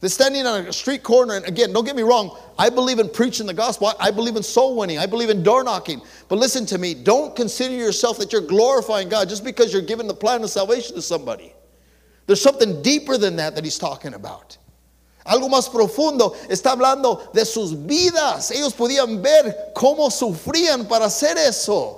They're 0.00 0.08
standing 0.08 0.46
on 0.46 0.66
a 0.66 0.72
street 0.72 1.02
corner, 1.02 1.34
and 1.34 1.44
again, 1.44 1.72
don't 1.72 1.84
get 1.84 1.96
me 1.96 2.02
wrong, 2.02 2.38
I 2.56 2.70
believe 2.70 3.00
in 3.00 3.08
preaching 3.08 3.46
the 3.46 3.54
gospel. 3.54 3.92
I 3.98 4.12
believe 4.12 4.36
in 4.36 4.44
soul 4.44 4.76
winning. 4.76 4.98
I 4.98 5.06
believe 5.06 5.28
in 5.28 5.42
door 5.42 5.64
knocking. 5.64 6.00
But 6.28 6.38
listen 6.38 6.66
to 6.66 6.78
me, 6.78 6.94
don't 6.94 7.34
consider 7.34 7.74
yourself 7.74 8.18
that 8.18 8.32
you're 8.32 8.42
glorifying 8.42 9.08
God 9.08 9.28
just 9.28 9.44
because 9.44 9.72
you're 9.72 9.82
giving 9.82 10.06
the 10.06 10.14
plan 10.14 10.42
of 10.44 10.50
salvation 10.50 10.94
to 10.94 11.02
somebody. 11.02 11.52
There's 12.26 12.40
something 12.40 12.80
deeper 12.82 13.16
than 13.16 13.36
that 13.36 13.56
that 13.56 13.64
he's 13.64 13.78
talking 13.78 14.14
about. 14.14 14.56
Algo 15.26 15.48
más 15.48 15.68
profundo, 15.68 16.36
está 16.48 16.72
hablando 16.72 17.32
de 17.32 17.44
sus 17.44 17.74
vidas. 17.74 18.52
Ellos 18.52 18.74
podían 18.74 19.20
ver 19.20 19.72
cómo 19.74 20.10
sufrían 20.10 20.88
para 20.88 21.06
hacer 21.06 21.36
eso. 21.36 21.97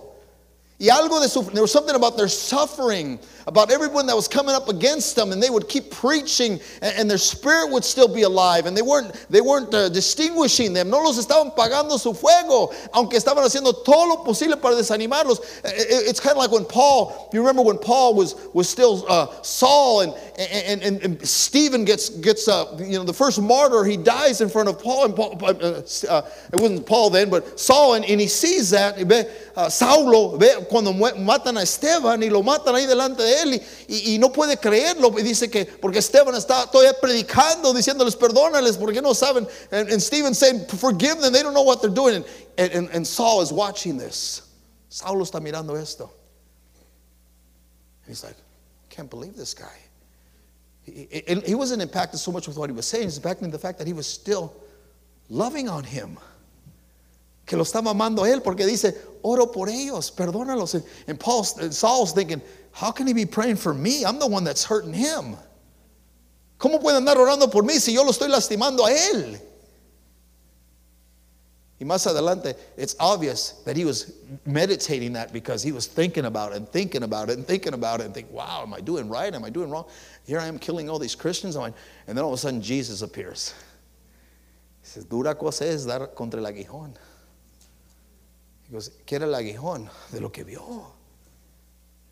Y 0.80 0.88
algo 0.88 1.20
de 1.20 1.28
su, 1.28 1.42
there 1.52 1.60
was 1.60 1.70
something 1.70 1.94
about 1.94 2.16
their 2.16 2.26
suffering, 2.26 3.18
about 3.46 3.70
everyone 3.70 4.06
that 4.06 4.16
was 4.16 4.26
coming 4.26 4.54
up 4.54 4.70
against 4.70 5.14
them, 5.14 5.30
and 5.30 5.42
they 5.42 5.50
would 5.50 5.68
keep 5.68 5.90
preaching, 5.90 6.58
and, 6.80 6.94
and 6.96 7.10
their 7.10 7.18
spirit 7.18 7.70
would 7.70 7.84
still 7.84 8.08
be 8.08 8.22
alive, 8.22 8.64
and 8.64 8.74
they 8.74 8.80
weren't, 8.80 9.12
they 9.28 9.42
weren't 9.42 9.74
uh, 9.74 9.90
distinguishing 9.90 10.72
them. 10.72 10.88
No 10.88 11.02
los 11.02 11.18
estaban 11.18 11.54
pagando 11.54 11.98
su 11.98 12.14
fuego, 12.14 12.72
aunque 12.94 13.18
estaban 13.18 13.44
haciendo 13.44 13.84
todo 13.84 14.08
lo 14.08 14.24
posible 14.24 14.56
para 14.56 14.74
desanimarlos. 14.74 15.40
It, 15.66 16.08
it's 16.08 16.18
kind 16.18 16.32
of 16.32 16.38
like 16.38 16.50
when 16.50 16.64
Paul, 16.64 17.28
you 17.34 17.40
remember 17.40 17.60
when 17.60 17.76
Paul 17.76 18.14
was 18.14 18.34
was 18.54 18.66
still 18.66 19.04
uh, 19.06 19.26
Saul, 19.42 20.00
and, 20.00 20.14
and 20.40 20.82
and, 20.82 21.02
and 21.02 21.28
Stephen 21.28 21.84
gets 21.84 22.08
gets 22.08 22.48
uh, 22.48 22.76
you 22.78 22.98
know 22.98 23.04
the 23.04 23.12
first 23.12 23.40
martyr, 23.40 23.84
he 23.84 23.96
dies 23.96 24.40
in 24.40 24.48
front 24.48 24.68
of 24.68 24.78
Paul, 24.80 25.04
and 25.04 25.14
Paul, 25.16 25.36
uh, 25.44 25.52
uh, 26.08 26.30
it 26.52 26.60
wasn't 26.60 26.86
Paul 26.86 27.10
then, 27.10 27.28
but 27.28 27.58
Saul, 27.60 27.94
and, 27.94 28.04
and 28.04 28.20
he 28.20 28.26
sees 28.26 28.70
that. 28.70 28.98
a 29.56 29.68
Saulo 29.70 30.38
ve 30.38 30.64
cuando 30.70 30.92
matan 30.92 31.58
a 31.58 31.62
Esteban 31.62 32.22
y 32.22 32.28
lo 32.28 32.42
matan 32.42 32.74
ahí 32.74 32.86
delante 32.86 33.18
de 33.18 33.42
él 33.42 33.54
y, 33.54 33.60
y- 33.88 34.14
y 34.14 34.18
no 34.18 34.30
puede 34.30 34.56
creerlo 34.56 35.10
y 35.18 35.22
dice 35.22 35.50
que 35.50 35.66
porque 35.66 35.98
Esteban 35.98 36.34
está 36.34 36.70
todavía 36.70 36.94
predicando 37.00 37.74
diciéndoles 37.74 38.16
perdónales 38.16 38.78
porque 38.78 39.02
no 39.02 39.12
saben? 39.12 39.46
And, 39.72 39.90
and 39.90 40.00
Stephen 40.00 40.32
saying 40.34 40.66
forgive 40.68 41.20
them 41.20 41.32
they 41.32 41.42
don't 41.42 41.52
know 41.54 41.62
what 41.64 41.82
they're 41.82 41.90
doing. 41.90 42.24
And, 42.56 42.72
and, 42.72 42.88
and 42.90 43.06
Saul 43.06 43.42
is 43.42 43.52
watching 43.52 43.98
this. 43.98 44.42
Saulo 44.88 45.22
está 45.24 45.40
mirando 45.40 45.76
esto. 45.76 46.10
And 48.04 48.08
he's 48.08 48.24
like 48.24 48.36
can't 48.88 49.10
believe 49.10 49.36
this 49.36 49.52
guy 49.54 49.76
he, 50.90 51.40
he- 51.46 51.54
wasn't 51.54 51.82
impacted 51.82 52.18
so 52.18 52.32
much 52.32 52.48
with 52.48 52.56
what 52.56 52.68
he 52.70 52.74
was 52.74 52.86
saying 52.86 53.04
he's 53.04 53.16
impacted 53.16 53.44
in 53.44 53.50
the 53.50 53.58
fact 53.58 53.78
that 53.78 53.86
he 53.86 53.92
was 53.92 54.06
still 54.06 54.52
loving 55.28 55.68
on 55.68 55.84
him 55.84 56.18
que 57.50 57.56
lo 57.56 57.64
estaba 57.64 57.90
amando 57.90 58.24
él 58.24 58.42
porque 58.42 58.64
dice, 58.64 58.94
oro 59.22 59.46
por 59.46 59.68
ellos, 59.68 60.12
perdónalos. 60.12 60.74
And, 60.74 60.84
and 61.08 61.18
Paul, 61.18 61.44
and 61.60 61.74
Saul's 61.74 62.12
thinking, 62.12 62.40
how 62.70 62.92
can 62.92 63.08
he 63.08 63.12
be 63.12 63.26
praying 63.26 63.56
for 63.56 63.74
me? 63.74 64.04
I'm 64.04 64.20
the 64.20 64.26
one 64.28 64.44
that's 64.44 64.64
hurting 64.64 64.94
him. 64.94 65.36
¿Cómo 66.60 66.80
puede 66.80 66.96
andar 66.96 67.16
orando 67.16 67.50
por 67.50 67.64
mí 67.64 67.80
si 67.80 67.92
yo 67.92 68.04
lo 68.04 68.10
estoy 68.12 68.28
lastimando 68.28 68.86
a 68.86 68.92
él? 68.92 69.40
Y 71.80 71.86
más 71.86 72.06
adelante, 72.06 72.56
it's 72.76 72.94
obvious 73.00 73.54
that 73.64 73.74
he 73.74 73.86
was 73.86 74.12
meditating 74.44 75.14
that 75.14 75.32
because 75.32 75.62
he 75.62 75.72
was 75.72 75.86
thinking 75.86 76.26
about 76.26 76.52
it 76.52 76.58
and 76.58 76.68
thinking 76.68 77.02
about 77.04 77.30
it 77.30 77.38
and 77.38 77.46
thinking 77.46 77.72
about 77.72 78.00
it 78.00 78.04
and 78.04 78.12
think, 78.14 78.30
wow, 78.30 78.62
am 78.62 78.74
I 78.74 78.80
doing 78.82 79.08
right? 79.08 79.34
Am 79.34 79.44
I 79.44 79.50
doing 79.50 79.70
wrong? 79.70 79.86
Here 80.26 80.38
I 80.38 80.46
am 80.46 80.58
killing 80.58 80.90
all 80.90 80.98
these 80.98 81.14
Christians. 81.14 81.56
And 81.56 81.72
then 82.06 82.18
all 82.18 82.32
of 82.32 82.34
a 82.34 82.36
sudden 82.38 82.60
Jesus 82.60 83.00
appears. 83.00 83.54
He 84.82 84.88
says, 84.88 85.04
dura 85.06 85.34
cosa 85.34 85.64
es 85.66 85.86
dar 85.86 86.08
contra 86.14 86.38
el 86.38 86.44
aguijón. 86.46 86.94
He 88.68 88.72
goes, 88.74 88.90
¿qué 89.06 89.14
era 89.16 89.24
el 89.24 89.32
aguijón? 89.34 89.88
De 90.12 90.20
lo 90.20 90.28
que 90.28 90.44
vio. 90.44 90.84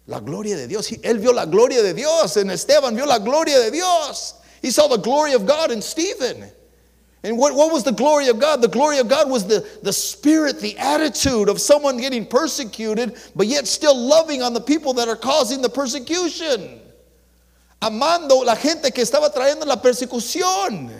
La 0.07 0.21
gloria 0.21 0.57
de 0.57 0.67
Dios. 0.67 0.89
He- 0.91 0.97
él 1.03 1.19
vio 1.19 1.33
la 1.35 1.45
gloria 1.45 1.83
de 1.83 1.93
Dios. 1.93 2.39
En 2.39 2.49
Esteban 2.49 2.95
vio 2.97 3.05
la 3.05 3.19
gloria 3.19 3.59
de 3.61 3.71
Dios. 3.71 4.35
He 4.63 4.71
saw 4.71 4.89
the 4.89 4.97
glory 4.97 5.35
of 5.35 5.45
God 5.47 5.71
in 5.71 5.83
Stephen. 5.83 6.51
And 7.25 7.37
what, 7.37 7.55
what 7.55 7.73
was 7.73 7.83
the 7.83 7.93
glory 7.93 8.29
of 8.29 8.39
God? 8.39 8.63
The 8.63 8.69
glory 8.69 8.99
of 8.99 9.09
God 9.09 9.29
was 9.29 9.47
the, 9.47 9.69
the 9.83 9.93
spirit, 9.93 10.61
the 10.61 10.79
attitude 10.79 11.49
of 11.49 11.61
someone 11.61 11.97
getting 11.97 12.25
persecuted, 12.25 13.17
but 13.35 13.49
yet 13.49 13.67
still 13.67 13.97
loving 13.97 14.43
on 14.43 14.55
the 14.55 14.61
people 14.61 14.93
that 14.95 15.09
are 15.09 15.17
causing 15.17 15.61
the 15.61 15.69
persecution. 15.69 16.81
Amando 17.83 18.45
la 18.45 18.55
gente 18.55 18.91
que 18.93 19.03
estaba 19.03 19.33
trayendo 19.35 19.67
la 19.67 19.77
persecución. 19.77 20.93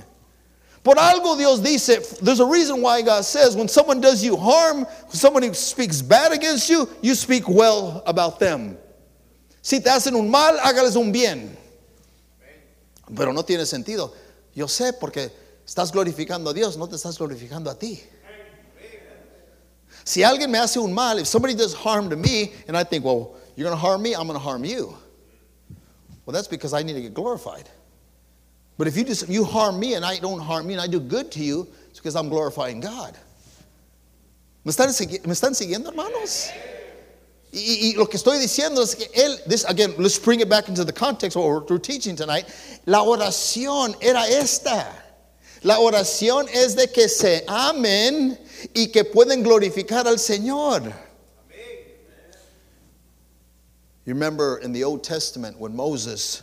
Por 0.83 0.97
algo 0.97 1.37
Dios 1.37 1.61
dice, 1.61 2.19
there's 2.21 2.41
a 2.41 2.47
reason 2.47 2.81
why 2.81 3.03
God 3.03 3.25
says 3.25 3.55
when 3.57 3.69
someone 3.69 4.01
does 4.01 4.25
you 4.25 4.37
harm, 4.37 4.85
when 4.85 5.11
somebody 5.11 5.53
speaks 5.53 6.01
bad 6.03 6.33
against 6.33 6.71
you, 6.71 6.89
you 7.03 7.15
speak 7.15 7.49
well 7.49 8.03
about 8.07 8.39
them. 8.39 8.77
Si 9.61 9.81
te 9.81 9.91
hacen 9.91 10.15
un 10.15 10.31
mal, 10.31 10.57
hágales 10.59 10.97
un 10.97 11.13
bien. 11.13 11.57
Pero 13.15 13.33
no 13.33 13.43
tiene 13.43 13.67
sentido. 13.67 14.13
Yo 14.55 14.67
sé 14.67 14.93
porque 14.99 15.31
estás 15.69 15.93
glorificando 15.93 16.49
a 16.51 16.55
Dios, 16.55 16.77
no 16.79 16.87
te 16.89 16.97
estás 16.97 17.19
glorificando 17.19 17.71
a 17.71 17.75
ti. 17.79 18.03
Si 20.05 20.23
alguien 20.23 20.51
me 20.51 20.59
hace 20.59 20.79
un 20.79 20.95
mal, 20.95 21.19
if 21.19 21.27
somebody 21.27 21.55
does 21.55 21.75
harm 21.75 22.09
to 22.09 22.17
me, 22.17 22.53
and 22.67 22.75
I 22.77 22.83
think, 22.83 23.05
well, 23.05 23.35
you're 23.57 23.69
going 23.69 23.77
to 23.77 23.81
harm 23.81 24.01
me, 24.01 24.15
I'm 24.15 24.27
going 24.27 24.39
to 24.39 24.43
harm 24.43 24.65
you. 24.65 24.97
Well, 26.25 26.33
that's 26.33 26.49
because 26.49 26.73
I 26.73 26.83
need 26.83 26.95
to 26.95 27.03
get 27.03 27.13
glorified. 27.13 27.69
But 28.79 28.87
if 28.87 28.97
you 28.97 29.05
just 29.05 29.29
you 29.29 29.45
harm 29.45 29.79
me 29.79 29.95
and 29.95 30.05
I 30.05 30.19
don't 30.19 30.41
harm 30.41 30.67
you 30.71 30.73
and 30.73 30.81
I 30.81 30.87
do 30.87 31.01
good 31.01 31.31
to 31.33 31.41
you, 31.41 31.67
it's 31.91 31.99
because 31.99 32.17
I'm 32.17 32.29
glorifying 32.31 32.81
God. 32.81 33.19
¿Me 34.65 34.73
están, 34.73 34.89
me 35.27 35.33
están 35.35 35.55
siguiendo, 35.55 35.89
hermanos? 35.91 36.49
Y, 37.53 37.59
y- 37.59 37.91
y 37.93 37.95
lo 37.97 38.07
que 38.07 38.19
estoy 38.19 38.39
diciendo 38.39 38.81
es 38.83 38.95
que 38.95 39.07
él, 39.15 39.39
this 39.47 39.65
again, 39.65 39.95
let's 39.99 40.19
bring 40.19 40.41
it 40.41 40.49
back 40.49 40.69
into 40.69 40.85
the 40.85 40.93
context 40.93 41.37
of 41.37 41.43
what 41.45 41.69
we're 41.71 41.79
teaching 41.79 42.15
tonight. 42.17 42.47
La 42.87 43.01
oración 43.05 43.95
era 44.03 44.25
esta. 44.27 44.87
La 45.63 45.79
oración 45.81 46.47
es 46.53 46.77
de 46.77 46.89
que 46.89 47.09
se 47.09 47.45
amen 47.49 48.39
y 48.75 48.89
que 48.89 49.05
pueden 49.05 49.43
glorificar 49.43 50.07
al 50.07 50.19
Señor. 50.19 50.93
You 54.05 54.15
remember 54.15 54.57
in 54.59 54.73
the 54.73 54.85
Old 54.85 55.05
Testament 55.05 55.59
when 55.59 55.77
Moses 55.77 56.43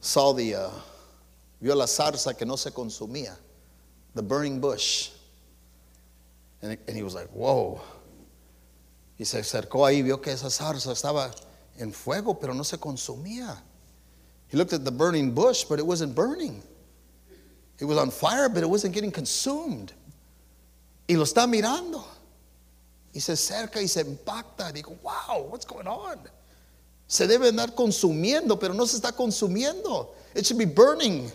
saw 0.00 0.32
the, 0.32 0.54
uh, 0.54 0.70
vio 1.60 1.74
la 1.74 1.84
zarza 1.84 2.36
que 2.36 2.46
no 2.46 2.56
se 2.56 2.70
consumía, 2.70 3.36
the 4.14 4.22
burning 4.22 4.58
bush. 4.58 5.10
And, 6.62 6.78
and 6.88 6.96
he 6.96 7.02
was 7.02 7.14
like, 7.14 7.28
whoa. 7.28 7.80
Y 9.18 9.24
se 9.26 9.40
acercó 9.40 9.86
ahí, 9.86 10.02
vio 10.02 10.16
que 10.16 10.32
esa 10.32 10.48
zarza 10.48 10.92
estaba 10.92 11.30
en 11.78 11.92
fuego, 11.92 12.40
pero 12.40 12.54
no 12.54 12.62
se 12.62 12.78
consumía. 12.78 13.58
He 14.48 14.56
looked 14.56 14.72
at 14.72 14.84
the 14.84 14.90
burning 14.90 15.32
bush, 15.32 15.64
but 15.64 15.78
it 15.78 15.86
wasn't 15.86 16.14
burning. 16.14 16.62
It 17.78 17.84
was 17.84 17.98
on 17.98 18.10
fire, 18.10 18.48
but 18.48 18.62
it 18.62 18.70
wasn't 18.70 18.94
getting 18.94 19.10
consumed. 19.10 19.92
Y 21.08 21.16
lo 21.16 21.24
está 21.24 21.46
mirando. 21.46 22.04
Y 23.14 23.20
se 23.20 23.32
acerca 23.32 23.76
y 23.80 23.86
se 23.86 24.02
impacta. 24.02 24.72
Digo, 24.72 24.96
wow, 25.02 25.46
what's 25.50 25.64
going 25.64 25.86
on? 25.86 26.18
Se 27.06 27.26
debe 27.26 27.48
andar 27.48 27.74
consumiendo, 27.74 28.58
pero 28.58 28.72
no 28.72 28.86
se 28.86 28.98
está 28.98 29.12
consumiendo. 29.12 30.08
It 30.34 30.46
should 30.46 30.58
be 30.58 30.64
burning. 30.64 31.30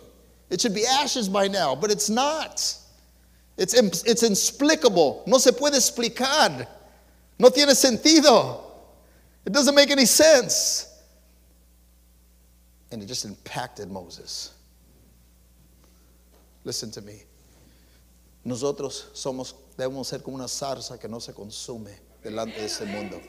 It 0.50 0.62
should 0.62 0.74
be 0.74 0.86
ashes 0.86 1.28
by 1.30 1.48
now, 1.48 1.76
but 1.76 1.92
it's 1.92 2.10
not. 2.10 2.64
It's, 3.58 3.74
it's 3.74 4.24
inexplicable. 4.24 5.24
No 5.28 5.38
se 5.38 5.52
puede 5.52 5.76
explicar. 5.76 6.68
No 7.38 7.50
tiene 7.50 7.76
sentido. 7.76 8.64
It 9.46 9.54
doesn't 9.54 9.76
make 9.76 9.92
any 9.92 10.06
sense. 10.06 11.02
And 12.92 13.04
it 13.04 13.06
just 13.08 13.26
impacted 13.26 13.90
Moses. 13.90 14.54
Listen 16.68 16.91
to 16.91 17.01
me. 17.01 17.24
Nosotros 18.43 19.05
somos, 19.13 19.55
debemos 19.78 20.07
ser 20.07 20.22
como 20.22 20.36
una 20.36 20.49
zarza 20.49 20.99
que 20.99 21.07
no 21.07 21.22
se 21.22 21.32
consume 21.32 21.97
delante 22.22 22.59
de 22.59 22.65
este 22.65 22.86
mundo. 22.86 23.22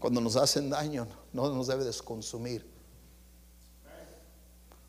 Cuando 0.00 0.20
nos 0.20 0.34
hacen 0.34 0.68
daño, 0.68 1.06
no 1.32 1.48
nos 1.54 1.68
debe 1.68 1.84
desconsumir. 1.84 2.64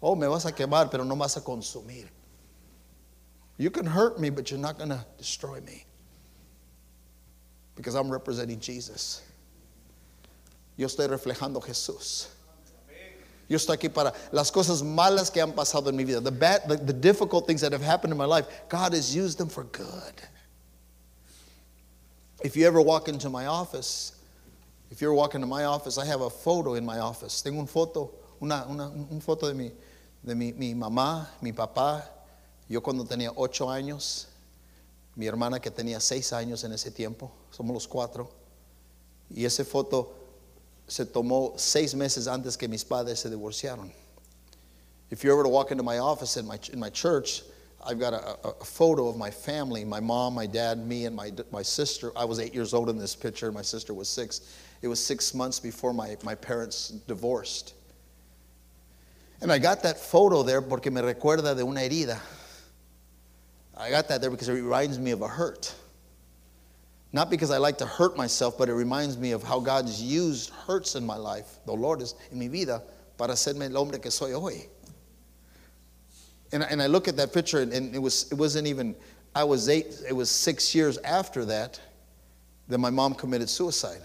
Oh, 0.01 0.15
me 0.15 0.25
vas 0.25 0.47
a 0.47 0.51
quemar, 0.51 0.89
pero 0.89 1.05
no 1.05 1.15
vas 1.15 1.37
a 1.37 1.43
consumir. 1.43 2.09
You 3.59 3.69
can 3.69 3.85
hurt 3.85 4.19
me, 4.19 4.31
but 4.31 4.49
you're 4.49 4.59
not 4.59 4.79
going 4.79 4.89
to 4.89 5.05
destroy 5.19 5.61
me. 5.61 5.85
Because 7.75 7.93
I'm 7.93 8.09
representing 8.09 8.59
Jesus. 8.59 9.21
Yo 10.77 10.87
estoy 10.87 11.07
reflejando 11.07 11.57
a 11.57 11.67
Jesús. 11.67 12.29
Yo 13.47 13.55
estoy 13.55 13.75
aquí 13.75 13.89
para 13.89 14.13
las 14.31 14.51
cosas 14.51 14.83
malas 14.83 15.31
que 15.31 15.41
han 15.41 15.53
pasado 15.53 15.89
en 15.89 15.95
mi 15.95 16.03
vida. 16.03 16.21
The, 16.21 16.31
bad, 16.31 16.67
the, 16.67 16.75
the 16.77 16.93
difficult 16.93 17.47
things 17.47 17.61
that 17.61 17.71
have 17.71 17.81
happened 17.81 18.11
in 18.11 18.17
my 18.17 18.25
life, 18.25 18.45
God 18.67 18.93
has 18.93 19.15
used 19.15 19.37
them 19.37 19.47
for 19.47 19.63
good. 19.63 20.21
If 22.43 22.55
you 22.55 22.67
ever 22.67 22.81
walk 22.81 23.07
into 23.07 23.29
my 23.29 23.45
office, 23.45 24.13
if 24.91 25.01
you're 25.01 25.13
walking 25.13 25.41
to 25.41 25.47
my 25.47 25.63
office, 25.63 25.97
I 25.97 26.05
have 26.05 26.21
a 26.21 26.29
photo 26.29 26.75
in 26.75 26.85
my 26.85 26.99
office. 26.99 27.41
Tengo 27.41 27.59
un 27.59 27.67
foto, 27.67 28.11
una, 28.41 28.65
una 28.67 28.89
un 28.89 29.21
foto 29.21 29.47
de, 29.47 29.53
mi, 29.53 29.71
de 30.23 30.35
mi, 30.35 30.51
mi 30.51 30.73
mamá, 30.73 31.27
mi 31.41 31.51
papá, 31.51 32.03
yo 32.69 32.81
cuando 32.81 33.05
tenía 33.05 33.31
ocho 33.35 33.69
años, 33.69 34.27
mi 35.15 35.25
hermana 35.25 35.59
que 35.59 35.71
tenía 35.71 35.99
seis 35.99 36.33
años 36.33 36.63
en 36.63 36.73
ese 36.73 36.91
tiempo, 36.91 37.31
somos 37.49 37.73
los 37.73 37.87
cuatro. 37.87 38.29
Y 39.29 39.45
esa 39.45 39.63
foto 39.65 40.13
se 40.87 41.05
tomó 41.05 41.59
seis 41.59 41.93
meses 41.93 42.27
antes 42.27 42.57
que 42.57 42.67
mis 42.67 42.83
padres 42.83 43.19
se 43.19 43.29
divorciaron. 43.29 43.91
If 45.09 45.23
you 45.23 45.31
ever 45.31 45.43
to 45.43 45.49
walk 45.49 45.71
into 45.71 45.83
my 45.83 45.99
office 45.99 46.37
in 46.37 46.45
my, 46.45 46.59
in 46.71 46.79
my 46.79 46.89
church, 46.89 47.43
I've 47.85 47.99
got 47.99 48.13
a, 48.13 48.37
a, 48.47 48.65
photo 48.65 49.07
of 49.07 49.15
my 49.15 49.29
family 49.29 49.85
my 49.85 49.99
mom, 49.99 50.33
my 50.33 50.45
dad, 50.45 50.79
me, 50.79 51.05
and 51.05 51.15
my, 51.15 51.31
my 51.51 51.61
sister. 51.61 52.11
I 52.15 52.25
was 52.25 52.39
eight 52.39 52.53
years 52.53 52.73
old 52.73 52.89
in 52.89 52.97
this 52.97 53.15
picture, 53.15 53.51
my 53.51 53.61
sister 53.61 53.93
was 53.93 54.09
six. 54.09 54.41
It 54.81 54.87
was 54.87 55.03
six 55.03 55.33
months 55.33 55.59
before 55.59 55.93
my, 55.93 56.17
my 56.23 56.35
parents 56.35 56.89
divorced. 56.89 57.73
And 59.41 59.51
I 59.51 59.59
got 59.59 59.83
that 59.83 59.97
photo 59.99 60.43
there 60.43 60.61
porque 60.61 60.87
me 60.87 61.01
recuerda 61.01 61.55
de 61.55 61.63
una 61.63 61.81
herida. 61.81 62.19
I 63.77 63.89
got 63.91 64.07
that 64.07 64.21
there 64.21 64.31
because 64.31 64.49
it 64.49 64.53
reminds 64.53 64.97
me 64.97 65.11
of 65.11 65.21
a 65.21 65.27
hurt. 65.27 65.73
Not 67.13 67.29
because 67.29 67.51
I 67.51 67.57
like 67.57 67.77
to 67.79 67.85
hurt 67.85 68.17
myself, 68.17 68.57
but 68.57 68.69
it 68.69 68.73
reminds 68.73 69.17
me 69.17 69.31
of 69.31 69.41
how 69.41 69.59
God's 69.59 70.01
used 70.01 70.49
hurts 70.49 70.95
in 70.95 71.05
my 71.05 71.15
life, 71.15 71.59
dolores 71.65 72.15
en 72.31 72.39
mi 72.39 72.47
vida, 72.47 72.81
para 73.17 73.33
hacerme 73.33 73.69
el 73.69 73.77
hombre 73.77 73.99
que 73.99 74.11
soy 74.11 74.33
hoy. 74.33 74.67
And, 76.51 76.63
and 76.63 76.81
I 76.81 76.87
look 76.87 77.07
at 77.07 77.15
that 77.17 77.33
picture, 77.33 77.59
and, 77.59 77.73
and 77.73 77.95
it, 77.95 77.99
was, 77.99 78.31
it 78.31 78.37
wasn't 78.37 78.67
even, 78.67 78.95
I 79.33 79.43
was 79.43 79.69
eight, 79.69 80.01
it 80.07 80.13
was 80.13 80.29
six 80.29 80.75
years 80.75 80.97
after 80.99 81.45
that 81.45 81.79
that 82.67 82.77
my 82.77 82.89
mom 82.89 83.13
committed 83.13 83.49
suicide. 83.49 84.01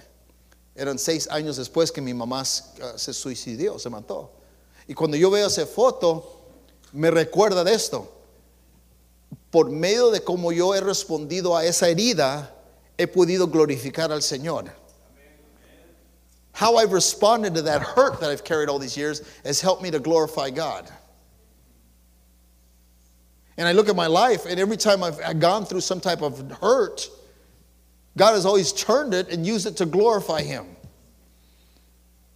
Eran 0.77 0.97
seis 0.99 1.27
años 1.27 1.59
después 1.59 1.93
que 1.93 2.03
mi 2.03 2.13
mamá 2.13 2.41
uh, 2.41 2.97
se 2.97 3.13
suicidió, 3.13 3.79
se 3.79 3.91
mató. 3.91 4.29
Y 4.89 4.95
cuando 4.95 5.17
yo 5.17 5.31
veo 5.31 5.47
esa 5.47 5.67
foto, 5.67 6.25
me 6.93 7.11
recuerda 7.11 7.65
de 7.65 7.75
esto. 7.75 8.09
por 9.53 9.71
medio 9.71 10.11
de 10.11 10.23
cómo 10.23 10.51
yo 10.51 10.75
he 10.75 10.81
respondido 10.81 11.55
a 11.55 11.65
esa 11.67 11.89
herida, 11.89 12.51
he 13.03 13.07
podido 13.07 13.47
glorificar 13.47 14.11
al 14.11 14.21
Señor. 14.21 14.71
How 16.53 16.77
I've 16.77 16.93
responded 16.93 17.55
to 17.55 17.63
that 17.63 17.83
hurt 17.83 18.21
that 18.21 18.31
I've 18.31 18.45
carried 18.45 18.69
all 18.69 18.79
these 18.79 18.97
years 18.97 19.23
has 19.45 19.61
helped 19.61 19.83
me 19.83 19.91
to 19.91 19.99
glorify 19.99 20.51
God. 20.51 20.91
And 23.57 23.69
I 23.69 23.73
look 23.73 23.89
at 23.89 23.97
my 23.97 24.07
life, 24.07 24.47
and 24.47 24.59
every 24.59 24.77
time 24.77 25.03
I've 25.03 25.41
gone 25.41 25.65
through 25.65 25.81
some 25.81 26.01
type 26.01 26.23
of 26.23 26.51
hurt, 26.53 27.09
God 28.17 28.33
has 28.33 28.47
always 28.47 28.73
turned 28.73 29.15
it 29.15 29.29
and 29.29 29.47
used 29.47 29.67
it 29.67 29.77
to 29.79 29.87
glorify 29.87 30.43
Him. 30.43 30.67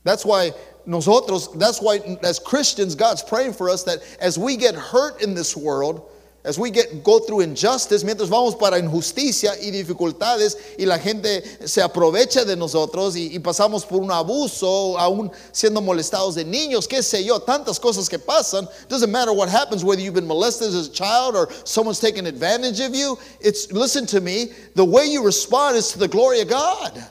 That's 0.05 0.25
why 0.25 0.53
nosotros, 0.87 1.53
that's 1.55 1.83
why 1.83 1.99
as 2.23 2.39
Christians, 2.39 2.95
God's 2.95 3.23
praying 3.23 3.55
for 3.55 3.69
us 3.69 3.83
that 3.85 4.01
as 4.21 4.39
we 4.39 4.57
get 4.57 4.75
hurt 4.75 5.23
in 5.23 5.35
this 5.35 5.57
world, 5.57 6.11
as 6.47 6.59
we 6.59 6.71
get, 6.71 7.03
go 7.03 7.19
through 7.19 7.41
injustice, 7.41 8.05
mientras 8.05 8.31
vamos 8.31 8.55
para 8.55 8.79
injusticia 8.79 9.53
y 9.61 9.73
dificultades 9.73 10.57
y 10.79 10.87
la 10.87 10.97
gente 10.97 11.43
se 11.67 11.83
aprovecha 11.83 12.45
de 12.45 12.55
nosotros 12.55 13.17
y, 13.17 13.35
y, 13.35 13.41
pasamos 13.41 13.85
por 13.85 14.01
un 14.01 14.13
abuso, 14.13 14.97
aún 14.97 15.31
siendo 15.51 15.81
molestados 15.81 16.37
de 16.37 16.45
niños, 16.45 16.87
qué 16.87 17.03
sé 17.03 17.25
yo, 17.25 17.41
tantas 17.41 17.81
cosas 17.81 18.09
que 18.09 18.19
pasan. 18.19 18.69
Doesn't 18.89 19.11
matter 19.11 19.33
what 19.33 19.49
happens, 19.49 19.85
whether 19.85 20.01
you've 20.01 20.15
been 20.15 20.27
molested 20.27 20.69
as 20.69 20.87
a 20.87 20.93
child 20.93 21.35
or 21.35 21.49
someone's 21.65 21.99
taken 21.99 22.27
advantage 22.27 22.79
of 22.79 22.95
you. 22.95 23.19
It's, 23.41 23.73
listen 23.73 24.07
to 24.07 24.21
me, 24.21 24.53
the 24.77 24.85
way 24.85 25.07
you 25.07 25.25
respond 25.25 25.77
is 25.77 25.91
to 25.93 25.99
the 25.99 26.09
glory 26.09 26.41
of 26.43 26.49
God. 26.49 27.05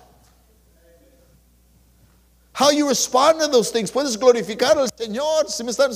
How 2.55 2.69
you 2.69 2.87
respond 2.87 3.41
to 3.41 3.47
those 3.47 3.69
things. 3.69 3.91
Puedes 3.91 4.15
glorificar 4.15 4.77
al 4.77 4.87
Señor. 4.87 5.49
Si 5.49 5.61
me, 5.61 5.71
están, 5.71 5.91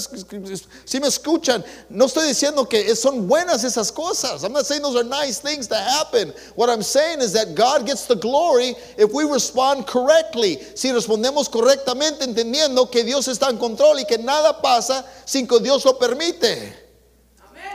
si 0.86 1.00
me 1.00 1.08
escuchan, 1.08 1.64
no 1.90 2.04
estoy 2.04 2.28
diciendo 2.28 2.70
que 2.70 2.94
son 2.98 3.30
buenas 3.30 3.64
esas 3.64 3.94
cosas. 3.94 4.44
I'm 4.44 4.52
not 4.52 4.66
saying 4.66 4.82
those 4.82 4.98
are 4.98 5.06
nice 5.06 5.40
things 5.40 5.68
to 5.68 5.78
happen. 5.78 6.34
What 6.56 6.70
I'm 6.70 6.82
saying 6.82 7.22
is 7.22 7.32
that 7.32 7.56
God 7.56 7.86
gets 7.86 8.08
the 8.08 8.18
glory 8.18 8.76
if 8.98 9.14
we 9.14 9.24
respond 9.24 9.88
correctly. 9.88 10.58
Si 10.76 10.90
respondemos 10.90 11.50
correctamente, 11.50 12.24
entendiendo 12.24 12.92
que 12.92 13.06
Dios 13.06 13.30
está 13.30 13.50
en 13.50 13.58
control 13.58 13.96
y 13.98 14.04
que 14.04 14.18
nada 14.18 14.62
pasa 14.62 15.06
sin 15.26 15.48
que 15.48 15.62
Dios 15.62 15.86
lo 15.86 15.94
permite. 15.94 16.74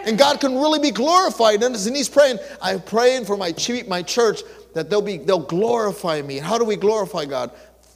And 0.04 0.18
God 0.18 0.42
can 0.42 0.58
really 0.58 0.78
be 0.78 0.90
glorified. 0.90 1.62
And 1.62 1.74
He's 1.74 2.10
praying, 2.10 2.38
I'm 2.60 2.82
praying 2.82 3.24
for 3.24 3.38
my, 3.38 3.54
my 3.88 4.02
church 4.02 4.42
that 4.74 4.90
they'll 4.90 5.00
be 5.00 5.16
they'll 5.16 5.38
glorify 5.38 6.20
me. 6.20 6.36
How 6.36 6.58
do 6.58 6.66
we 6.66 6.76
glorify 6.76 7.24
God? 7.24 7.50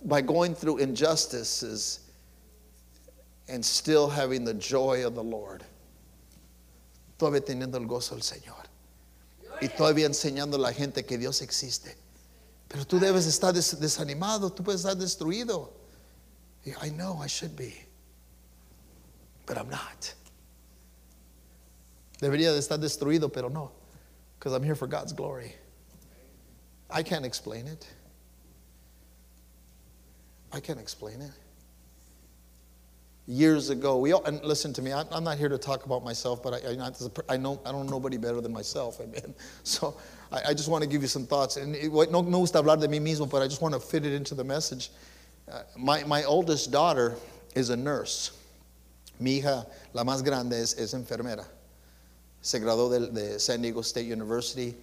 By 0.04 0.20
going 0.20 0.54
through 0.54 0.78
injustices 0.78 2.00
and 3.48 3.64
still 3.64 4.08
having 4.08 4.44
the 4.44 4.54
joy 4.54 5.06
of 5.06 5.14
the 5.14 5.22
Lord. 5.22 5.64
Todavía 7.18 7.40
teniendo 7.40 7.74
el 7.76 7.86
gozo 7.86 8.10
del 8.10 8.22
Señor. 8.22 8.64
Y 9.60 9.68
todavía 9.68 10.06
enseñando 10.06 10.54
a 10.54 10.58
la 10.58 10.72
gente 10.72 11.04
que 11.04 11.18
Dios 11.18 11.42
existe. 11.42 11.94
Pero 12.68 12.84
tú 12.84 13.00
debes 13.00 13.26
estar 13.26 13.52
des 13.52 13.80
desanimado, 13.80 14.54
tú 14.54 14.62
puedes 14.62 14.84
estar 14.84 14.94
destruido. 14.94 15.70
I 16.82 16.90
know 16.90 17.18
I 17.18 17.26
should 17.26 17.56
be, 17.56 17.74
but 19.46 19.56
I'm 19.56 19.70
not. 19.70 20.14
Debería 22.20 22.52
de 22.52 22.58
estar 22.58 22.78
destruido, 22.78 23.32
pero 23.32 23.48
no, 23.48 23.72
because 24.38 24.52
I'm 24.52 24.62
here 24.62 24.74
for 24.74 24.86
God's 24.86 25.12
glory. 25.12 25.54
I 26.90 27.02
can't 27.02 27.24
explain 27.24 27.66
it. 27.66 27.86
I 30.52 30.60
can't 30.60 30.80
explain 30.80 31.20
it. 31.20 31.30
Years 33.26 33.68
ago, 33.68 33.98
we 33.98 34.12
all, 34.12 34.24
and 34.24 34.42
listen 34.42 34.72
to 34.72 34.80
me. 34.80 34.92
I'm, 34.92 35.06
I'm 35.12 35.22
not 35.22 35.36
here 35.36 35.50
to 35.50 35.58
talk 35.58 35.84
about 35.84 36.02
myself, 36.02 36.42
but 36.42 36.54
I, 36.54 36.56
I, 36.70 37.34
I, 37.34 37.36
know 37.36 37.60
I 37.66 37.72
don't 37.72 37.84
know 37.84 37.92
nobody 37.92 38.16
better 38.16 38.40
than 38.40 38.52
myself. 38.52 39.00
Amen. 39.00 39.34
So 39.64 39.98
I, 40.32 40.50
I 40.50 40.54
just 40.54 40.70
want 40.70 40.82
to 40.82 40.88
give 40.88 41.02
you 41.02 41.08
some 41.08 41.26
thoughts. 41.26 41.58
And 41.58 41.76
it, 41.76 41.92
no, 41.92 42.22
no 42.22 42.40
gusta 42.40 42.62
hablar 42.62 42.80
de 42.80 42.88
mí 42.88 43.00
mismo, 43.00 43.28
but 43.28 43.42
I 43.42 43.46
just 43.46 43.60
want 43.60 43.74
to 43.74 43.80
fit 43.80 44.06
it 44.06 44.14
into 44.14 44.34
the 44.34 44.44
message. 44.44 44.90
Uh, 45.50 45.62
my, 45.76 46.04
my 46.04 46.24
oldest 46.24 46.70
daughter 46.70 47.16
is 47.54 47.68
a 47.68 47.76
nurse. 47.76 48.32
Mi 49.20 49.40
hija, 49.40 49.66
la 49.92 50.04
más 50.04 50.24
grande, 50.24 50.54
es, 50.54 50.74
es 50.78 50.94
enfermera. 50.94 51.44
Se 52.40 52.60
graduó 52.60 52.90
de, 52.90 53.10
de 53.10 53.38
San 53.38 53.60
Diego 53.60 53.80
State 53.80 54.10
University 54.10 54.74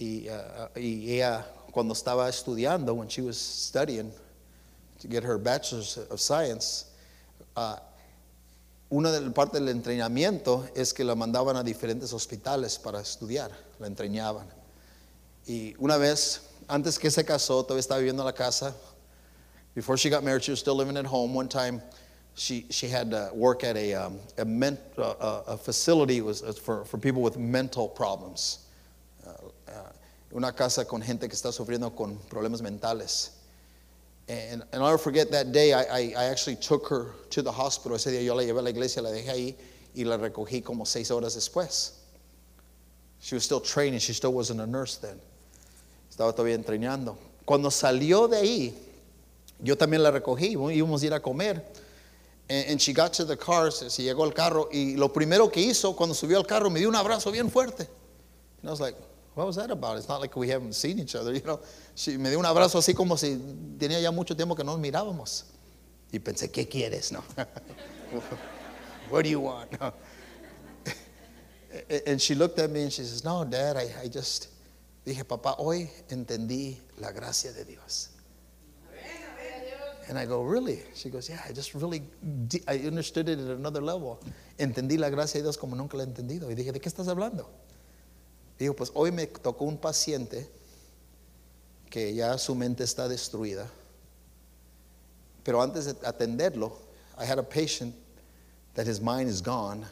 y, 0.00 0.28
uh, 0.28 0.68
y 0.78 1.12
ella, 1.12 1.44
cuando 1.72 1.92
estaba 1.92 2.28
estudiando, 2.28 2.94
when 2.94 3.08
she 3.08 3.20
was 3.20 3.36
studying, 3.36 4.10
get 5.08 5.22
her 5.24 5.38
bachelor's 5.38 5.98
of 6.10 6.20
science, 6.20 6.86
uh, 7.56 7.76
una 8.90 9.10
de 9.10 9.30
parte 9.30 9.58
del 9.58 9.68
entrenamiento 9.68 10.68
es 10.74 10.92
que 10.92 11.04
la 11.04 11.14
mandaban 11.14 11.56
a 11.56 11.62
diferentes 11.62 12.12
hospitales 12.12 12.78
para 12.78 13.00
estudiar, 13.00 13.50
la 13.80 13.88
entrenaban. 13.88 14.46
Y 15.46 15.74
una 15.78 15.96
vez, 15.96 16.40
antes 16.68 16.98
que 16.98 17.10
se 17.10 17.24
casó, 17.24 17.64
todavía 17.64 17.80
estaba 17.80 17.98
viviendo 17.98 18.22
en 18.22 18.26
la 18.26 18.32
casa. 18.32 18.74
Before 19.74 19.96
she 19.96 20.08
got 20.08 20.22
married, 20.22 20.42
she 20.42 20.52
was 20.52 20.60
still 20.60 20.76
living 20.76 20.96
at 20.96 21.06
home. 21.06 21.34
One 21.34 21.48
time, 21.48 21.82
she, 22.34 22.66
she 22.70 22.88
had 22.88 23.10
to 23.10 23.30
work 23.34 23.64
at 23.64 23.76
a, 23.76 23.94
um, 23.94 24.20
a, 24.38 24.44
ment, 24.44 24.78
uh, 24.96 25.42
a 25.46 25.56
facility 25.56 26.20
was 26.20 26.42
for, 26.58 26.84
for 26.84 26.98
people 26.98 27.22
with 27.22 27.36
mental 27.36 27.88
problems. 27.88 28.66
Uh, 29.26 29.30
uh, 29.68 29.72
una 30.36 30.52
casa 30.52 30.84
con 30.84 31.00
gente 31.00 31.28
que 31.28 31.34
está 31.34 31.52
sufriendo 31.52 31.94
con 31.94 32.18
problemas 32.28 32.62
mentales. 32.62 33.30
And, 34.28 34.62
and 34.72 34.82
I'll 34.82 34.88
never 34.88 34.98
forget 34.98 35.30
that 35.32 35.52
day, 35.52 35.74
I, 35.74 35.82
I, 35.82 36.14
I, 36.16 36.24
actually 36.24 36.56
took 36.56 36.88
her 36.88 37.12
to 37.30 37.42
the 37.42 37.52
hospital. 37.52 37.96
Ese 37.96 38.06
día 38.06 38.24
yo 38.24 38.34
la 38.34 38.42
llevé 38.42 38.58
a 38.58 38.62
la 38.62 38.70
iglesia, 38.70 39.02
la 39.02 39.10
dejé 39.10 39.28
ahí 39.28 39.54
y 39.94 40.04
la 40.04 40.16
recogí 40.16 40.64
como 40.64 40.84
seis 40.84 41.10
horas 41.10 41.36
después. 41.36 41.92
She 43.20 43.34
was 43.34 43.44
still 43.44 43.60
training, 43.60 43.98
she 43.98 44.14
still 44.14 44.32
wasn't 44.32 44.60
a 44.60 44.66
nurse 44.66 44.96
then. 44.96 45.20
Estaba 46.10 46.34
todavía 46.34 46.54
entrenando. 46.54 47.16
Cuando 47.44 47.70
salió 47.70 48.26
de 48.26 48.38
ahí, 48.38 48.74
yo 49.62 49.76
también 49.76 50.02
la 50.02 50.10
recogí, 50.10 50.52
íbamos 50.52 51.02
a 51.02 51.06
ir 51.06 51.12
a 51.12 51.20
comer. 51.20 51.62
And, 52.48 52.66
and 52.70 52.80
she 52.80 52.94
got 52.94 53.12
to 53.14 53.24
the 53.26 53.36
car, 53.36 53.70
se, 53.70 53.90
se 53.90 54.02
llegó 54.02 54.24
al 54.24 54.32
carro 54.32 54.68
y 54.72 54.96
lo 54.96 55.12
primero 55.12 55.50
que 55.50 55.60
hizo 55.60 55.94
cuando 55.94 56.14
subió 56.14 56.38
al 56.38 56.46
carro 56.46 56.70
me 56.70 56.80
dio 56.80 56.88
un 56.88 56.96
abrazo 56.96 57.30
bien 57.30 57.50
fuerte. 57.50 57.86
And 58.60 58.68
I 58.68 58.70
was 58.70 58.80
like, 58.80 58.96
what 59.34 59.46
was 59.46 59.56
that 59.56 59.70
about? 59.70 59.96
It's 59.98 60.08
not 60.08 60.20
like 60.20 60.36
we 60.36 60.48
haven't 60.48 60.74
seen 60.74 60.98
each 60.98 61.14
other, 61.14 61.32
you 61.34 61.42
know. 61.42 61.60
She, 61.94 62.16
me 62.16 62.30
dio 62.30 62.38
un 62.38 62.44
abrazo 62.44 62.78
así 62.78 62.94
como 62.94 63.16
si 63.16 63.36
tenía 63.78 64.00
ya 64.00 64.10
mucho 64.10 64.34
tiempo 64.34 64.54
que 64.54 64.64
no 64.64 64.76
nos 64.76 64.80
mirábamos. 64.80 65.44
Y 66.12 66.18
pensé, 66.18 66.50
¿qué 66.50 66.68
quieres? 66.68 67.10
No. 67.10 67.24
what 69.10 69.24
do 69.24 69.30
you 69.30 69.40
want? 69.40 69.80
No. 69.80 69.92
and 72.06 72.20
she 72.20 72.34
looked 72.34 72.58
at 72.60 72.70
me 72.70 72.82
and 72.82 72.92
she 72.92 73.02
says, 73.02 73.24
No, 73.24 73.44
Dad, 73.44 73.76
I, 73.76 74.04
I 74.04 74.08
just. 74.08 74.48
Dije, 75.04 75.24
Papá, 75.24 75.56
hoy 75.58 75.90
entendí 76.08 76.78
la 76.98 77.10
gracia 77.10 77.52
de 77.52 77.64
Dios. 77.64 78.10
And 80.08 80.18
I 80.18 80.26
go, 80.26 80.42
Really? 80.42 80.80
She 80.94 81.10
goes, 81.10 81.28
Yeah, 81.28 81.40
I 81.46 81.52
just 81.52 81.74
really, 81.74 82.02
I 82.68 82.78
understood 82.86 83.28
it 83.28 83.38
at 83.38 83.56
another 83.56 83.82
level. 83.82 84.20
Entendí 84.58 84.98
la 84.98 85.10
gracia 85.10 85.40
de 85.40 85.42
Dios 85.42 85.56
como 85.56 85.74
nunca 85.74 85.96
la 85.96 86.04
he 86.04 86.06
entendido. 86.06 86.50
Y 86.50 86.54
dije, 86.54 86.72
¿de 86.72 86.80
qué 86.80 86.88
estás 86.88 87.08
hablando? 87.08 87.50
Dijo, 88.58 88.74
pues 88.76 88.90
hoy 88.94 89.10
me 89.10 89.26
tocó 89.26 89.64
un 89.64 89.78
paciente 89.78 90.48
que 91.90 92.14
ya 92.14 92.36
su 92.38 92.54
mente 92.54 92.84
está 92.84 93.08
destruida. 93.08 93.68
Pero 95.44 95.60
antes 95.60 95.86
de 95.86 95.94
atenderlo, 95.94 96.72
I 97.18 97.24
had 97.24 97.38
a 97.38 97.42
patient 97.42 97.94
that 98.74 98.86
his 98.86 99.00
mind 99.00 99.28
is 99.28 99.40
gone. 99.40 99.84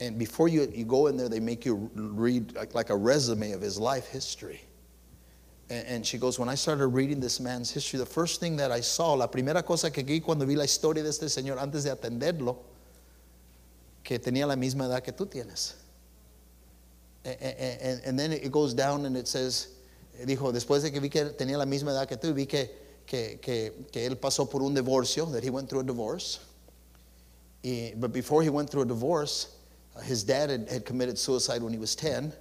And 0.00 0.18
before 0.18 0.48
you, 0.48 0.70
you 0.74 0.84
go 0.84 1.06
in 1.06 1.16
there, 1.16 1.28
they 1.28 1.40
make 1.40 1.64
you 1.64 1.90
read 1.94 2.56
like, 2.74 2.90
a 2.90 2.96
resume 2.96 3.52
of 3.52 3.60
his 3.60 3.78
life 3.78 4.06
history. 4.08 4.60
And, 5.68 6.06
she 6.06 6.16
goes, 6.16 6.38
When 6.38 6.48
I 6.48 6.54
started 6.54 6.86
reading 6.86 7.18
this 7.18 7.40
man's 7.40 7.72
history, 7.72 7.98
the 7.98 8.06
first 8.06 8.38
thing 8.38 8.56
that 8.58 8.70
I 8.70 8.80
saw, 8.80 9.14
la 9.14 9.26
primera 9.26 9.64
cosa 9.64 9.90
que 9.90 10.04
vi 10.04 10.20
cuando 10.20 10.46
vi 10.46 10.54
la 10.54 10.64
historia 10.64 11.02
de 11.02 11.08
este 11.08 11.28
señor 11.28 11.58
antes 11.58 11.82
de 11.82 11.90
atenderlo, 11.90 12.58
que 14.04 14.18
tenía 14.20 14.46
la 14.46 14.54
misma 14.54 14.84
edad 14.84 15.02
que 15.02 15.12
tú 15.12 15.26
tienes. 15.26 15.74
Eh, 17.26 17.36
eh, 17.40 17.54
eh, 17.58 17.76
and, 17.82 18.00
and, 18.04 18.18
then 18.18 18.30
it 18.30 18.52
goes 18.52 18.72
down 18.72 19.04
and 19.04 19.16
it 19.16 19.26
says, 19.26 19.74
dijo, 20.24 20.52
después 20.52 20.82
de 20.82 20.92
que 20.92 21.00
vi 21.00 21.08
que 21.08 21.24
tenía 21.24 21.58
la 21.58 21.64
misma 21.64 21.90
edad 21.90 22.06
que 22.06 22.16
tú, 22.16 22.32
vi 22.32 22.46
que, 22.46 22.70
que, 23.04 23.40
que, 23.42 23.72
que 23.90 24.06
él 24.06 24.14
pasó 24.14 24.48
por 24.48 24.62
un 24.62 24.72
divorcio, 24.72 25.26
that 25.32 25.42
he 25.42 25.50
went 25.50 25.68
through 25.68 25.80
a 25.80 25.84
divorce. 25.84 26.38
But 27.96 28.12
before 28.12 28.44
he 28.44 28.48
went 28.48 28.70
through 28.70 28.82
a 28.82 28.86
divorce, 28.86 29.56
his 30.04 30.22
dad 30.22 30.50
had, 30.50 30.68
had, 30.70 30.84
committed 30.84 31.18
suicide 31.18 31.62
when 31.62 31.72
he 31.72 31.80
was 31.80 31.96
10. 31.96 32.32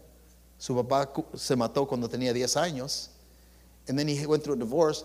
Su 0.60 0.76
papá 0.76 1.08
se 1.36 1.56
mató 1.56 1.88
cuando 1.88 2.08
tenía 2.08 2.32
10 2.32 2.56
años. 2.56 3.08
And 3.88 3.98
then 3.98 4.08
he 4.08 4.24
went 4.28 4.44
through 4.44 4.54
a 4.54 4.58
divorce. 4.58 5.04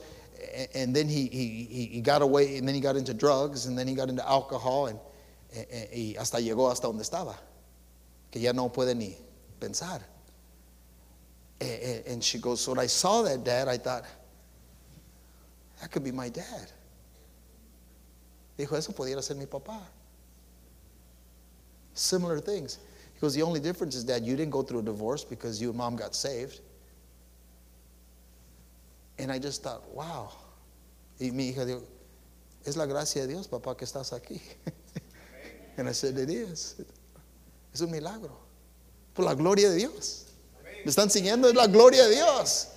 And, 0.55 0.69
and 0.75 0.97
then 0.97 1.09
he, 1.09 1.27
he, 1.29 1.89
he 1.91 2.01
got 2.03 2.21
away, 2.21 2.59
and 2.59 2.69
then 2.69 2.75
he 2.75 2.83
got 2.83 2.97
into 2.97 3.15
drugs, 3.15 3.65
and 3.65 3.79
then 3.79 3.89
he 3.89 3.95
got 3.95 4.11
into 4.11 4.29
alcohol, 4.29 4.89
and, 4.89 4.99
y 5.91 6.17
hasta 6.19 6.37
llegó 6.37 6.71
hasta 6.71 6.87
donde 6.87 7.01
estaba. 7.01 7.35
Que 8.31 8.43
ya 8.43 8.53
no 8.53 8.69
puede 8.69 8.95
ni 8.95 9.17
pensar. 9.61 10.01
And 11.61 12.25
she 12.25 12.39
goes, 12.39 12.63
So 12.63 12.73
when 12.73 12.79
I 12.79 12.87
saw 12.87 13.23
that, 13.23 13.45
Dad, 13.45 13.69
I 13.69 13.77
thought, 13.77 14.05
that 15.81 15.91
could 15.91 16.05
be 16.05 16.13
my 16.13 16.29
dad. 16.29 16.73
Dijo, 18.59 18.77
eso 18.77 18.93
pudiera 18.93 19.23
ser 19.23 19.35
mi 19.35 19.47
papá. 19.47 19.81
Similar 21.93 22.41
things. 22.41 22.79
He 23.15 23.21
goes, 23.21 23.35
The 23.35 23.43
only 23.43 23.61
difference 23.61 23.95
is, 23.95 24.07
that 24.07 24.23
you 24.23 24.37
didn't 24.37 24.53
go 24.53 24.63
through 24.63 24.81
a 24.81 24.83
divorce 24.83 25.25
because 25.25 25.61
you 25.61 25.69
and 25.69 25.79
mom 25.79 25.97
got 25.97 26.15
saved. 26.15 26.61
And 29.19 29.31
I 29.31 29.39
just 29.39 29.63
thought, 29.63 29.87
wow. 29.95 30.33
Y 31.21 31.31
mi 31.31 31.53
hija 31.53 31.67
dijo, 31.67 31.83
es 32.65 32.77
la 32.77 32.87
gracia 32.87 33.27
de 33.27 33.35
Dios, 33.35 33.47
papá, 33.47 33.77
que 33.77 33.87
estás 33.87 34.13
aquí. 34.19 34.41
and 35.77 35.89
I 35.89 35.93
said, 35.93 36.17
it 36.17 36.31
is. 36.31 36.83
Es 37.75 37.83
un 37.83 37.91
milagro. 37.91 38.33
La 39.21 39.35
gloria 39.35 39.71
de 39.71 39.77
Dios. 39.77 40.25
Me 40.85 40.91
están 40.91 41.11
siguiendo, 41.11 41.49
es 41.49 41.55
la 41.55 41.67
gloria 41.67 42.05
de 42.05 42.15
Dios. 42.15 42.69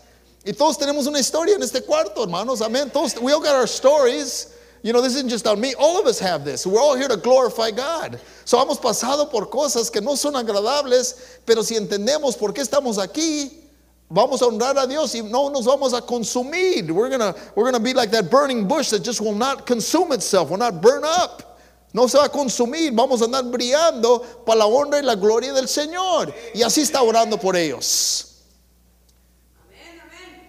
Y 0.45 0.53
todos 0.53 0.77
tenemos 0.77 1.07
una 1.07 1.19
historia 1.19 1.55
en 1.55 1.63
este 1.63 1.81
cuarto, 1.83 2.23
hermanos. 2.23 2.61
Amén. 2.61 2.89
Todos, 2.91 3.15
we 3.21 3.31
all 3.31 3.39
got 3.39 3.55
our 3.55 3.67
stories. 3.67 4.53
You 4.81 4.91
know, 4.91 5.01
this 5.01 5.15
isn't 5.15 5.29
just 5.29 5.47
on 5.47 5.61
me. 5.61 5.73
All 5.75 5.97
of 5.97 6.05
us 6.05 6.19
have 6.19 6.43
this. 6.43 6.67
We're 6.67 6.81
all 6.81 6.97
here 6.97 7.07
to 7.07 7.15
glorify 7.15 7.71
God. 7.71 8.19
So 8.43 8.57
hemos 8.57 8.77
pasado 8.77 9.31
por 9.31 9.45
cosas 9.45 9.89
que 9.89 10.01
no 10.01 10.15
son 10.15 10.33
agradables, 10.33 11.39
pero 11.45 11.63
si 11.63 11.75
entendemos 11.75 12.37
por 12.37 12.51
qué 12.51 12.61
estamos 12.61 12.97
aquí, 12.97 13.63
vamos 14.11 14.41
a 14.41 14.45
honrar 14.45 14.77
a 14.77 14.85
Dios 14.85 15.15
y 15.15 15.21
no 15.21 15.47
nos 15.49 15.65
vamos 15.65 15.93
a 15.93 16.01
consumir. 16.01 16.91
We're 16.91 17.09
gonna, 17.09 17.33
we're 17.55 17.63
gonna 17.63 17.79
be 17.79 17.93
like 17.93 18.11
that 18.11 18.29
burning 18.29 18.67
bush 18.67 18.89
that 18.89 19.01
just 19.01 19.21
will 19.21 19.35
not 19.35 19.65
consume 19.65 20.11
itself, 20.11 20.49
will 20.49 20.57
not 20.57 20.81
burn 20.81 21.03
up. 21.05 21.52
No 21.93 22.07
se 22.07 22.17
va 22.17 22.25
a 22.25 22.29
consumir, 22.29 22.91
vamos 22.91 23.21
a 23.21 23.25
andar 23.25 23.43
brillando 23.43 24.43
para 24.45 24.59
la 24.59 24.65
honra 24.65 24.99
y 24.99 25.03
la 25.03 25.15
gloria 25.15 25.53
del 25.53 25.67
Señor. 25.67 26.33
Y 26.55 26.63
así 26.63 26.81
está 26.81 27.03
orando 27.03 27.37
por 27.37 27.55
ellos. 27.55 28.29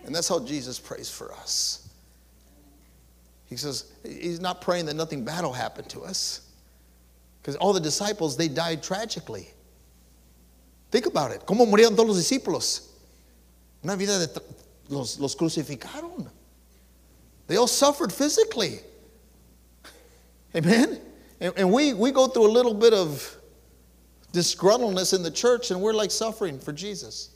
And 0.06 0.14
that's 0.14 0.28
how 0.28 0.38
Jesus 0.40 0.78
prays 0.78 1.10
for 1.10 1.32
us. 1.32 1.88
He 3.46 3.56
says, 3.56 3.92
He's 4.02 4.40
not 4.40 4.60
praying 4.60 4.86
that 4.86 4.96
nothing 4.96 5.24
bad 5.24 5.44
will 5.44 5.52
happen 5.52 5.84
to 5.86 6.02
us. 6.02 6.40
Because 7.40 7.56
all 7.56 7.72
the 7.72 7.80
disciples, 7.80 8.36
they 8.36 8.48
died 8.48 8.82
tragically. 8.82 9.48
Think 10.90 11.06
about 11.06 11.30
it. 11.32 11.44
¿Cómo 11.46 11.66
murieron 11.66 11.94
todos 11.94 12.06
los 12.06 12.16
discípulos? 12.16 12.88
Una 13.82 13.96
vida 13.96 14.18
de. 14.18 14.42
Los, 14.88 15.18
los 15.18 15.34
crucificaron. 15.34 16.28
They 17.46 17.56
all 17.56 17.66
suffered 17.66 18.12
physically. 18.12 18.80
Amen? 20.54 21.00
And, 21.44 21.52
and 21.58 21.70
we, 21.70 21.92
we 21.92 22.10
go 22.10 22.26
through 22.26 22.46
a 22.46 22.50
little 22.50 22.72
bit 22.72 22.94
of 22.94 23.36
disgruntledness 24.32 25.12
in 25.14 25.22
the 25.22 25.30
church 25.30 25.70
and 25.70 25.78
we're 25.78 25.92
like 25.92 26.10
suffering 26.10 26.58
for 26.58 26.72
Jesus. 26.72 27.32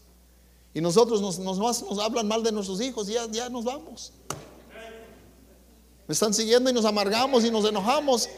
Y 0.75 0.81
nosotros 0.81 1.21
nos, 1.21 1.39
nos, 1.39 1.59
nos 1.59 1.99
hablan 1.99 2.27
mal 2.27 2.43
de 2.43 2.51
nuestros 2.51 2.81
hijos 2.81 3.11
y 3.11 3.13
ya, 3.13 3.27
ya 3.31 3.49
nos 3.51 3.67
vamos. 3.67 4.13
Me 6.07 6.15
están 6.15 6.33
siguiendo 6.33 6.71
y 6.71 6.73
nos 6.73 6.87
amargamos 6.87 7.45
y 7.45 7.51
nos 7.51 7.67
enojamos. 7.67 8.29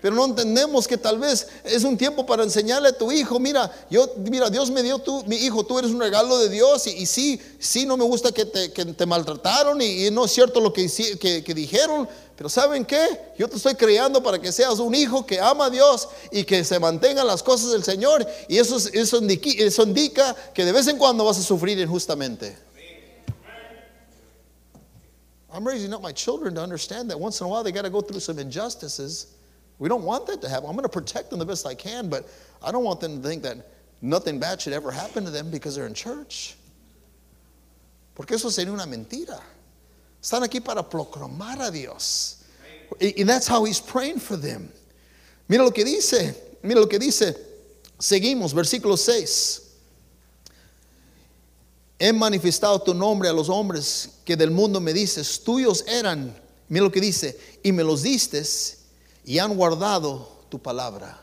Pero 0.00 0.14
no 0.14 0.24
entendemos 0.24 0.88
que 0.88 0.96
tal 0.96 1.18
vez 1.18 1.46
es 1.62 1.84
un 1.84 1.96
tiempo 1.96 2.24
para 2.24 2.42
enseñarle 2.42 2.88
a 2.88 2.92
tu 2.92 3.12
hijo, 3.12 3.38
mira, 3.38 3.70
yo, 3.90 4.10
mira, 4.16 4.48
Dios 4.48 4.70
me 4.70 4.82
dio 4.82 4.98
tú, 4.98 5.22
mi 5.26 5.36
hijo, 5.36 5.64
tú 5.64 5.78
eres 5.78 5.90
un 5.90 6.00
regalo 6.00 6.38
de 6.38 6.48
Dios 6.48 6.86
y, 6.86 7.02
y 7.02 7.06
sí, 7.06 7.40
sí, 7.58 7.84
no 7.84 7.96
me 7.98 8.04
gusta 8.04 8.32
que 8.32 8.46
te, 8.46 8.72
que 8.72 8.84
te 8.86 9.06
maltrataron 9.06 9.80
y, 9.82 10.06
y, 10.06 10.10
no 10.10 10.24
es 10.24 10.32
cierto 10.32 10.60
lo 10.60 10.72
que, 10.72 10.88
que, 11.20 11.44
que, 11.44 11.54
dijeron, 11.54 12.08
pero 12.34 12.48
¿saben 12.48 12.86
qué? 12.86 13.34
Yo 13.38 13.46
te 13.46 13.56
estoy 13.56 13.74
creando 13.74 14.22
para 14.22 14.38
que 14.40 14.50
seas 14.52 14.78
un 14.78 14.94
hijo 14.94 15.26
que 15.26 15.38
ama 15.38 15.66
a 15.66 15.70
Dios 15.70 16.08
y 16.32 16.44
que 16.44 16.64
se 16.64 16.78
mantengan 16.78 17.26
las 17.26 17.42
cosas 17.42 17.72
del 17.72 17.84
Señor 17.84 18.26
y 18.48 18.56
eso, 18.56 18.78
eso, 18.94 19.18
indica, 19.18 19.50
eso 19.58 19.82
indica 19.82 20.34
que 20.54 20.64
de 20.64 20.72
vez 20.72 20.88
en 20.88 20.96
cuando 20.96 21.24
vas 21.26 21.38
a 21.38 21.42
sufrir 21.42 21.78
injustamente. 21.78 22.56
I'm 25.52 25.66
raising 25.66 25.92
up 25.92 26.00
my 26.00 26.12
children 26.12 26.54
to 26.54 26.62
understand 26.62 27.10
that 27.10 27.18
once 27.18 27.40
in 27.40 27.46
a 27.46 27.50
while 27.50 27.64
they 27.64 27.72
got 27.72 27.82
to 27.82 27.90
go 27.90 28.00
through 28.00 28.20
some 28.20 28.38
injustices. 28.38 29.26
We 29.80 29.88
don't 29.88 30.04
want 30.04 30.26
that 30.26 30.42
to 30.42 30.48
happen. 30.48 30.66
I'm 30.68 30.76
going 30.76 30.84
to 30.84 30.90
protect 30.90 31.30
them 31.30 31.38
the 31.38 31.46
best 31.46 31.66
I 31.66 31.74
can, 31.74 32.10
but 32.10 32.28
I 32.62 32.70
don't 32.70 32.84
want 32.84 33.00
them 33.00 33.22
to 33.22 33.26
think 33.26 33.42
that 33.44 33.56
nothing 34.02 34.38
bad 34.38 34.60
should 34.60 34.74
ever 34.74 34.90
happen 34.90 35.24
to 35.24 35.30
them 35.30 35.50
because 35.50 35.74
they're 35.74 35.86
in 35.86 35.94
church. 35.94 36.54
Porque 38.14 38.32
eso 38.32 38.50
sería 38.50 38.72
una 38.72 38.84
mentira. 38.84 39.40
Están 40.22 40.42
aquí 40.42 40.62
para 40.62 40.82
proclamar 40.82 41.66
a 41.66 41.70
Dios. 41.70 42.44
And 43.00 43.26
that's 43.26 43.46
how 43.46 43.64
he's 43.64 43.80
praying 43.80 44.18
for 44.18 44.36
them. 44.36 44.70
Mira 45.48 45.64
lo 45.64 45.70
que 45.70 45.82
dice, 45.82 46.36
mira 46.62 46.80
lo 46.80 46.86
que 46.86 46.98
dice. 46.98 47.34
Seguimos, 47.98 48.52
versículo 48.52 48.98
6. 48.98 49.66
He 51.98 52.12
manifestado 52.12 52.84
tu 52.84 52.92
nombre 52.92 53.30
a 53.30 53.32
los 53.32 53.48
hombres 53.48 54.08
que 54.26 54.36
del 54.36 54.50
mundo 54.50 54.78
me 54.78 54.92
dices, 54.92 55.42
tuyos 55.42 55.84
eran, 55.88 56.34
mira 56.68 56.84
lo 56.84 56.90
que 56.90 57.00
dice, 57.00 57.38
y 57.62 57.72
me 57.72 57.82
los 57.82 58.02
distes 58.02 58.79
y 59.24 59.38
han 59.38 59.56
guardado 59.56 60.26
tu 60.50 60.58
palabra. 60.58 61.16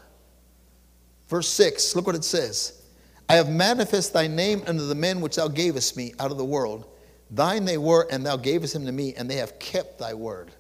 Verse 1.27 1.49
6, 1.49 1.95
look 1.95 2.07
what 2.07 2.15
it 2.15 2.23
says. 2.23 2.81
I 3.29 3.35
have 3.35 3.49
manifest 3.49 4.13
thy 4.13 4.27
name 4.27 4.63
unto 4.67 4.85
the 4.85 4.95
men 4.95 5.19
which 5.19 5.35
thou 5.35 5.47
gavest 5.47 5.97
me 5.97 6.13
out 6.19 6.31
of 6.31 6.37
the 6.37 6.45
world. 6.45 6.85
Thine 7.29 7.65
they 7.65 7.77
were, 7.77 8.07
and 8.09 8.25
thou 8.25 8.37
gavest 8.37 8.73
them 8.73 8.85
to 8.85 8.91
me, 8.91 9.13
and 9.15 9.29
they 9.29 9.35
have 9.35 9.59
kept 9.59 9.99
thy 9.99 10.13
word. 10.13 10.51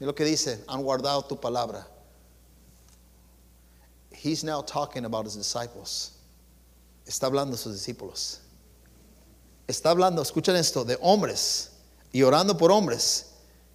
Mira 0.00 0.08
lo 0.08 0.12
que 0.14 0.24
dice, 0.24 0.64
han 0.68 0.82
guardado 0.82 1.28
tu 1.28 1.36
palabra. 1.36 1.84
He's 4.10 4.42
now 4.42 4.62
talking 4.62 5.04
about 5.04 5.26
his 5.26 5.36
disciples. 5.36 6.12
Está 7.06 7.26
hablando 7.30 7.52
de 7.52 7.56
sus 7.58 7.74
discípulos. 7.74 8.38
Está 9.68 9.90
hablando, 9.90 10.22
escuchen 10.22 10.56
esto, 10.56 10.84
de 10.84 10.96
hombres 11.02 11.68
y 12.12 12.22
orando 12.22 12.56
por 12.56 12.70
hombres 12.70 13.24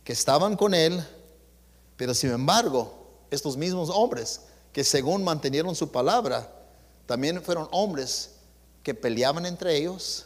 que 0.03 0.13
estaban 0.13 0.57
con 0.57 0.73
él 0.73 1.03
pero 1.97 2.13
sin 2.13 2.31
embargo, 2.31 2.91
estos 3.31 3.57
mismos 3.57 3.89
hombres 3.89 4.41
que 4.71 4.83
según 4.83 5.23
mantenieron 5.23 5.75
su 5.75 5.91
palabra, 5.91 6.47
también 7.07 7.41
fueron 7.41 7.67
hombres 7.71 8.29
que 8.83 8.93
peleaban 8.93 9.45
entre 9.45 9.75
ellos. 9.75 10.25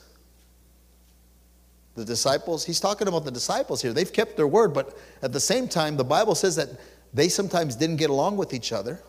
The 1.96 2.06
disciples, 2.06 2.64
he's 2.64 2.80
talking 2.80 3.08
about 3.08 3.26
the 3.26 3.32
disciples 3.32 3.82
here. 3.82 3.92
They've 3.92 4.12
kept 4.12 4.38
their 4.38 4.48
word, 4.48 4.74
but 4.74 4.96
at 5.22 5.34
the 5.34 5.40
same 5.40 5.68
time, 5.68 5.98
the 5.98 6.04
Bible 6.04 6.36
says 6.36 6.56
that 6.56 6.70
they 7.14 7.28
sometimes 7.28 7.76
didn't 7.76 7.98
get 7.98 8.10
along 8.10 8.38
with 8.38 8.54
each 8.54 8.72
other. 8.72 9.00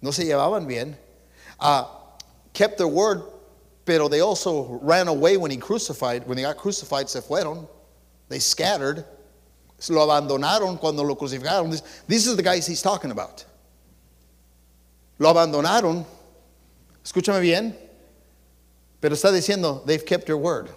No 0.00 0.12
se 0.12 0.24
llevaban 0.24 0.68
bien. 0.68 0.96
Uh, 1.58 1.84
kept 2.52 2.78
their 2.78 2.88
word, 2.88 3.22
pero 3.84 4.08
they 4.08 4.20
also 4.20 4.78
ran 4.82 5.08
away 5.08 5.36
when 5.36 5.50
he 5.50 5.56
crucified. 5.56 6.26
When 6.26 6.36
they 6.36 6.42
got 6.42 6.56
crucified, 6.56 7.08
se 7.08 7.20
fueron. 7.20 7.68
They 8.28 8.38
scattered. 8.38 9.04
Lo 9.88 10.02
abandonaron 10.02 10.76
cuando 10.76 11.04
lo 11.04 11.16
crucificaron. 11.16 11.70
This 12.08 12.26
is 12.26 12.36
the 12.36 12.42
guys 12.42 12.66
he's 12.66 12.82
talking 12.82 13.10
about. 13.10 13.44
Lo 15.18 15.28
abandonaron. 15.28 16.04
Escúchame 17.04 17.40
bien. 17.40 17.78
Pero 19.00 19.14
está 19.14 19.30
diciendo, 19.30 19.82
they've 19.86 20.04
kept 20.04 20.28
your 20.28 20.38
word. 20.38 20.68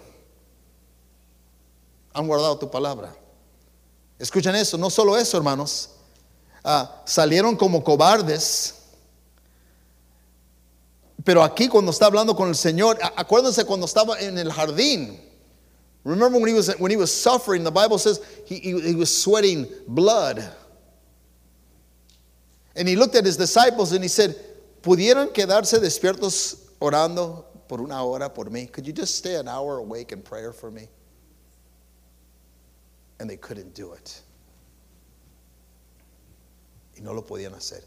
Han 2.14 2.26
guardado 2.26 2.58
tu 2.58 2.70
palabra. 2.70 3.14
Escuchen 4.18 4.54
eso, 4.54 4.78
no 4.78 4.88
solo 4.88 5.16
eso, 5.16 5.36
hermanos. 5.36 5.90
Uh, 6.64 6.86
salieron 7.04 7.56
como 7.56 7.82
cobardes. 7.82 8.74
Pero 11.24 11.42
aquí 11.42 11.68
cuando 11.68 11.90
está 11.90 12.06
hablando 12.06 12.36
con 12.36 12.48
el 12.48 12.54
Señor, 12.54 12.98
acuérdense 13.16 13.64
cuando 13.64 13.86
estaba 13.86 14.20
en 14.20 14.38
el 14.38 14.52
jardín. 14.52 15.31
Remember 16.04 16.38
when 16.38 16.48
he 16.48 16.54
was, 16.54 16.72
when 16.78 16.90
he 16.90 16.96
was 16.96 17.12
suffering, 17.12 17.62
the 17.62 17.70
Bible 17.70 17.98
says 17.98 18.20
he, 18.44 18.56
he, 18.56 18.80
he 18.80 18.94
was 18.94 19.16
sweating 19.16 19.66
blood. 19.86 20.44
And 22.74 22.88
he 22.88 22.96
looked 22.96 23.14
at 23.14 23.24
his 23.24 23.36
disciples 23.36 23.92
and 23.92 24.02
he 24.02 24.08
said, 24.08 24.34
¿Pudieran 24.82 25.32
quedarse 25.32 25.78
despiertos 25.78 26.72
orando 26.80 27.44
por 27.68 27.80
una 27.80 28.04
hora 28.04 28.28
por 28.28 28.46
mí? 28.46 28.70
Could 28.72 28.86
you 28.86 28.92
just 28.92 29.14
stay 29.14 29.36
an 29.36 29.46
hour 29.46 29.78
awake 29.78 30.10
in 30.10 30.22
prayer 30.22 30.52
for 30.52 30.70
me? 30.70 30.88
And 33.20 33.30
they 33.30 33.36
couldn't 33.36 33.74
do 33.74 33.92
it. 33.92 34.20
Y 36.96 37.02
no 37.02 37.12
lo 37.12 37.22
podían 37.22 37.54
hacer. 37.54 37.82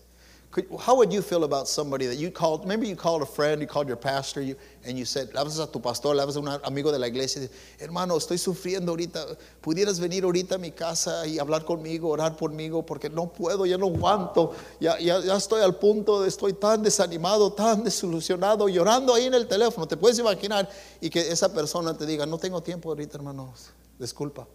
How 0.80 0.96
would 0.96 1.12
you 1.12 1.22
feel 1.22 1.44
about 1.44 1.68
somebody 1.68 2.06
that 2.06 2.16
you 2.16 2.32
called, 2.32 2.66
maybe 2.66 2.88
you 2.88 2.96
called 2.96 3.22
a 3.22 3.26
friend, 3.26 3.60
you 3.60 3.68
called 3.68 3.88
your 3.88 3.98
pastor, 3.98 4.42
you, 4.42 4.56
and 4.86 4.98
you 4.98 5.04
said, 5.04 5.30
hablas 5.34 5.62
a 5.62 5.70
tu 5.70 5.80
pastor, 5.80 6.16
hablas 6.16 6.38
a 6.38 6.40
un 6.40 6.48
amigo 6.64 6.92
de 6.92 7.00
la 7.00 7.08
iglesia, 7.08 7.50
hermano, 7.78 8.16
estoy 8.16 8.38
sufriendo 8.38 8.92
ahorita, 8.92 9.38
pudieras 9.62 10.00
venir 10.00 10.24
ahorita 10.24 10.56
a 10.56 10.58
mi 10.58 10.72
casa 10.72 11.28
y 11.28 11.40
hablar 11.40 11.66
conmigo, 11.66 12.10
orar 12.10 12.38
conmigo, 12.38 12.86
porque 12.86 13.10
no 13.10 13.34
puedo, 13.34 13.66
ya 13.66 13.78
no 13.78 13.88
aguanto, 13.88 14.54
ya, 14.80 14.98
ya, 14.98 15.20
ya 15.20 15.36
estoy 15.36 15.62
al 15.62 15.76
punto, 15.76 16.22
de, 16.22 16.30
estoy 16.30 16.54
tan 16.54 16.82
desanimado, 16.82 17.52
tan 17.52 17.84
desilusionado, 17.84 18.70
llorando 18.70 19.14
ahí 19.14 19.26
en 19.26 19.34
el 19.34 19.48
teléfono, 19.48 19.88
te 19.88 19.98
puedes 19.98 20.20
imaginar, 20.20 20.70
y 21.02 21.10
que 21.10 21.20
esa 21.20 21.52
persona 21.54 21.98
te 21.98 22.06
diga, 22.06 22.26
no 22.26 22.38
tengo 22.38 22.64
tiempo 22.64 22.90
ahorita, 22.90 23.18
hermano, 23.18 23.54
disculpa. 24.00 24.48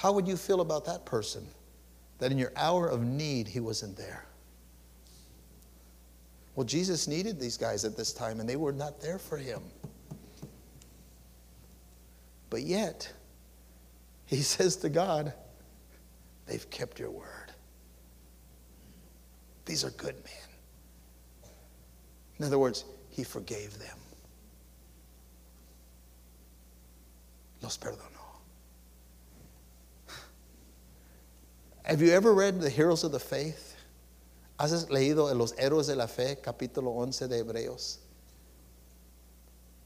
How 0.00 0.12
would 0.12 0.28
you 0.28 0.36
feel 0.36 0.60
about 0.60 0.84
that 0.84 1.04
person? 1.04 1.48
That 2.18 2.32
in 2.32 2.38
your 2.38 2.52
hour 2.56 2.88
of 2.88 3.02
need, 3.02 3.48
he 3.48 3.60
wasn't 3.60 3.96
there. 3.96 4.24
Well, 6.54 6.64
Jesus 6.64 7.06
needed 7.06 7.38
these 7.38 7.58
guys 7.58 7.84
at 7.84 7.96
this 7.96 8.12
time, 8.12 8.40
and 8.40 8.48
they 8.48 8.56
were 8.56 8.72
not 8.72 9.00
there 9.00 9.18
for 9.18 9.36
him. 9.36 9.60
But 12.48 12.62
yet, 12.62 13.12
he 14.24 14.36
says 14.42 14.76
to 14.76 14.88
God, 14.88 15.32
They've 16.46 16.68
kept 16.70 17.00
your 17.00 17.10
word. 17.10 17.52
These 19.64 19.84
are 19.84 19.90
good 19.90 20.14
men. 20.14 21.50
In 22.38 22.44
other 22.44 22.58
words, 22.58 22.84
he 23.10 23.24
forgave 23.24 23.76
them. 23.78 23.98
Los 27.62 27.76
perdonó. 27.76 28.15
Have 31.86 32.02
you 32.02 32.10
ever 32.10 32.34
read 32.34 32.60
the 32.60 32.68
Heroes 32.68 33.04
of 33.04 33.12
the 33.12 33.20
Faith? 33.20 33.76
¿Has 34.58 34.88
leído 34.90 35.32
Los 35.36 35.52
Héroes 35.52 35.86
de 35.86 35.94
la 35.94 36.08
Fe, 36.08 36.36
capítulo 36.42 36.90
11 36.96 37.28
de 37.28 37.38
Hebreos? 37.38 37.98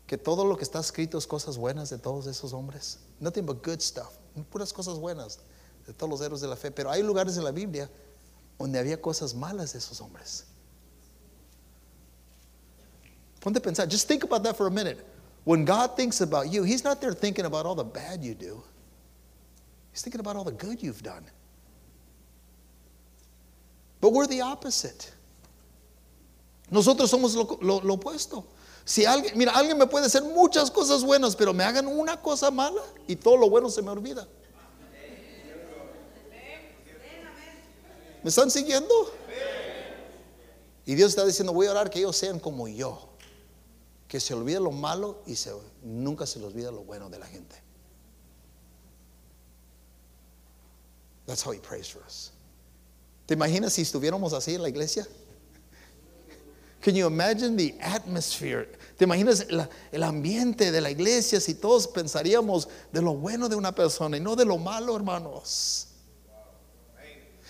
Que 0.06 0.16
todo 0.16 0.44
lo 0.44 0.56
que 0.56 0.64
está 0.64 0.78
escrito 0.78 1.18
es 1.18 1.26
cosas 1.26 1.58
buenas 1.58 1.90
de 1.90 1.98
todos 1.98 2.26
esos 2.26 2.54
hombres. 2.54 3.00
Nothing 3.20 3.44
but 3.44 3.62
good 3.62 3.80
stuff. 3.80 4.16
Puras 4.50 4.72
cosas 4.72 4.98
buenas 4.98 5.40
de 5.86 5.92
todos 5.92 6.08
los 6.08 6.20
héroes 6.22 6.40
de 6.40 6.48
la 6.48 6.56
fe. 6.56 6.70
Pero 6.70 6.90
hay 6.90 7.02
lugares 7.02 7.36
en 7.36 7.44
la 7.44 7.52
Biblia 7.52 7.90
donde 8.58 8.78
había 8.78 8.98
cosas 8.98 9.34
malas 9.34 9.74
de 9.74 9.78
esos 9.78 10.00
hombres. 10.00 10.44
Ponte 13.40 13.58
a 13.58 13.60
pensar. 13.60 13.86
Just 13.86 14.08
think 14.08 14.24
about 14.24 14.42
that 14.42 14.56
for 14.56 14.68
a 14.68 14.70
minute. 14.70 15.04
When 15.44 15.66
God 15.66 15.96
thinks 15.96 16.22
about 16.22 16.50
you, 16.50 16.62
He's 16.62 16.82
not 16.82 17.02
there 17.02 17.12
thinking 17.12 17.44
about 17.44 17.66
all 17.66 17.74
the 17.74 17.84
bad 17.84 18.24
you 18.24 18.34
do, 18.34 18.62
He's 19.92 20.00
thinking 20.00 20.20
about 20.20 20.36
all 20.36 20.44
the 20.44 20.52
good 20.52 20.82
you've 20.82 21.02
done. 21.02 21.24
But 24.00 24.12
we're 24.12 24.26
the 24.26 24.42
opposite. 24.42 25.12
Nosotros 26.70 27.10
somos 27.10 27.34
lo, 27.34 27.94
opuesto. 27.94 28.44
Si 28.84 29.04
alguien, 29.04 29.36
mira, 29.36 29.52
alguien 29.52 29.76
me 29.76 29.86
puede 29.86 30.06
hacer 30.06 30.22
muchas 30.22 30.70
cosas 30.70 31.04
buenas, 31.04 31.36
pero 31.36 31.52
me 31.52 31.64
hagan 31.64 31.86
una 31.86 32.20
cosa 32.20 32.50
mala 32.50 32.82
y 33.06 33.16
todo 33.16 33.36
lo 33.36 33.50
bueno 33.50 33.68
se 33.68 33.82
me 33.82 33.90
olvida. 33.90 34.26
¿Me 38.22 38.28
están 38.28 38.50
siguiendo? 38.50 38.94
Y 40.86 40.94
Dios 40.94 41.10
está 41.10 41.24
diciendo, 41.24 41.52
voy 41.52 41.66
a 41.66 41.72
orar 41.72 41.90
que 41.90 41.98
ellos 42.00 42.16
sean 42.16 42.38
como 42.38 42.66
yo, 42.68 43.10
que 44.08 44.18
se 44.18 44.34
olvide 44.34 44.60
lo 44.60 44.72
malo 44.72 45.22
y 45.26 45.36
se, 45.36 45.52
nunca 45.82 46.26
se 46.26 46.38
les 46.38 46.48
olvida 46.48 46.70
lo 46.70 46.82
bueno 46.82 47.08
de 47.10 47.18
la 47.18 47.26
gente. 47.26 47.56
That's 51.26 51.42
how 51.46 51.52
he 51.52 51.60
prays 51.60 51.88
for 51.88 52.02
us. 52.04 52.32
¿Te 53.30 53.34
imaginas 53.34 53.74
si 53.74 53.82
estuviéramos 53.82 54.32
así 54.32 54.56
en 54.56 54.62
la 54.62 54.68
iglesia? 54.68 55.06
Can 56.80 56.96
you 56.96 57.06
imagine 57.06 57.56
the 57.56 57.78
atmosphere? 57.80 58.66
¿Te 58.98 59.04
imaginas 59.04 59.46
la, 59.52 59.70
el 59.92 60.02
ambiente 60.02 60.72
de 60.72 60.80
la 60.80 60.90
iglesia 60.90 61.40
si 61.40 61.54
todos 61.54 61.86
pensaríamos 61.86 62.66
de 62.90 63.00
lo 63.00 63.14
bueno 63.14 63.48
de 63.48 63.54
una 63.54 63.72
persona 63.72 64.16
y 64.16 64.20
no 64.20 64.34
de 64.34 64.44
lo 64.44 64.58
malo, 64.58 64.96
hermanos? 64.96 65.86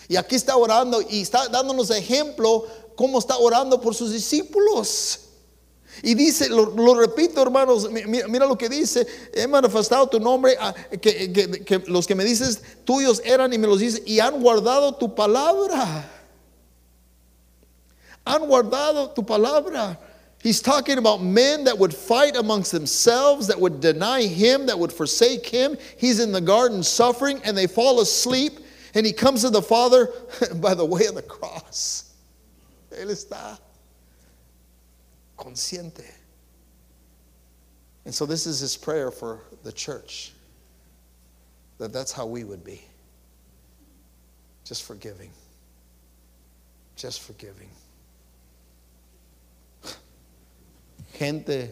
Y 0.07 0.17
aquí 0.17 0.37
está 0.37 0.55
orando 0.55 1.01
y 1.01 1.23
está 1.23 1.49
dándonos 1.49 1.89
ejemplo 1.89 2.67
cómo 2.95 3.19
está 3.19 3.39
orando 3.39 3.81
por 3.81 3.95
sus 3.95 4.13
discípulos. 4.13 5.30
Y 6.03 6.15
dice, 6.15 6.49
lo, 6.49 6.95
repito 6.95 7.43
hermanos, 7.43 7.91
mira, 7.91 8.47
lo 8.47 8.57
que 8.57 8.69
dice, 8.69 9.07
he 9.35 9.47
manifestado 9.47 10.09
tu 10.09 10.19
nombre, 10.19 10.57
ah, 10.59 10.75
que, 11.01 11.33
que, 11.65 11.79
los 11.89 12.07
que 12.07 12.15
me 12.15 12.25
dices 12.25 12.63
tuyos 12.85 13.21
eran 13.25 13.53
y 13.53 13.59
me 13.59 13.67
los 13.67 13.81
dices, 13.81 14.03
y 14.07 14.19
han 14.21 14.41
guardado 14.41 14.95
tu 14.95 15.15
palabra. 15.15 16.11
Han 18.25 18.47
guardado 18.47 19.11
tu 19.11 19.23
palabra. 19.23 19.99
He's 20.43 20.63
talking 20.63 20.97
about 20.97 21.23
men 21.23 21.65
that 21.65 21.79
would 21.79 21.95
fight 21.95 22.35
amongst 22.35 22.73
themselves, 22.73 23.47
that 23.49 23.61
would 23.61 23.81
deny 23.81 24.23
him, 24.23 24.67
that 24.67 24.79
would 24.79 24.93
forsake 24.93 25.47
him. 25.47 25.77
He's 25.99 26.19
in 26.19 26.33
the 26.33 26.41
garden 26.41 26.83
suffering, 26.83 27.43
and 27.45 27.57
they 27.57 27.67
fall 27.67 28.01
asleep. 28.01 28.59
And 28.95 29.05
he 29.05 29.13
comes 29.13 29.43
to 29.43 29.51
the 29.51 29.61
Father 29.61 30.09
by 30.57 30.75
the 30.75 30.85
way 30.85 31.07
of 31.07 31.15
the 31.15 31.23
cross. 31.23 32.15
Él 32.91 33.11
está 33.11 33.59
consciente. 35.41 36.05
And 38.05 38.15
so 38.15 38.27
this 38.27 38.47
is 38.47 38.61
his 38.61 38.77
prayer 38.77 39.11
for 39.11 39.41
the 39.63 39.73
church. 39.73 40.33
That 41.79 41.93
that's 41.93 42.13
how 42.13 42.27
we 42.27 42.45
would 42.45 42.63
be. 42.63 42.83
Just 44.65 44.85
forgiving. 44.85 45.31
Just 46.97 47.23
forgiving. 47.23 47.69
Gente, 51.19 51.71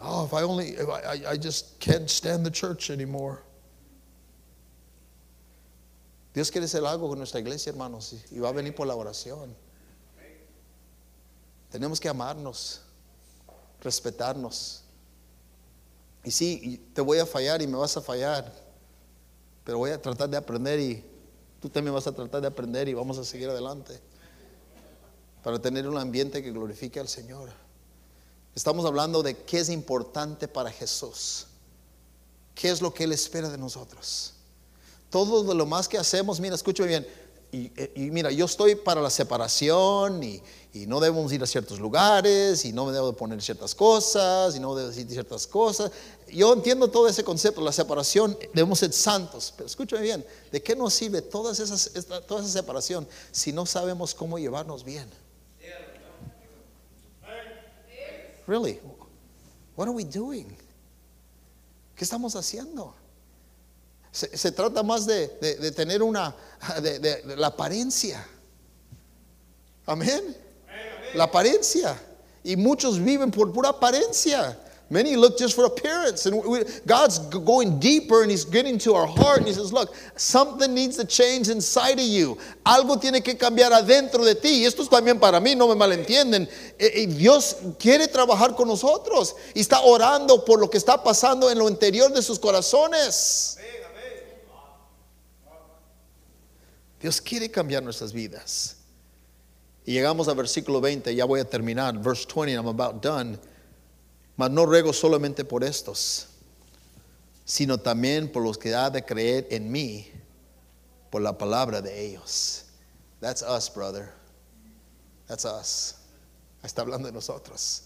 oh, 0.00 0.24
if 0.26 0.34
I 0.34 0.42
only, 0.42 0.68
if 0.68 0.88
I, 0.88 1.30
I 1.30 1.36
just 1.36 1.80
can't 1.80 2.08
stand 2.08 2.44
the 2.44 2.50
church 2.50 2.90
anymore. 2.90 3.42
Dios 6.34 6.50
quiere 6.50 6.66
hacer 6.66 6.82
algo 6.82 7.08
con 7.08 7.18
nuestra 7.18 7.40
iglesia, 7.40 7.72
hermanos, 7.72 8.14
y 8.30 8.38
va 8.38 8.50
a 8.50 8.52
venir 8.52 8.74
por 8.74 8.86
la 8.86 8.94
oración. 8.94 9.54
Tenemos 11.70 12.00
que 12.00 12.08
amarnos, 12.08 12.80
respetarnos. 13.80 14.82
Y 16.24 16.30
sí, 16.30 16.90
te 16.94 17.00
voy 17.00 17.18
a 17.18 17.26
fallar 17.26 17.62
y 17.62 17.66
me 17.66 17.76
vas 17.76 17.96
a 17.96 18.00
fallar, 18.00 18.52
pero 19.64 19.78
voy 19.78 19.90
a 19.90 20.00
tratar 20.00 20.28
de 20.28 20.36
aprender 20.36 20.80
y 20.80 21.04
tú 21.60 21.68
también 21.68 21.94
vas 21.94 22.06
a 22.06 22.12
tratar 22.12 22.40
de 22.40 22.48
aprender 22.48 22.88
y 22.88 22.94
vamos 22.94 23.18
a 23.18 23.24
seguir 23.24 23.48
adelante 23.48 24.00
para 25.42 25.58
tener 25.58 25.88
un 25.88 25.96
ambiente 25.96 26.42
que 26.42 26.50
glorifique 26.50 27.00
al 27.00 27.08
Señor. 27.08 27.50
Estamos 28.54 28.84
hablando 28.84 29.22
de 29.22 29.36
qué 29.36 29.60
es 29.60 29.68
importante 29.68 30.48
para 30.48 30.70
Jesús, 30.70 31.46
qué 32.54 32.70
es 32.70 32.82
lo 32.82 32.92
que 32.92 33.04
Él 33.04 33.12
espera 33.12 33.48
de 33.48 33.58
nosotros. 33.58 34.34
Todo 35.10 35.54
lo 35.54 35.64
más 35.64 35.88
que 35.88 35.96
hacemos, 35.96 36.40
mira, 36.40 36.54
escúchame 36.54 36.88
bien. 36.88 37.08
Y, 37.50 38.10
mira, 38.10 38.30
yo 38.30 38.44
estoy 38.44 38.74
para 38.74 39.00
la 39.00 39.10
separación 39.10 40.22
y, 40.22 40.42
no 40.86 41.00
debemos 41.00 41.32
ir 41.32 41.42
a 41.42 41.46
ciertos 41.46 41.80
lugares 41.80 42.64
y 42.64 42.72
no 42.72 42.86
me 42.86 42.92
debo 42.92 43.12
poner 43.12 43.42
ciertas 43.42 43.74
cosas 43.74 44.54
y 44.54 44.60
no 44.60 44.76
debo 44.76 44.88
decir 44.88 45.08
ciertas 45.10 45.44
cosas. 45.44 45.90
Yo 46.28 46.52
entiendo 46.52 46.88
todo 46.88 47.08
ese 47.08 47.24
concepto, 47.24 47.60
la 47.60 47.72
separación, 47.72 48.38
debemos 48.54 48.78
ser 48.78 48.92
santos, 48.92 49.52
pero 49.56 49.66
escúchame 49.66 50.02
bien, 50.02 50.24
¿de 50.52 50.62
qué 50.62 50.76
nos 50.76 50.94
sirve 50.94 51.20
toda 51.20 51.52
esa, 51.52 52.20
toda 52.20 52.42
esa 52.42 52.52
separación 52.52 53.08
si 53.32 53.52
no 53.52 53.66
sabemos 53.66 54.14
cómo 54.14 54.38
llevarnos 54.38 54.84
bien? 54.84 55.08
Really? 58.46 58.80
What 59.74 59.88
are 59.88 59.94
we 59.94 60.04
doing? 60.04 60.46
¿Qué 61.94 62.04
estamos 62.04 62.36
haciendo? 62.36 62.94
Se, 64.26 64.50
trata 64.50 64.82
más 64.82 65.06
de, 65.06 65.28
tener 65.76 66.02
una, 66.02 66.34
de, 66.82 67.22
la 67.36 67.48
apariencia. 67.48 68.26
Amén. 69.86 70.36
La 71.14 71.24
apariencia. 71.24 71.96
Y 72.42 72.56
muchos 72.56 72.98
viven 72.98 73.30
por 73.30 73.52
pura 73.52 73.68
apariencia. 73.68 74.58
Many 74.90 75.16
look 75.16 75.38
just 75.38 75.54
for 75.54 75.66
appearance. 75.66 76.26
And 76.26 76.42
we, 76.44 76.64
God's 76.86 77.18
going 77.18 77.78
deeper 77.78 78.22
and 78.22 78.30
He's 78.30 78.44
getting 78.44 78.78
to 78.78 78.94
our 78.94 79.06
heart. 79.06 79.38
And 79.38 79.46
He 79.46 79.52
says, 79.52 79.72
Look, 79.72 79.94
something 80.16 80.74
needs 80.74 80.96
to 80.96 81.04
change 81.04 81.48
inside 81.48 82.00
of 82.00 82.06
you. 82.06 82.38
Algo 82.64 83.00
tiene 83.00 83.22
que 83.22 83.36
cambiar 83.36 83.70
adentro 83.70 84.24
de 84.24 84.34
ti. 84.34 84.62
Y 84.62 84.64
esto 84.64 84.82
es 84.82 84.88
también 84.88 85.20
para 85.20 85.40
mí, 85.40 85.54
no 85.54 85.68
me 85.68 85.74
malentienden. 85.76 86.48
Y 86.80 87.06
Dios 87.06 87.56
quiere 87.78 88.08
trabajar 88.08 88.56
con 88.56 88.66
nosotros. 88.66 89.36
Y 89.54 89.60
está 89.60 89.82
orando 89.82 90.44
por 90.44 90.58
lo 90.58 90.68
que 90.68 90.78
está 90.78 91.04
pasando 91.04 91.50
en 91.50 91.58
lo 91.58 91.68
interior 91.68 92.12
de 92.12 92.22
sus 92.22 92.38
corazones. 92.40 93.58
Dios 97.00 97.20
quiere 97.20 97.50
cambiar 97.50 97.82
nuestras 97.82 98.12
vidas. 98.12 98.76
Y 99.84 99.92
llegamos 99.92 100.28
al 100.28 100.36
versículo 100.36 100.80
20, 100.80 101.14
ya 101.14 101.24
voy 101.24 101.40
a 101.40 101.44
terminar, 101.44 101.96
verse 101.98 102.26
20, 102.26 102.52
I'm 102.52 102.66
about 102.66 103.02
done. 103.02 103.38
Mas 104.36 104.50
no 104.50 104.66
ruego 104.66 104.92
solamente 104.92 105.44
por 105.44 105.64
estos, 105.64 106.26
sino 107.44 107.78
también 107.78 108.30
por 108.30 108.42
los 108.42 108.58
que 108.58 108.74
ha 108.74 108.90
de 108.90 109.04
creer 109.04 109.46
en 109.50 109.70
mí 109.70 110.10
por 111.10 111.22
la 111.22 111.36
palabra 111.36 111.80
de 111.80 112.06
ellos. 112.06 112.64
That's 113.20 113.42
us, 113.42 113.72
brother. 113.72 114.12
That's 115.26 115.44
us. 115.44 115.94
Está 116.62 116.82
hablando 116.82 117.06
de 117.06 117.12
nosotros. 117.12 117.84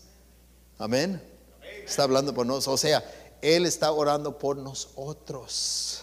Amén. 0.78 1.22
Está 1.84 2.02
hablando 2.02 2.34
por 2.34 2.44
nosotros. 2.44 2.74
O 2.74 2.78
sea, 2.78 3.04
Él 3.40 3.64
está 3.64 3.92
orando 3.92 4.38
por 4.38 4.56
nosotros 4.56 6.01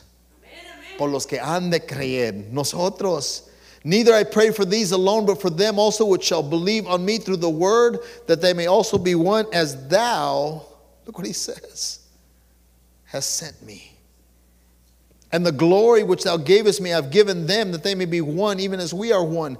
por 0.99 1.09
los 1.09 1.25
que 1.25 1.39
han 1.39 1.69
de 1.69 1.79
creer. 1.79 2.51
Nosotros. 2.51 3.49
Neither 3.85 4.13
I 4.13 4.25
pray 4.25 4.51
for 4.51 4.65
these 4.65 4.91
alone, 4.91 5.25
but 5.25 5.41
for 5.41 5.49
them 5.49 5.79
also 5.79 6.05
which 6.05 6.25
shall 6.25 6.43
believe 6.43 6.85
on 6.85 7.05
me 7.05 7.17
through 7.17 7.37
the 7.37 7.49
word, 7.49 7.99
that 8.27 8.41
they 8.41 8.53
may 8.53 8.67
also 8.67 8.97
be 8.97 9.15
one 9.15 9.45
as 9.53 9.87
thou, 9.87 10.61
look 11.05 11.17
what 11.17 11.25
he 11.25 11.31
says, 11.31 12.05
has 13.05 13.25
sent 13.25 13.65
me. 13.65 13.93
And 15.31 15.45
the 15.45 15.53
glory 15.53 16.03
which 16.03 16.25
thou 16.25 16.35
gavest 16.35 16.81
me, 16.81 16.91
I've 16.91 17.11
given 17.11 17.47
them, 17.47 17.71
that 17.71 17.83
they 17.83 17.95
may 17.95 18.05
be 18.05 18.19
one, 18.19 18.59
even 18.59 18.81
as 18.81 18.93
we 18.93 19.13
are 19.13 19.23
one. 19.23 19.57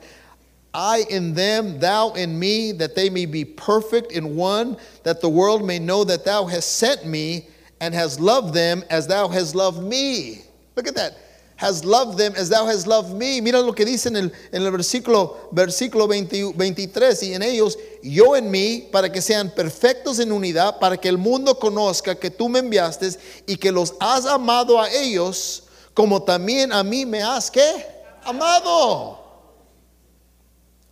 I 0.74 1.06
in 1.10 1.34
them, 1.34 1.80
thou 1.80 2.12
in 2.12 2.38
me, 2.38 2.74
that 2.74 2.96
they 2.96 3.10
may 3.10 3.26
be 3.26 3.46
perfect 3.46 4.12
in 4.12 4.36
one, 4.36 4.76
that 5.04 5.22
the 5.22 5.30
world 5.30 5.66
may 5.66 5.80
know 5.80 6.04
that 6.04 6.26
thou 6.26 6.46
hast 6.46 6.78
sent 6.78 7.06
me 7.06 7.48
and 7.80 7.94
hast 7.94 8.20
loved 8.20 8.54
them 8.54 8.84
as 8.90 9.08
thou 9.08 9.30
hast 9.30 9.56
loved 9.56 9.82
me. 9.82 10.42
Look 10.76 10.88
at 10.88 10.96
that. 10.96 11.18
Has 11.60 11.84
loved 11.84 12.18
them 12.18 12.34
as 12.38 12.48
thou 12.48 12.66
hast 12.66 12.88
loved 12.88 13.14
me. 13.14 13.42
Mira 13.42 13.62
lo 13.62 13.74
que 13.74 13.84
dice 13.84 14.08
en 14.08 14.16
el, 14.16 14.72
versículo, 14.72 15.50
versículo 15.52 16.08
20 16.08 16.54
23, 16.56 17.24
y 17.24 17.34
en 17.34 17.44
ellos, 17.44 17.78
yo 18.02 18.38
en 18.38 18.50
mí, 18.50 18.88
para 18.90 19.12
que 19.12 19.22
sean 19.22 19.54
perfectos 19.54 20.20
en 20.20 20.32
unidad, 20.32 20.80
para 20.80 20.96
que 20.96 21.10
el 21.10 21.18
mundo 21.18 21.60
conozca 21.60 22.16
que 22.16 22.32
tú 22.32 22.48
me 22.48 22.60
enviaste 22.60 23.10
y 23.46 23.58
que 23.58 23.74
los 23.74 23.94
has 24.00 24.26
amado 24.26 24.80
a 24.80 24.90
ellos, 24.90 25.64
como 25.94 26.24
también 26.24 26.72
a 26.72 26.82
mí 26.82 27.06
me 27.06 27.22
has, 27.22 27.52
¿qué? 27.52 27.86
Amado. 28.24 29.20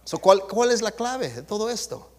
So, 0.04 0.18
¿cuál, 0.20 0.42
¿Cuál 0.42 0.72
es 0.72 0.82
la 0.82 0.92
clave 0.92 1.30
de 1.30 1.44
todo 1.44 1.70
esto? 1.70 2.10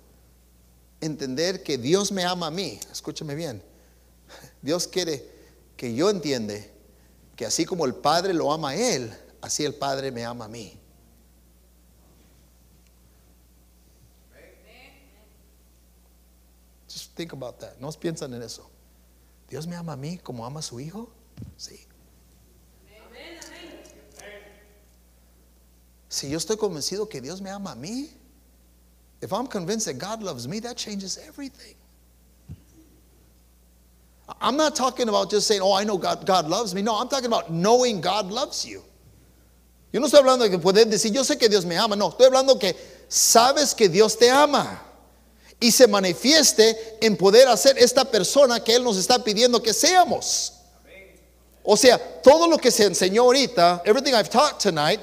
Entender 1.03 1.63
que 1.63 1.77
Dios 1.77 2.11
me 2.11 2.25
ama 2.25 2.47
a 2.47 2.51
mí. 2.51 2.81
Escúchame 2.91 3.35
bien. 3.35 3.63
Dios 4.63 4.89
quiere 4.89 5.29
que 5.77 5.95
yo 5.95 6.09
entiende 6.09 6.78
que 7.39 7.47
así 7.47 7.65
como 7.65 7.87
el 7.87 7.95
Padre 7.95 8.35
lo 8.35 8.53
ama 8.53 8.71
a 8.71 8.75
Él, 8.75 9.17
así 9.41 9.65
el 9.65 9.73
Padre 9.73 10.11
me 10.11 10.25
ama 10.25 10.47
a 10.47 10.49
mí. 10.49 10.77
Just 16.89 17.15
think 17.15 17.33
about 17.33 17.61
that. 17.61 17.79
No 17.79 17.93
piensan 17.93 18.35
en 18.35 18.43
eso. 18.43 18.69
Dios 19.49 19.69
me 19.69 19.77
ama 19.77 19.93
a 19.93 19.97
mí 19.97 20.19
como 20.19 20.45
ama 20.45 20.59
a 20.59 20.63
su 20.65 20.81
hijo. 20.81 21.13
Sí. 21.57 21.87
Si 26.09 26.29
yo 26.29 26.39
estoy 26.39 26.57
convencido 26.57 27.09
que 27.09 27.21
Dios 27.21 27.41
me 27.41 27.51
ama 27.51 27.71
a 27.71 27.77
mí, 27.77 28.11
if 29.23 29.33
I'm 29.33 29.47
convinced 29.47 29.87
that 29.87 30.05
God 30.05 30.25
loves 30.25 30.49
me, 30.49 30.61
that 30.63 30.77
changes 30.77 31.17
everything. 31.17 31.77
I'm 34.41 34.57
not 34.57 34.77
talking 34.77 35.09
about 35.09 35.31
just 35.31 35.47
saying, 35.47 35.63
oh, 35.63 35.73
I 35.73 35.85
know 35.85 35.97
God, 35.97 36.27
God 36.27 36.49
loves 36.49 36.75
me. 36.75 36.83
No, 36.83 36.95
I'm 36.99 37.09
talking 37.09 37.27
about 37.27 37.51
knowing 37.51 38.01
God 38.01 38.31
loves 38.31 38.67
you. 38.67 38.83
Yo 39.91 40.01
no 40.01 40.07
estoy 40.07 40.21
hablando 40.21 40.41
de 40.41 40.51
que 40.51 40.59
puedes 40.59 40.85
decir, 40.87 41.15
yo 41.15 41.23
sé 41.23 41.39
que 41.39 41.49
Dios 41.49 41.65
me 41.65 41.77
ama. 41.77 41.97
No, 41.97 42.11
estoy 42.11 42.27
hablando 42.27 42.61
que 42.61 42.75
sabes 43.09 43.75
que 43.75 43.89
Dios 43.89 44.17
te 44.17 44.29
ama. 44.29 44.81
Y 45.61 45.71
se 45.71 45.87
manifieste 45.87 46.99
en 47.01 47.17
poder 47.17 47.49
hacer 47.49 47.79
esta 47.79 48.05
persona 48.05 48.61
que 48.61 48.77
Él 48.77 48.85
nos 48.85 48.97
está 48.97 49.25
pidiendo 49.25 49.63
que 49.63 49.73
seamos. 49.73 50.53
O 51.65 51.77
sea, 51.77 51.99
todo 52.23 52.47
lo 52.47 52.59
que 52.59 52.71
se 52.71 52.85
enseñó 52.85 53.23
ahorita, 53.23 53.83
everything 53.85 54.15
I've 54.15 54.31
taught 54.31 54.61
tonight, 54.61 55.01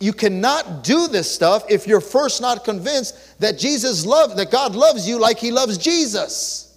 you 0.00 0.12
cannot 0.12 0.82
do 0.82 1.08
this 1.08 1.30
stuff 1.30 1.64
if 1.68 1.86
you're 1.86 2.00
first 2.00 2.40
not 2.40 2.64
convinced 2.64 3.38
that 3.40 3.58
Jesus 3.58 4.06
loves, 4.06 4.34
that 4.36 4.50
God 4.50 4.74
loves 4.74 5.06
you 5.06 5.18
like 5.18 5.38
He 5.38 5.50
loves 5.50 5.76
Jesus. 5.78 6.67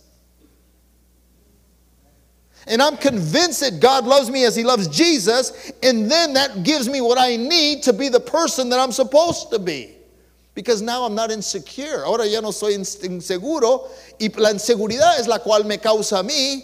And 2.67 2.81
I'm 2.81 2.97
convinced 2.97 3.61
that 3.61 3.79
God 3.79 4.05
loves 4.05 4.29
me 4.29 4.45
as 4.45 4.55
He 4.55 4.63
loves 4.63 4.87
Jesus, 4.87 5.71
and 5.81 6.09
then 6.09 6.33
that 6.33 6.63
gives 6.63 6.87
me 6.87 7.01
what 7.01 7.17
I 7.17 7.35
need 7.35 7.83
to 7.83 7.93
be 7.93 8.09
the 8.09 8.19
person 8.19 8.69
that 8.69 8.79
I'm 8.79 8.91
supposed 8.91 9.49
to 9.51 9.59
be. 9.59 9.95
Because 10.53 10.81
now 10.81 11.03
I'm 11.03 11.15
not 11.15 11.31
insecure. 11.31 12.03
Ahora 12.05 12.27
ya 12.27 12.41
no 12.41 12.51
soy 12.51 12.73
inseguro, 12.73 13.89
y 14.19 14.29
la 14.37 14.51
inseguridad 14.51 15.19
es 15.19 15.27
la 15.27 15.39
cual 15.39 15.65
me 15.65 15.77
causa 15.77 16.19
a 16.19 16.23
mí 16.23 16.63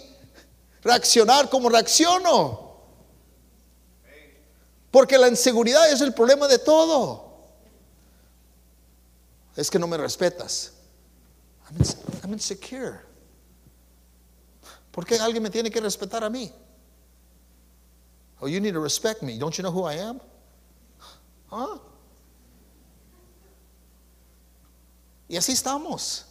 reaccionar 0.82 1.50
como 1.50 1.68
reacciono. 1.68 2.66
Porque 4.90 5.18
la 5.18 5.28
inseguridad 5.28 5.90
es 5.90 6.00
el 6.00 6.12
problema 6.14 6.48
de 6.48 6.58
todo. 6.58 7.28
Es 9.56 9.70
que 9.70 9.78
no 9.78 9.86
me 9.86 9.96
respetas. 9.96 10.72
I'm, 12.22 12.32
insecure. 12.32 13.00
¿Por 14.98 15.06
qué 15.06 15.14
alguien 15.14 15.44
me 15.44 15.48
tiene 15.48 15.70
que 15.70 15.80
respetar 15.80 16.24
a 16.24 16.28
mí? 16.28 16.50
Oh, 18.40 18.48
you 18.48 18.58
need 18.58 18.72
to 18.72 18.80
respect 18.80 19.22
me. 19.22 19.38
Don't 19.38 19.56
you 19.56 19.62
know 19.62 19.70
who 19.70 19.88
I 19.88 19.96
am? 20.00 20.20
Huh? 21.52 21.78
Y 25.28 25.36
así 25.36 25.52
estamos. 25.52 26.24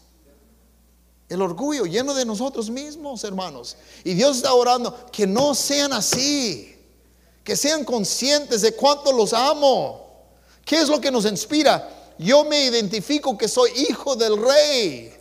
El 1.29 1.41
orgullo 1.41 1.85
lleno 1.85 2.13
de 2.13 2.25
nosotros 2.25 2.69
mismos, 2.69 3.23
hermanos. 3.23 3.77
Y 4.03 4.13
Dios 4.15 4.35
está 4.35 4.53
orando 4.53 4.93
que 5.13 5.25
no 5.25 5.55
sean 5.55 5.93
así. 5.93 6.77
Que 7.45 7.55
sean 7.55 7.85
conscientes 7.85 8.63
de 8.63 8.73
cuánto 8.73 9.13
los 9.13 9.31
amo. 9.31 10.27
¿Qué 10.65 10.81
es 10.81 10.89
lo 10.89 10.99
que 10.99 11.09
nos 11.09 11.23
inspira? 11.23 11.89
Yo 12.17 12.43
me 12.43 12.65
identifico 12.65 13.37
que 13.37 13.47
soy 13.47 13.71
hijo 13.89 14.17
del 14.17 14.35
rey. 14.35 15.16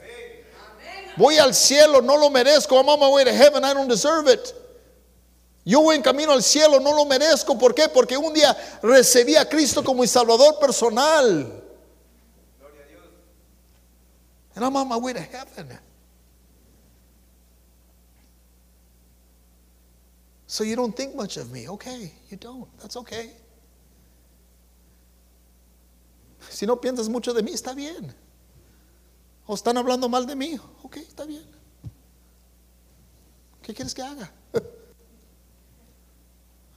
Voy 1.16 1.38
al 1.38 1.54
cielo, 1.54 2.02
no 2.02 2.16
lo 2.16 2.30
merezco. 2.30 2.76
I'm 2.76 2.88
on 2.88 3.00
my 3.00 3.08
way 3.08 3.24
to 3.24 3.32
heaven, 3.32 3.64
I 3.64 3.72
don't 3.72 3.88
deserve 3.88 4.28
it. 4.28 4.52
Yo 5.64 5.80
voy 5.80 5.96
en 5.96 6.02
camino 6.02 6.32
al 6.32 6.42
cielo, 6.42 6.78
no 6.78 6.94
lo 6.94 7.04
merezco. 7.06 7.58
¿Por 7.58 7.74
qué? 7.74 7.88
Porque 7.88 8.16
un 8.16 8.32
día 8.32 8.56
recibí 8.82 9.34
a 9.34 9.48
Cristo 9.48 9.82
como 9.82 10.02
mi 10.02 10.06
Salvador 10.06 10.58
personal. 10.60 11.62
And 14.54 14.64
I'm 14.64 14.76
on 14.76 14.88
my 14.88 14.96
way 14.96 15.12
to 15.12 15.20
heaven. 15.20 15.78
So 20.46 20.64
you 20.64 20.76
don't 20.76 20.96
think 20.96 21.14
much 21.14 21.36
of 21.36 21.50
me. 21.50 21.68
Okay, 21.68 22.12
you 22.30 22.36
don't. 22.36 22.68
That's 22.78 22.96
okay. 22.96 23.32
Si 26.48 26.64
no 26.64 26.76
piensas 26.76 27.08
mucho 27.08 27.34
de 27.34 27.42
mí, 27.42 27.52
está 27.52 27.74
bien. 27.74 28.14
¿O 29.47 29.55
están 29.55 29.76
hablando 29.76 30.09
mal 30.09 30.26
de 30.26 30.34
mí? 30.34 30.59
Ok, 30.82 30.97
está 30.97 31.24
bien. 31.24 31.44
¿Qué 33.62 33.74
quieres 33.74 33.94
que 33.94 34.03
haga? 34.03 34.30
I 34.55 34.61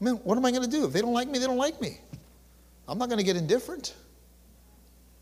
mean, 0.03 0.15
what 0.23 0.37
am 0.37 0.45
I 0.45 0.51
going 0.51 0.63
to 0.63 0.69
do? 0.69 0.85
If 0.85 0.93
they 0.93 1.01
don't 1.01 1.13
like 1.13 1.27
me, 1.27 1.39
they 1.39 1.45
don't 1.45 1.57
like 1.57 1.81
me. 1.81 1.97
I'm 2.87 2.97
not 2.97 3.09
going 3.09 3.17
to 3.17 3.23
get 3.23 3.35
indifferent. 3.35 3.95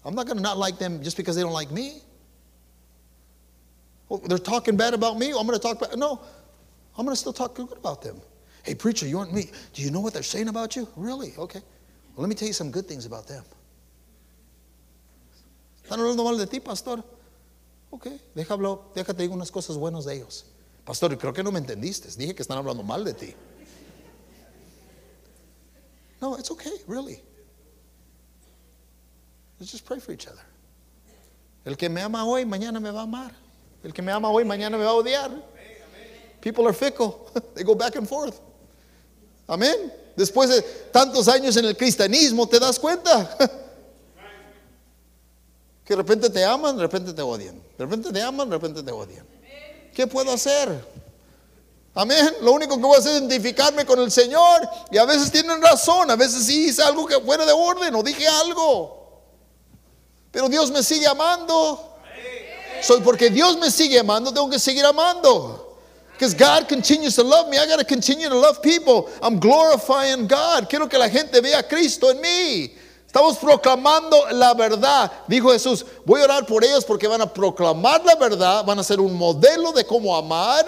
I'm 0.05 0.13
not 0.13 0.25
going 0.25 0.37
to 0.37 0.43
not 0.43 0.57
like 0.57 0.77
them 0.77 1.01
just 1.01 1.17
because 1.17 1.35
they 1.35 1.41
don't 1.41 1.53
like 1.53 1.71
me. 1.71 2.01
Well, 4.07 4.21
they're 4.25 4.37
talking 4.37 4.77
bad 4.77 4.93
about 4.93 5.17
me. 5.17 5.29
I'm 5.29 5.45
going 5.47 5.59
to 5.59 5.59
talk 5.59 5.79
bad. 5.79 5.97
No, 5.97 6.21
I'm 6.97 7.05
going 7.05 7.15
to 7.15 7.19
still 7.19 7.33
talk 7.33 7.55
good 7.55 7.71
about 7.77 8.01
them. 8.01 8.21
Hey, 8.63 8.75
preacher, 8.75 9.07
you 9.07 9.17
want 9.17 9.33
me? 9.33 9.49
Do 9.73 9.81
you 9.81 9.91
know 9.91 9.99
what 9.99 10.13
they're 10.13 10.23
saying 10.23 10.47
about 10.47 10.75
you? 10.75 10.87
Really? 10.95 11.33
Okay. 11.37 11.59
Well, 12.15 12.21
let 12.21 12.29
me 12.29 12.35
tell 12.35 12.47
you 12.47 12.53
some 12.53 12.71
good 12.71 12.87
things 12.87 13.05
about 13.05 13.27
them. 13.27 13.43
¿Están 15.83 15.99
hablando 15.99 16.23
mal 16.23 16.37
de 16.37 16.45
ti, 16.45 16.59
pastor? 16.59 17.03
Ok, 17.89 18.07
déjalo, 18.35 18.91
déjate 18.93 19.21
digo 19.21 19.33
unas 19.33 19.51
cosas 19.51 19.77
buenas 19.77 20.05
de 20.05 20.15
ellos. 20.15 20.45
Pastor, 20.85 21.17
creo 21.17 21.33
que 21.33 21.43
no 21.43 21.51
me 21.51 21.59
entendiste. 21.59 22.09
Dije 22.17 22.33
que 22.33 22.41
están 22.41 22.57
hablando 22.57 22.83
mal 22.83 23.03
de 23.03 23.13
ti. 23.13 23.35
No, 26.21 26.37
it's 26.37 26.49
okay, 26.49 26.73
really. 26.87 27.21
Let's 29.59 29.71
just 29.71 29.85
pray 29.85 29.99
for 29.99 30.13
each 30.13 30.27
other. 30.27 30.43
El 31.65 31.75
que 31.75 31.89
me 31.89 32.01
ama 32.01 32.25
hoy, 32.25 32.45
mañana 32.45 32.79
me 32.79 32.91
va 32.91 33.01
a 33.01 33.03
amar. 33.03 33.31
El 33.83 33.91
que 33.93 34.01
me 34.01 34.11
ama 34.11 34.29
hoy, 34.29 34.45
mañana 34.45 34.77
me 34.77 34.83
va 34.83 34.91
a 34.91 34.93
odiar. 34.93 35.31
People 36.41 36.65
are 36.67 36.73
fickle. 36.73 37.29
They 37.55 37.63
go 37.63 37.75
back 37.75 37.95
and 37.95 38.07
forth. 38.07 38.39
Amén. 39.47 39.91
Después 40.15 40.49
de 40.49 40.61
tantos 40.91 41.27
años 41.27 41.57
en 41.57 41.65
el 41.65 41.75
cristianismo, 41.75 42.47
te 42.47 42.59
das 42.59 42.79
cuenta. 42.79 43.37
Que 45.87 45.93
de 45.93 46.01
repente 46.01 46.29
te 46.29 46.43
aman, 46.43 46.75
de 46.75 46.81
repente 46.81 47.13
te 47.13 47.21
odian. 47.21 47.55
De 47.55 47.85
repente 47.85 48.11
te 48.11 48.21
aman, 48.21 48.49
de 48.49 48.57
repente 48.57 48.83
te 48.83 48.91
odian. 48.91 49.25
¿Qué 49.95 50.05
puedo 50.05 50.33
hacer? 50.33 50.85
Amén. 51.95 52.35
Lo 52.41 52.51
único 52.51 52.75
que 52.75 52.81
voy 52.81 52.97
a 52.97 52.99
hacer 52.99 53.13
es 53.13 53.21
identificarme 53.21 53.85
con 53.85 53.97
el 53.99 54.11
Señor. 54.11 54.67
Y 54.91 54.97
a 54.97 55.05
veces 55.05 55.31
tienen 55.31 55.61
razón. 55.61 56.11
A 56.11 56.17
veces 56.17 56.43
sí 56.43 56.67
hice 56.67 56.83
algo 56.83 57.07
que 57.07 57.17
fuera 57.21 57.45
de 57.45 57.53
orden 57.53 57.95
o 57.95 58.03
dije 58.03 58.27
algo. 58.27 59.23
Pero 60.29 60.49
Dios 60.49 60.69
me 60.71 60.83
sigue 60.83 61.07
amando. 61.07 61.95
Soy 62.81 62.99
porque 62.99 63.29
Dios 63.29 63.57
me 63.57 63.71
sigue 63.71 63.97
amando, 63.97 64.33
tengo 64.33 64.49
que 64.49 64.59
seguir 64.59 64.85
amando. 64.85 65.77
Because 66.11 66.33
God 66.35 66.67
continues 66.67 67.15
to 67.15 67.23
love 67.23 67.47
me. 67.47 67.57
I 67.57 67.65
got 67.65 67.79
to 67.79 67.85
continue 67.85 68.27
to 68.27 68.35
love 68.35 68.61
people. 68.61 69.09
I'm 69.21 69.39
glorifying 69.39 70.27
God. 70.27 70.67
Quiero 70.67 70.89
que 70.89 70.97
la 70.97 71.09
gente 71.09 71.39
vea 71.41 71.59
a 71.59 71.63
Cristo 71.63 72.09
en 72.11 72.19
mí. 72.19 72.76
Estamos 73.17 73.39
proclamando 73.39 74.29
la 74.29 74.53
verdad. 74.53 75.11
Dijo 75.27 75.51
Jesús, 75.51 75.83
voy 76.05 76.21
a 76.21 76.25
orar 76.25 76.45
por 76.45 76.63
ellos 76.63 76.85
porque 76.85 77.07
van 77.07 77.19
a 77.19 77.33
proclamar 77.33 78.05
la 78.05 78.13
verdad, 78.13 78.63
van 78.63 78.77
a 78.77 78.83
ser 78.83 78.99
un 78.99 79.15
modelo 79.15 79.71
de 79.71 79.83
cómo 79.83 80.15
amar. 80.15 80.65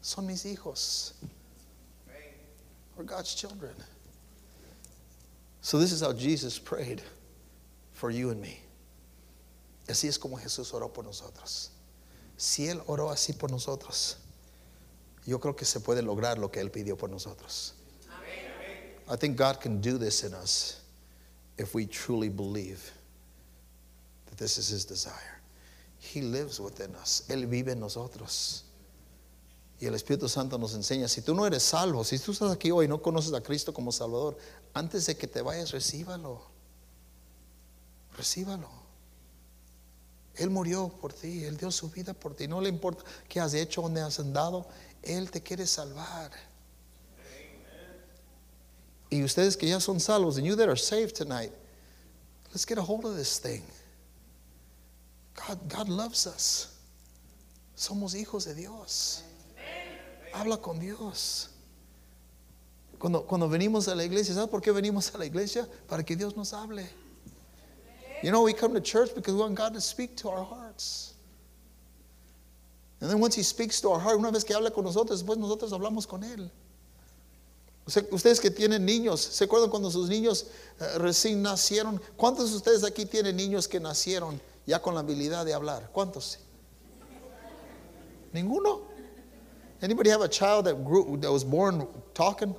Son 0.00 0.26
mis 0.26 0.44
hijos. 0.44 1.14
We're 2.96 3.06
God's 3.06 3.32
children. 3.32 3.76
So 5.60 5.78
this 5.78 5.92
is 5.92 6.02
how 6.02 6.12
Jesus 6.12 6.58
prayed 6.58 7.00
for 7.92 8.10
you 8.10 8.30
and 8.30 8.40
me. 8.40 8.60
Así 9.86 10.08
es 10.08 10.18
como 10.18 10.36
Jesús 10.36 10.74
oró 10.74 10.92
por 10.92 11.04
nosotros. 11.04 11.70
Si 12.36 12.66
Él 12.66 12.82
oró 12.88 13.08
así 13.10 13.34
por 13.34 13.52
nosotros, 13.52 14.16
yo 15.26 15.38
creo 15.38 15.54
que 15.54 15.64
se 15.64 15.78
puede 15.78 16.02
lograr 16.02 16.38
lo 16.38 16.50
que 16.50 16.58
Él 16.58 16.72
pidió 16.72 16.96
por 16.96 17.08
nosotros. 17.08 17.74
I 19.08 19.16
think 19.16 19.36
God 19.36 19.60
can 19.60 19.80
do 19.80 19.98
this 19.98 20.24
in 20.24 20.34
us 20.34 20.80
if 21.58 21.74
we 21.74 21.86
truly 21.86 22.28
believe 22.28 22.90
that 24.26 24.38
this 24.38 24.58
is 24.58 24.68
His 24.68 24.84
desire. 24.84 25.40
He 25.98 26.20
lives 26.20 26.60
within 26.60 26.94
us, 26.96 27.22
Él 27.28 27.46
vive 27.46 27.68
en 27.68 27.80
nosotros. 27.80 28.62
Y 29.80 29.86
el 29.86 29.94
Espíritu 29.94 30.28
Santo 30.28 30.58
nos 30.58 30.74
enseña, 30.74 31.08
si 31.08 31.22
tú 31.22 31.34
no 31.34 31.44
eres 31.44 31.64
salvo, 31.64 32.04
si 32.04 32.16
tú 32.18 32.30
estás 32.30 32.52
aquí 32.52 32.70
hoy 32.70 32.84
y 32.84 32.88
no 32.88 33.02
conoces 33.02 33.32
a 33.34 33.40
Cristo 33.40 33.74
como 33.74 33.90
Salvador, 33.90 34.38
antes 34.74 35.06
de 35.06 35.16
que 35.16 35.26
te 35.26 35.42
vayas, 35.42 35.72
recíbalo. 35.72 36.40
Recíbalo. 38.16 38.68
Él 40.36 40.50
murió 40.50 40.88
por 40.88 41.12
ti, 41.12 41.44
Él 41.44 41.56
dio 41.56 41.70
su 41.70 41.90
vida 41.90 42.14
por 42.14 42.34
ti. 42.34 42.46
No 42.46 42.60
le 42.60 42.68
importa 42.68 43.04
qué 43.28 43.40
has 43.40 43.54
hecho, 43.54 43.82
dónde 43.82 44.00
has 44.00 44.18
andado, 44.20 44.66
Él 45.02 45.30
te 45.30 45.42
quiere 45.42 45.66
salvar. 45.66 46.30
Y 49.12 49.22
ustedes 49.22 49.58
que 49.58 49.68
ya 49.68 49.78
son 49.78 50.00
salvos, 50.00 50.38
and 50.38 50.46
you 50.46 50.56
that 50.56 50.70
are 50.70 50.76
saved 50.76 51.14
tonight, 51.14 51.52
let's 52.50 52.64
get 52.64 52.78
a 52.78 52.82
hold 52.82 53.04
of 53.04 53.14
this 53.14 53.38
thing. 53.38 53.62
God, 55.34 55.68
God 55.68 55.88
loves 55.90 56.26
us. 56.26 56.78
Somos 57.76 58.14
hijos 58.14 58.46
de 58.46 58.54
Dios. 58.54 59.22
Habla 60.32 60.56
con 60.56 60.78
Dios. 60.80 61.50
Cuando, 62.98 63.20
cuando 63.20 63.50
venimos 63.50 63.86
a 63.92 63.94
la 63.94 64.04
iglesia, 64.04 64.34
¿sabes 64.34 64.48
por 64.48 64.62
qué 64.62 64.72
venimos 64.72 65.14
a 65.14 65.18
la 65.18 65.26
iglesia? 65.26 65.68
Para 65.86 66.02
que 66.02 66.16
Dios 66.16 66.34
nos 66.34 66.54
hable. 66.54 66.88
You 68.22 68.30
know, 68.30 68.42
we 68.42 68.54
come 68.54 68.72
to 68.72 68.80
church 68.80 69.14
because 69.14 69.34
we 69.34 69.40
want 69.40 69.56
God 69.56 69.74
to 69.74 69.80
speak 69.82 70.16
to 70.18 70.30
our 70.30 70.42
hearts. 70.42 71.12
And 73.02 73.10
then 73.10 73.20
once 73.20 73.34
He 73.34 73.42
speaks 73.42 73.78
to 73.82 73.90
our 73.90 74.00
heart, 74.00 74.18
una 74.18 74.30
vez 74.30 74.42
que 74.42 74.56
habla 74.56 74.70
con 74.70 74.84
nosotros, 74.84 75.22
después 75.22 75.36
nosotros 75.36 75.70
hablamos 75.72 76.08
con 76.08 76.22
Él. 76.22 76.48
Ustedes 77.84 78.38
que 78.38 78.50
tienen 78.50 78.84
niños, 78.84 79.20
¿se 79.20 79.44
acuerdan 79.44 79.68
cuando 79.68 79.90
sus 79.90 80.08
niños 80.08 80.46
eh, 80.78 80.98
recién 80.98 81.42
nacieron? 81.42 82.00
¿Cuántos 82.16 82.50
de 82.50 82.56
ustedes 82.56 82.84
aquí 82.84 83.06
tienen 83.06 83.36
niños 83.36 83.66
que 83.66 83.80
nacieron 83.80 84.40
ya 84.66 84.80
con 84.80 84.94
la 84.94 85.00
habilidad 85.00 85.44
de 85.44 85.52
hablar? 85.52 85.90
¿Cuántos? 85.92 86.38
Ninguno. 88.32 88.82
Anybody 89.82 90.10
have 90.10 90.22
a 90.22 90.28
child 90.28 90.66
that 90.66 90.84
grew 90.84 91.18
that 91.20 91.30
was 91.30 91.44
born 91.44 91.88
talking? 92.14 92.54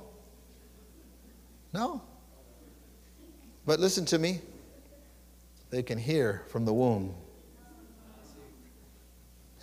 No. 1.72 2.02
But 3.64 3.80
listen 3.80 4.04
to 4.06 4.18
me. 4.18 4.42
They 5.70 5.82
can 5.82 5.96
hear 5.96 6.44
from 6.48 6.66
the 6.66 6.72
womb. 6.72 7.14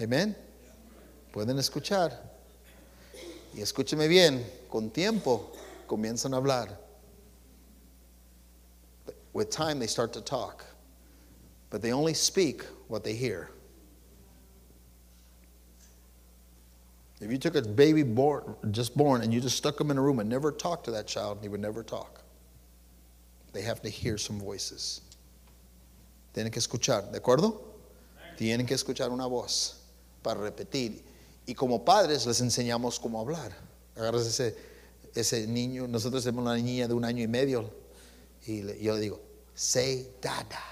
Amen. 0.01 0.35
Pueden 1.31 1.57
escuchar. 1.59 2.11
Y 3.53 3.61
escúcheme 3.61 4.07
bien, 4.07 4.45
con 4.69 4.89
tiempo 4.89 5.51
comienzan 5.87 6.33
a 6.33 6.37
hablar. 6.37 6.77
With 9.33 9.49
time 9.49 9.79
they 9.79 9.87
start 9.87 10.13
to 10.13 10.21
talk. 10.21 10.65
But 11.69 11.81
they 11.81 11.91
only 11.93 12.13
speak 12.13 12.63
what 12.87 13.03
they 13.03 13.13
hear. 13.13 13.49
If 17.21 17.29
you 17.31 17.37
took 17.37 17.55
a 17.55 17.61
baby 17.61 18.03
born, 18.03 18.55
just 18.71 18.97
born 18.97 19.21
and 19.21 19.31
you 19.33 19.39
just 19.39 19.55
stuck 19.55 19.77
them 19.77 19.91
in 19.91 19.97
a 19.97 20.01
room 20.01 20.19
and 20.19 20.27
never 20.27 20.51
talked 20.51 20.85
to 20.85 20.91
that 20.91 21.05
child, 21.05 21.37
he 21.41 21.49
would 21.49 21.61
never 21.61 21.83
talk. 21.83 22.21
They 23.53 23.61
have 23.61 23.81
to 23.83 23.89
hear 23.89 24.17
some 24.17 24.39
voices. 24.39 25.01
Tienen 26.33 26.51
que 26.51 26.61
escuchar, 26.61 27.11
¿de 27.11 27.19
acuerdo? 27.19 27.59
Tienen 28.37 28.65
que 28.65 28.75
escuchar 28.75 29.11
una 29.11 29.27
voz 29.27 29.75
para 30.23 30.39
repetir. 30.39 31.01
Y 31.45 31.55
como 31.55 31.83
padres 31.83 32.25
les 32.25 32.39
enseñamos 32.41 32.99
cómo 32.99 33.19
hablar. 33.19 33.51
Agarras 33.95 34.25
ese, 34.25 34.55
ese 35.15 35.47
niño, 35.47 35.87
nosotros 35.87 36.23
tenemos 36.23 36.43
una 36.43 36.55
niña 36.55 36.87
de 36.87 36.93
un 36.93 37.05
año 37.05 37.23
y 37.23 37.27
medio 37.27 37.69
y 38.45 38.63
le, 38.63 38.81
yo 38.81 38.95
le 38.95 39.01
digo, 39.01 39.21
say 39.53 40.09
dada, 40.21 40.63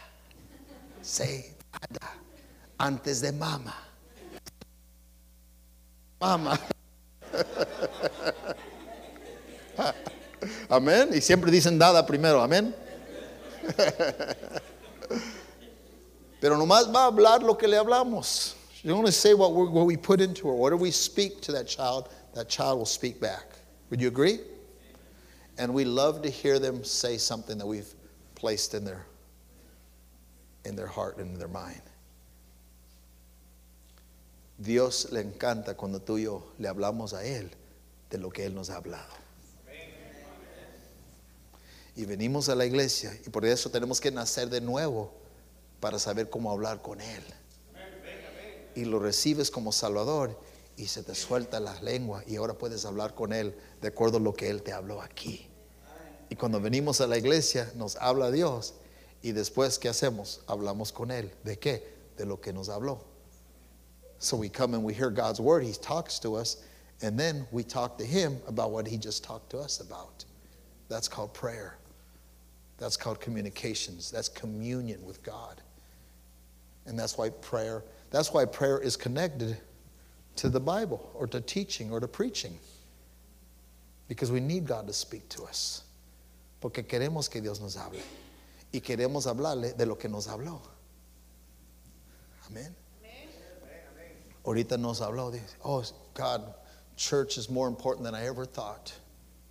say 1.02 1.56
dada, 1.72 2.14
antes 2.78 3.22
de 3.22 3.32
mama. 3.32 3.76
Mama. 6.20 6.60
Amén. 10.70 11.10
Y 11.14 11.22
siempre 11.22 11.52
dicen 11.52 11.78
dada 11.78 12.04
primero, 12.06 12.42
amén. 12.42 12.76
Pero 16.40 16.58
nomás 16.58 16.94
va 16.94 17.04
a 17.04 17.08
hablar 17.08 17.44
lo 17.44 17.58
que 17.58 17.68
le 17.68 17.78
hablamos. 17.78 18.56
You 18.84 18.94
only 18.94 19.12
say 19.12 19.34
what, 19.34 19.54
what 19.54 19.86
we 19.86 19.98
put 19.98 20.22
into 20.22 20.48
her. 20.48 20.54
Whatever 20.54 20.82
we 20.82 20.92
speak 20.92 21.42
to 21.42 21.52
that 21.52 21.68
child, 21.68 22.10
that 22.34 22.48
child 22.48 22.80
will 22.80 22.86
speak 22.86 23.20
back. 23.20 23.46
Would 23.90 24.00
you 24.00 24.08
agree? 24.08 24.40
And 25.58 25.74
we 25.74 25.84
love 25.84 26.22
to 26.22 26.30
hear 26.30 26.60
them 26.60 26.84
say 26.84 27.18
something 27.18 27.58
that 27.58 27.66
we've 27.68 27.94
placed 28.36 28.74
in 28.74 28.86
their, 28.86 29.06
in 30.64 30.76
their 30.76 30.88
heart 30.88 31.18
and 31.18 31.34
in 31.34 31.40
their 31.40 31.50
mind. 31.50 31.82
Dios 34.62 35.12
le 35.12 35.24
encanta 35.24 35.76
cuando 35.76 36.00
tú 36.00 36.18
y 36.18 36.24
yo 36.24 36.44
le 36.60 36.70
hablamos 36.70 37.14
a 37.14 37.24
Él 37.24 37.50
de 38.10 38.18
lo 38.18 38.30
que 38.30 38.46
Él 38.46 38.54
nos 38.54 38.70
ha 38.70 38.78
hablado. 38.78 39.14
Y 41.96 42.06
venimos 42.06 42.48
a 42.48 42.56
la 42.56 42.66
iglesia 42.66 43.12
y 43.26 43.30
por 43.30 43.46
eso 43.46 43.70
tenemos 43.70 44.00
que 44.00 44.12
nacer 44.12 44.50
de 44.50 44.62
nuevo 44.62 45.12
para 45.82 46.00
saber 46.00 46.30
cómo 46.30 46.52
hablar 46.52 46.82
con 46.82 47.02
Él. 47.02 47.24
Y 48.80 48.86
lo 48.86 48.98
recibes 48.98 49.52
como 49.52 49.74
Salvador 49.74 50.40
y 50.78 50.88
se 50.88 51.04
te 51.04 51.14
suelta 51.14 51.60
la 51.60 51.78
lengua 51.82 52.24
y 52.26 52.38
ahora 52.38 52.54
puedes 52.54 52.86
hablar 52.86 53.14
con 53.14 53.34
Él 53.34 53.54
de 53.82 53.90
acuerdo 53.90 54.18
a 54.18 54.22
lo 54.22 54.34
que 54.34 54.50
Él 54.50 54.64
te 54.64 54.72
habló 54.72 55.02
aquí. 55.02 55.50
Y 56.30 56.36
cuando 56.36 56.62
venimos 56.62 57.02
a 57.02 57.08
la 57.08 57.18
iglesia 57.18 57.70
nos 57.76 57.98
habla 57.98 58.32
Dios 58.32 58.76
y 59.22 59.34
después 59.34 59.78
¿qué 59.78 59.90
hacemos? 59.90 60.40
Hablamos 60.48 60.94
con 60.94 61.12
Él. 61.12 61.30
¿De 61.44 61.60
qué? 61.60 61.84
De 62.16 62.26
lo 62.26 62.40
que 62.40 62.54
nos 62.54 62.70
habló. 62.70 63.04
So 64.20 64.38
we 64.38 64.48
come 64.48 64.74
and 64.74 64.86
we 64.86 64.94
hear 64.94 65.10
God's 65.10 65.42
word, 65.42 65.66
He 65.66 65.74
talks 65.74 66.18
to 66.20 66.36
us, 66.36 66.64
and 67.02 67.20
then 67.20 67.46
we 67.52 67.64
talk 67.64 67.98
to 67.98 68.06
Him 68.06 68.38
about 68.48 68.72
what 68.72 68.88
He 68.88 68.98
just 68.98 69.26
talked 69.26 69.50
to 69.50 69.60
us 69.60 69.82
about. 69.82 70.24
That's 70.88 71.10
called 71.10 71.34
prayer. 71.34 71.76
That's 72.78 72.96
called 72.96 73.20
communications. 73.20 74.10
That's 74.10 74.30
communion 74.30 75.06
with 75.06 75.22
God. 75.22 75.62
And 76.86 76.98
that's 76.98 77.18
why 77.18 77.30
prayer, 77.30 77.84
that's 78.12 78.34
why 78.34 78.46
prayer 78.46 78.80
is 78.80 78.96
connected 78.96 79.58
to 80.38 80.50
the 80.50 80.60
Bible 80.60 81.10
or 81.14 81.28
to 81.28 81.42
teaching 81.42 81.92
or 81.92 82.00
to 82.00 82.08
preaching. 82.08 82.58
Because 84.08 84.32
we 84.32 84.40
need 84.40 84.66
God 84.66 84.88
to 84.88 84.94
speak 84.94 85.30
to 85.30 85.44
us. 85.44 85.84
Porque 86.60 86.88
queremos 86.88 87.30
que 87.30 87.42
Dios 87.42 87.60
nos 87.62 87.76
hable. 87.76 88.00
Y 88.74 88.80
queremos 88.80 89.28
hablarle 89.28 89.78
de 89.78 89.86
lo 89.86 89.96
que 89.96 90.10
nos 90.10 90.28
habló. 90.28 90.60
Amén. 92.50 92.74
Ahorita 94.46 94.80
nos 94.80 95.02
habló 95.02 95.40
oh 95.64 95.84
God, 96.16 96.54
church 96.96 97.38
is 97.38 97.50
more 97.50 97.68
important 97.68 98.04
than 98.04 98.16
I 98.16 98.26
ever 98.26 98.46
thought. 98.46 98.92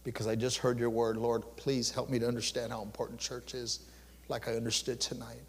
Because 0.02 0.26
I 0.26 0.34
just 0.34 0.58
heard 0.58 0.78
your 0.78 0.90
word, 0.90 1.16
Lord, 1.16 1.44
please 1.56 1.90
help 1.90 2.08
me 2.08 2.18
to 2.18 2.26
understand 2.26 2.72
how 2.72 2.82
important 2.82 3.20
church 3.20 3.54
is, 3.54 3.80
like 4.28 4.48
I 4.48 4.52
understood 4.54 5.00
tonight. 5.00 5.47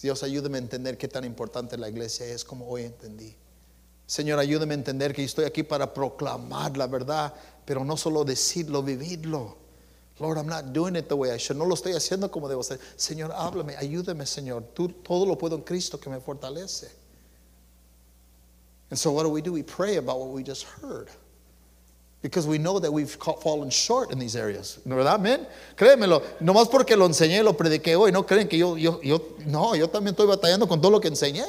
Dios, 0.00 0.22
ayúdame 0.22 0.58
a 0.58 0.60
entender 0.60 0.96
qué 0.96 1.08
tan 1.08 1.24
importante 1.24 1.76
la 1.76 1.88
iglesia 1.88 2.26
es 2.26 2.44
como 2.44 2.66
hoy 2.68 2.84
entendí. 2.84 3.34
Señor, 4.06 4.38
ayúdame 4.38 4.74
a 4.74 4.78
entender 4.78 5.14
que 5.14 5.22
estoy 5.22 5.44
aquí 5.44 5.62
para 5.62 5.92
proclamar 5.94 6.76
la 6.76 6.86
verdad, 6.86 7.32
pero 7.64 7.84
no 7.84 7.96
solo 7.96 8.24
decirlo, 8.24 8.82
vivirlo. 8.82 9.56
Lord, 10.18 10.36
I'm 10.36 10.46
not 10.46 10.72
doing 10.72 10.96
it 10.96 11.08
the 11.08 11.14
way 11.14 11.30
I 11.30 11.38
should. 11.38 11.56
No 11.56 11.64
lo 11.64 11.74
estoy 11.74 11.92
haciendo 11.92 12.30
como 12.30 12.48
debo 12.48 12.60
hacer. 12.60 12.78
Señor, 12.96 13.32
háblame, 13.32 13.74
ayúdame, 13.76 14.26
Señor. 14.26 14.64
Tú 14.74 14.88
todo 14.88 15.24
lo 15.24 15.38
puedo 15.38 15.56
en 15.56 15.62
Cristo 15.62 15.98
que 15.98 16.10
me 16.10 16.20
fortalece. 16.20 16.90
And 18.90 18.98
so 18.98 19.12
what 19.12 19.22
do 19.22 19.30
we 19.30 19.40
do? 19.40 19.52
We 19.52 19.62
pray 19.62 19.96
about 19.96 20.18
what 20.18 20.28
we 20.30 20.42
just 20.42 20.64
heard. 20.64 21.08
Because 22.22 22.46
we 22.46 22.58
know 22.58 22.78
that 22.78 22.92
we've 22.92 23.10
fallen 23.42 23.70
short 23.70 24.12
in 24.12 24.18
these 24.18 24.36
areas. 24.36 24.78
¿No 24.84 24.96
verdad? 24.96 25.14
Amén. 25.14 25.46
Créemelo. 25.74 26.22
Nomás 26.40 26.68
porque 26.68 26.94
lo 26.94 27.06
enseñé, 27.06 27.42
lo 27.42 27.54
prediqué 27.54 27.96
hoy, 27.96 28.12
no 28.12 28.26
creen 28.26 28.46
que 28.46 28.58
yo, 28.58 28.76
yo, 28.76 29.00
yo, 29.02 29.36
no, 29.46 29.74
yo 29.74 29.88
también 29.88 30.14
estoy 30.14 30.26
batallando 30.26 30.68
con 30.68 30.80
todo 30.80 30.90
lo 30.90 31.00
que 31.00 31.08
enseñé. 31.08 31.46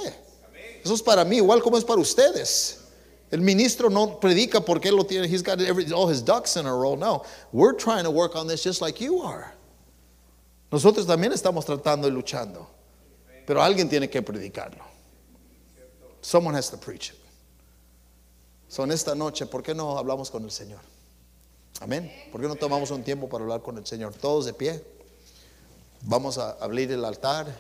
Eso 0.84 0.94
es 0.94 1.02
para 1.02 1.26
mí, 1.26 1.38
igual 1.38 1.62
como 1.62 1.78
es 1.78 1.84
para 1.84 2.00
ustedes. 2.00 2.80
El 3.32 3.42
ministro 3.42 3.90
no 3.90 4.20
predica 4.20 4.62
porque 4.62 4.90
él 4.90 4.96
lo 4.96 5.06
tiene, 5.06 5.28
he's 5.28 5.44
got 5.44 5.60
every, 5.62 5.92
all 5.94 6.10
his 6.10 6.24
ducks 6.24 6.56
in 6.56 6.66
a 6.66 6.74
row. 6.74 6.96
No, 6.96 7.24
we're 7.52 7.74
trying 7.74 8.04
to 8.04 8.12
work 8.12 8.36
on 8.36 8.48
this 8.48 8.64
just 8.64 8.82
like 8.82 9.02
you 9.02 9.22
are. 9.22 9.54
Nosotros 10.72 11.06
también 11.06 11.34
estamos 11.34 11.66
tratando 11.66 12.08
y 12.08 12.12
luchando. 12.12 12.68
Pero 13.46 13.62
alguien 13.62 13.90
tiene 13.90 14.10
que 14.10 14.22
predicarlo. 14.22 14.84
Someone 16.22 16.56
has 16.56 16.70
to 16.70 16.78
preach 16.78 17.10
it. 17.10 17.21
Son 18.72 18.90
esta 18.90 19.16
noche, 19.16 19.48
¿por 19.48 19.64
qué 19.64 19.76
no 19.76 19.98
hablamos 19.98 20.32
con 20.32 20.46
el 20.46 20.52
Señor? 20.52 20.80
Amén. 21.82 22.10
¿Por 22.32 22.40
qué 22.40 22.48
no 22.48 22.56
tomamos 22.56 22.90
un 22.92 23.04
tiempo 23.04 23.28
para 23.28 23.44
hablar 23.44 23.62
con 23.62 23.78
el 23.78 23.86
Señor? 23.86 24.14
Todos 24.14 24.46
de 24.46 24.54
pie. 24.54 24.82
Vamos 26.04 26.38
a 26.38 26.52
abrir 26.52 26.90
el 26.90 27.04
altar 27.04 27.54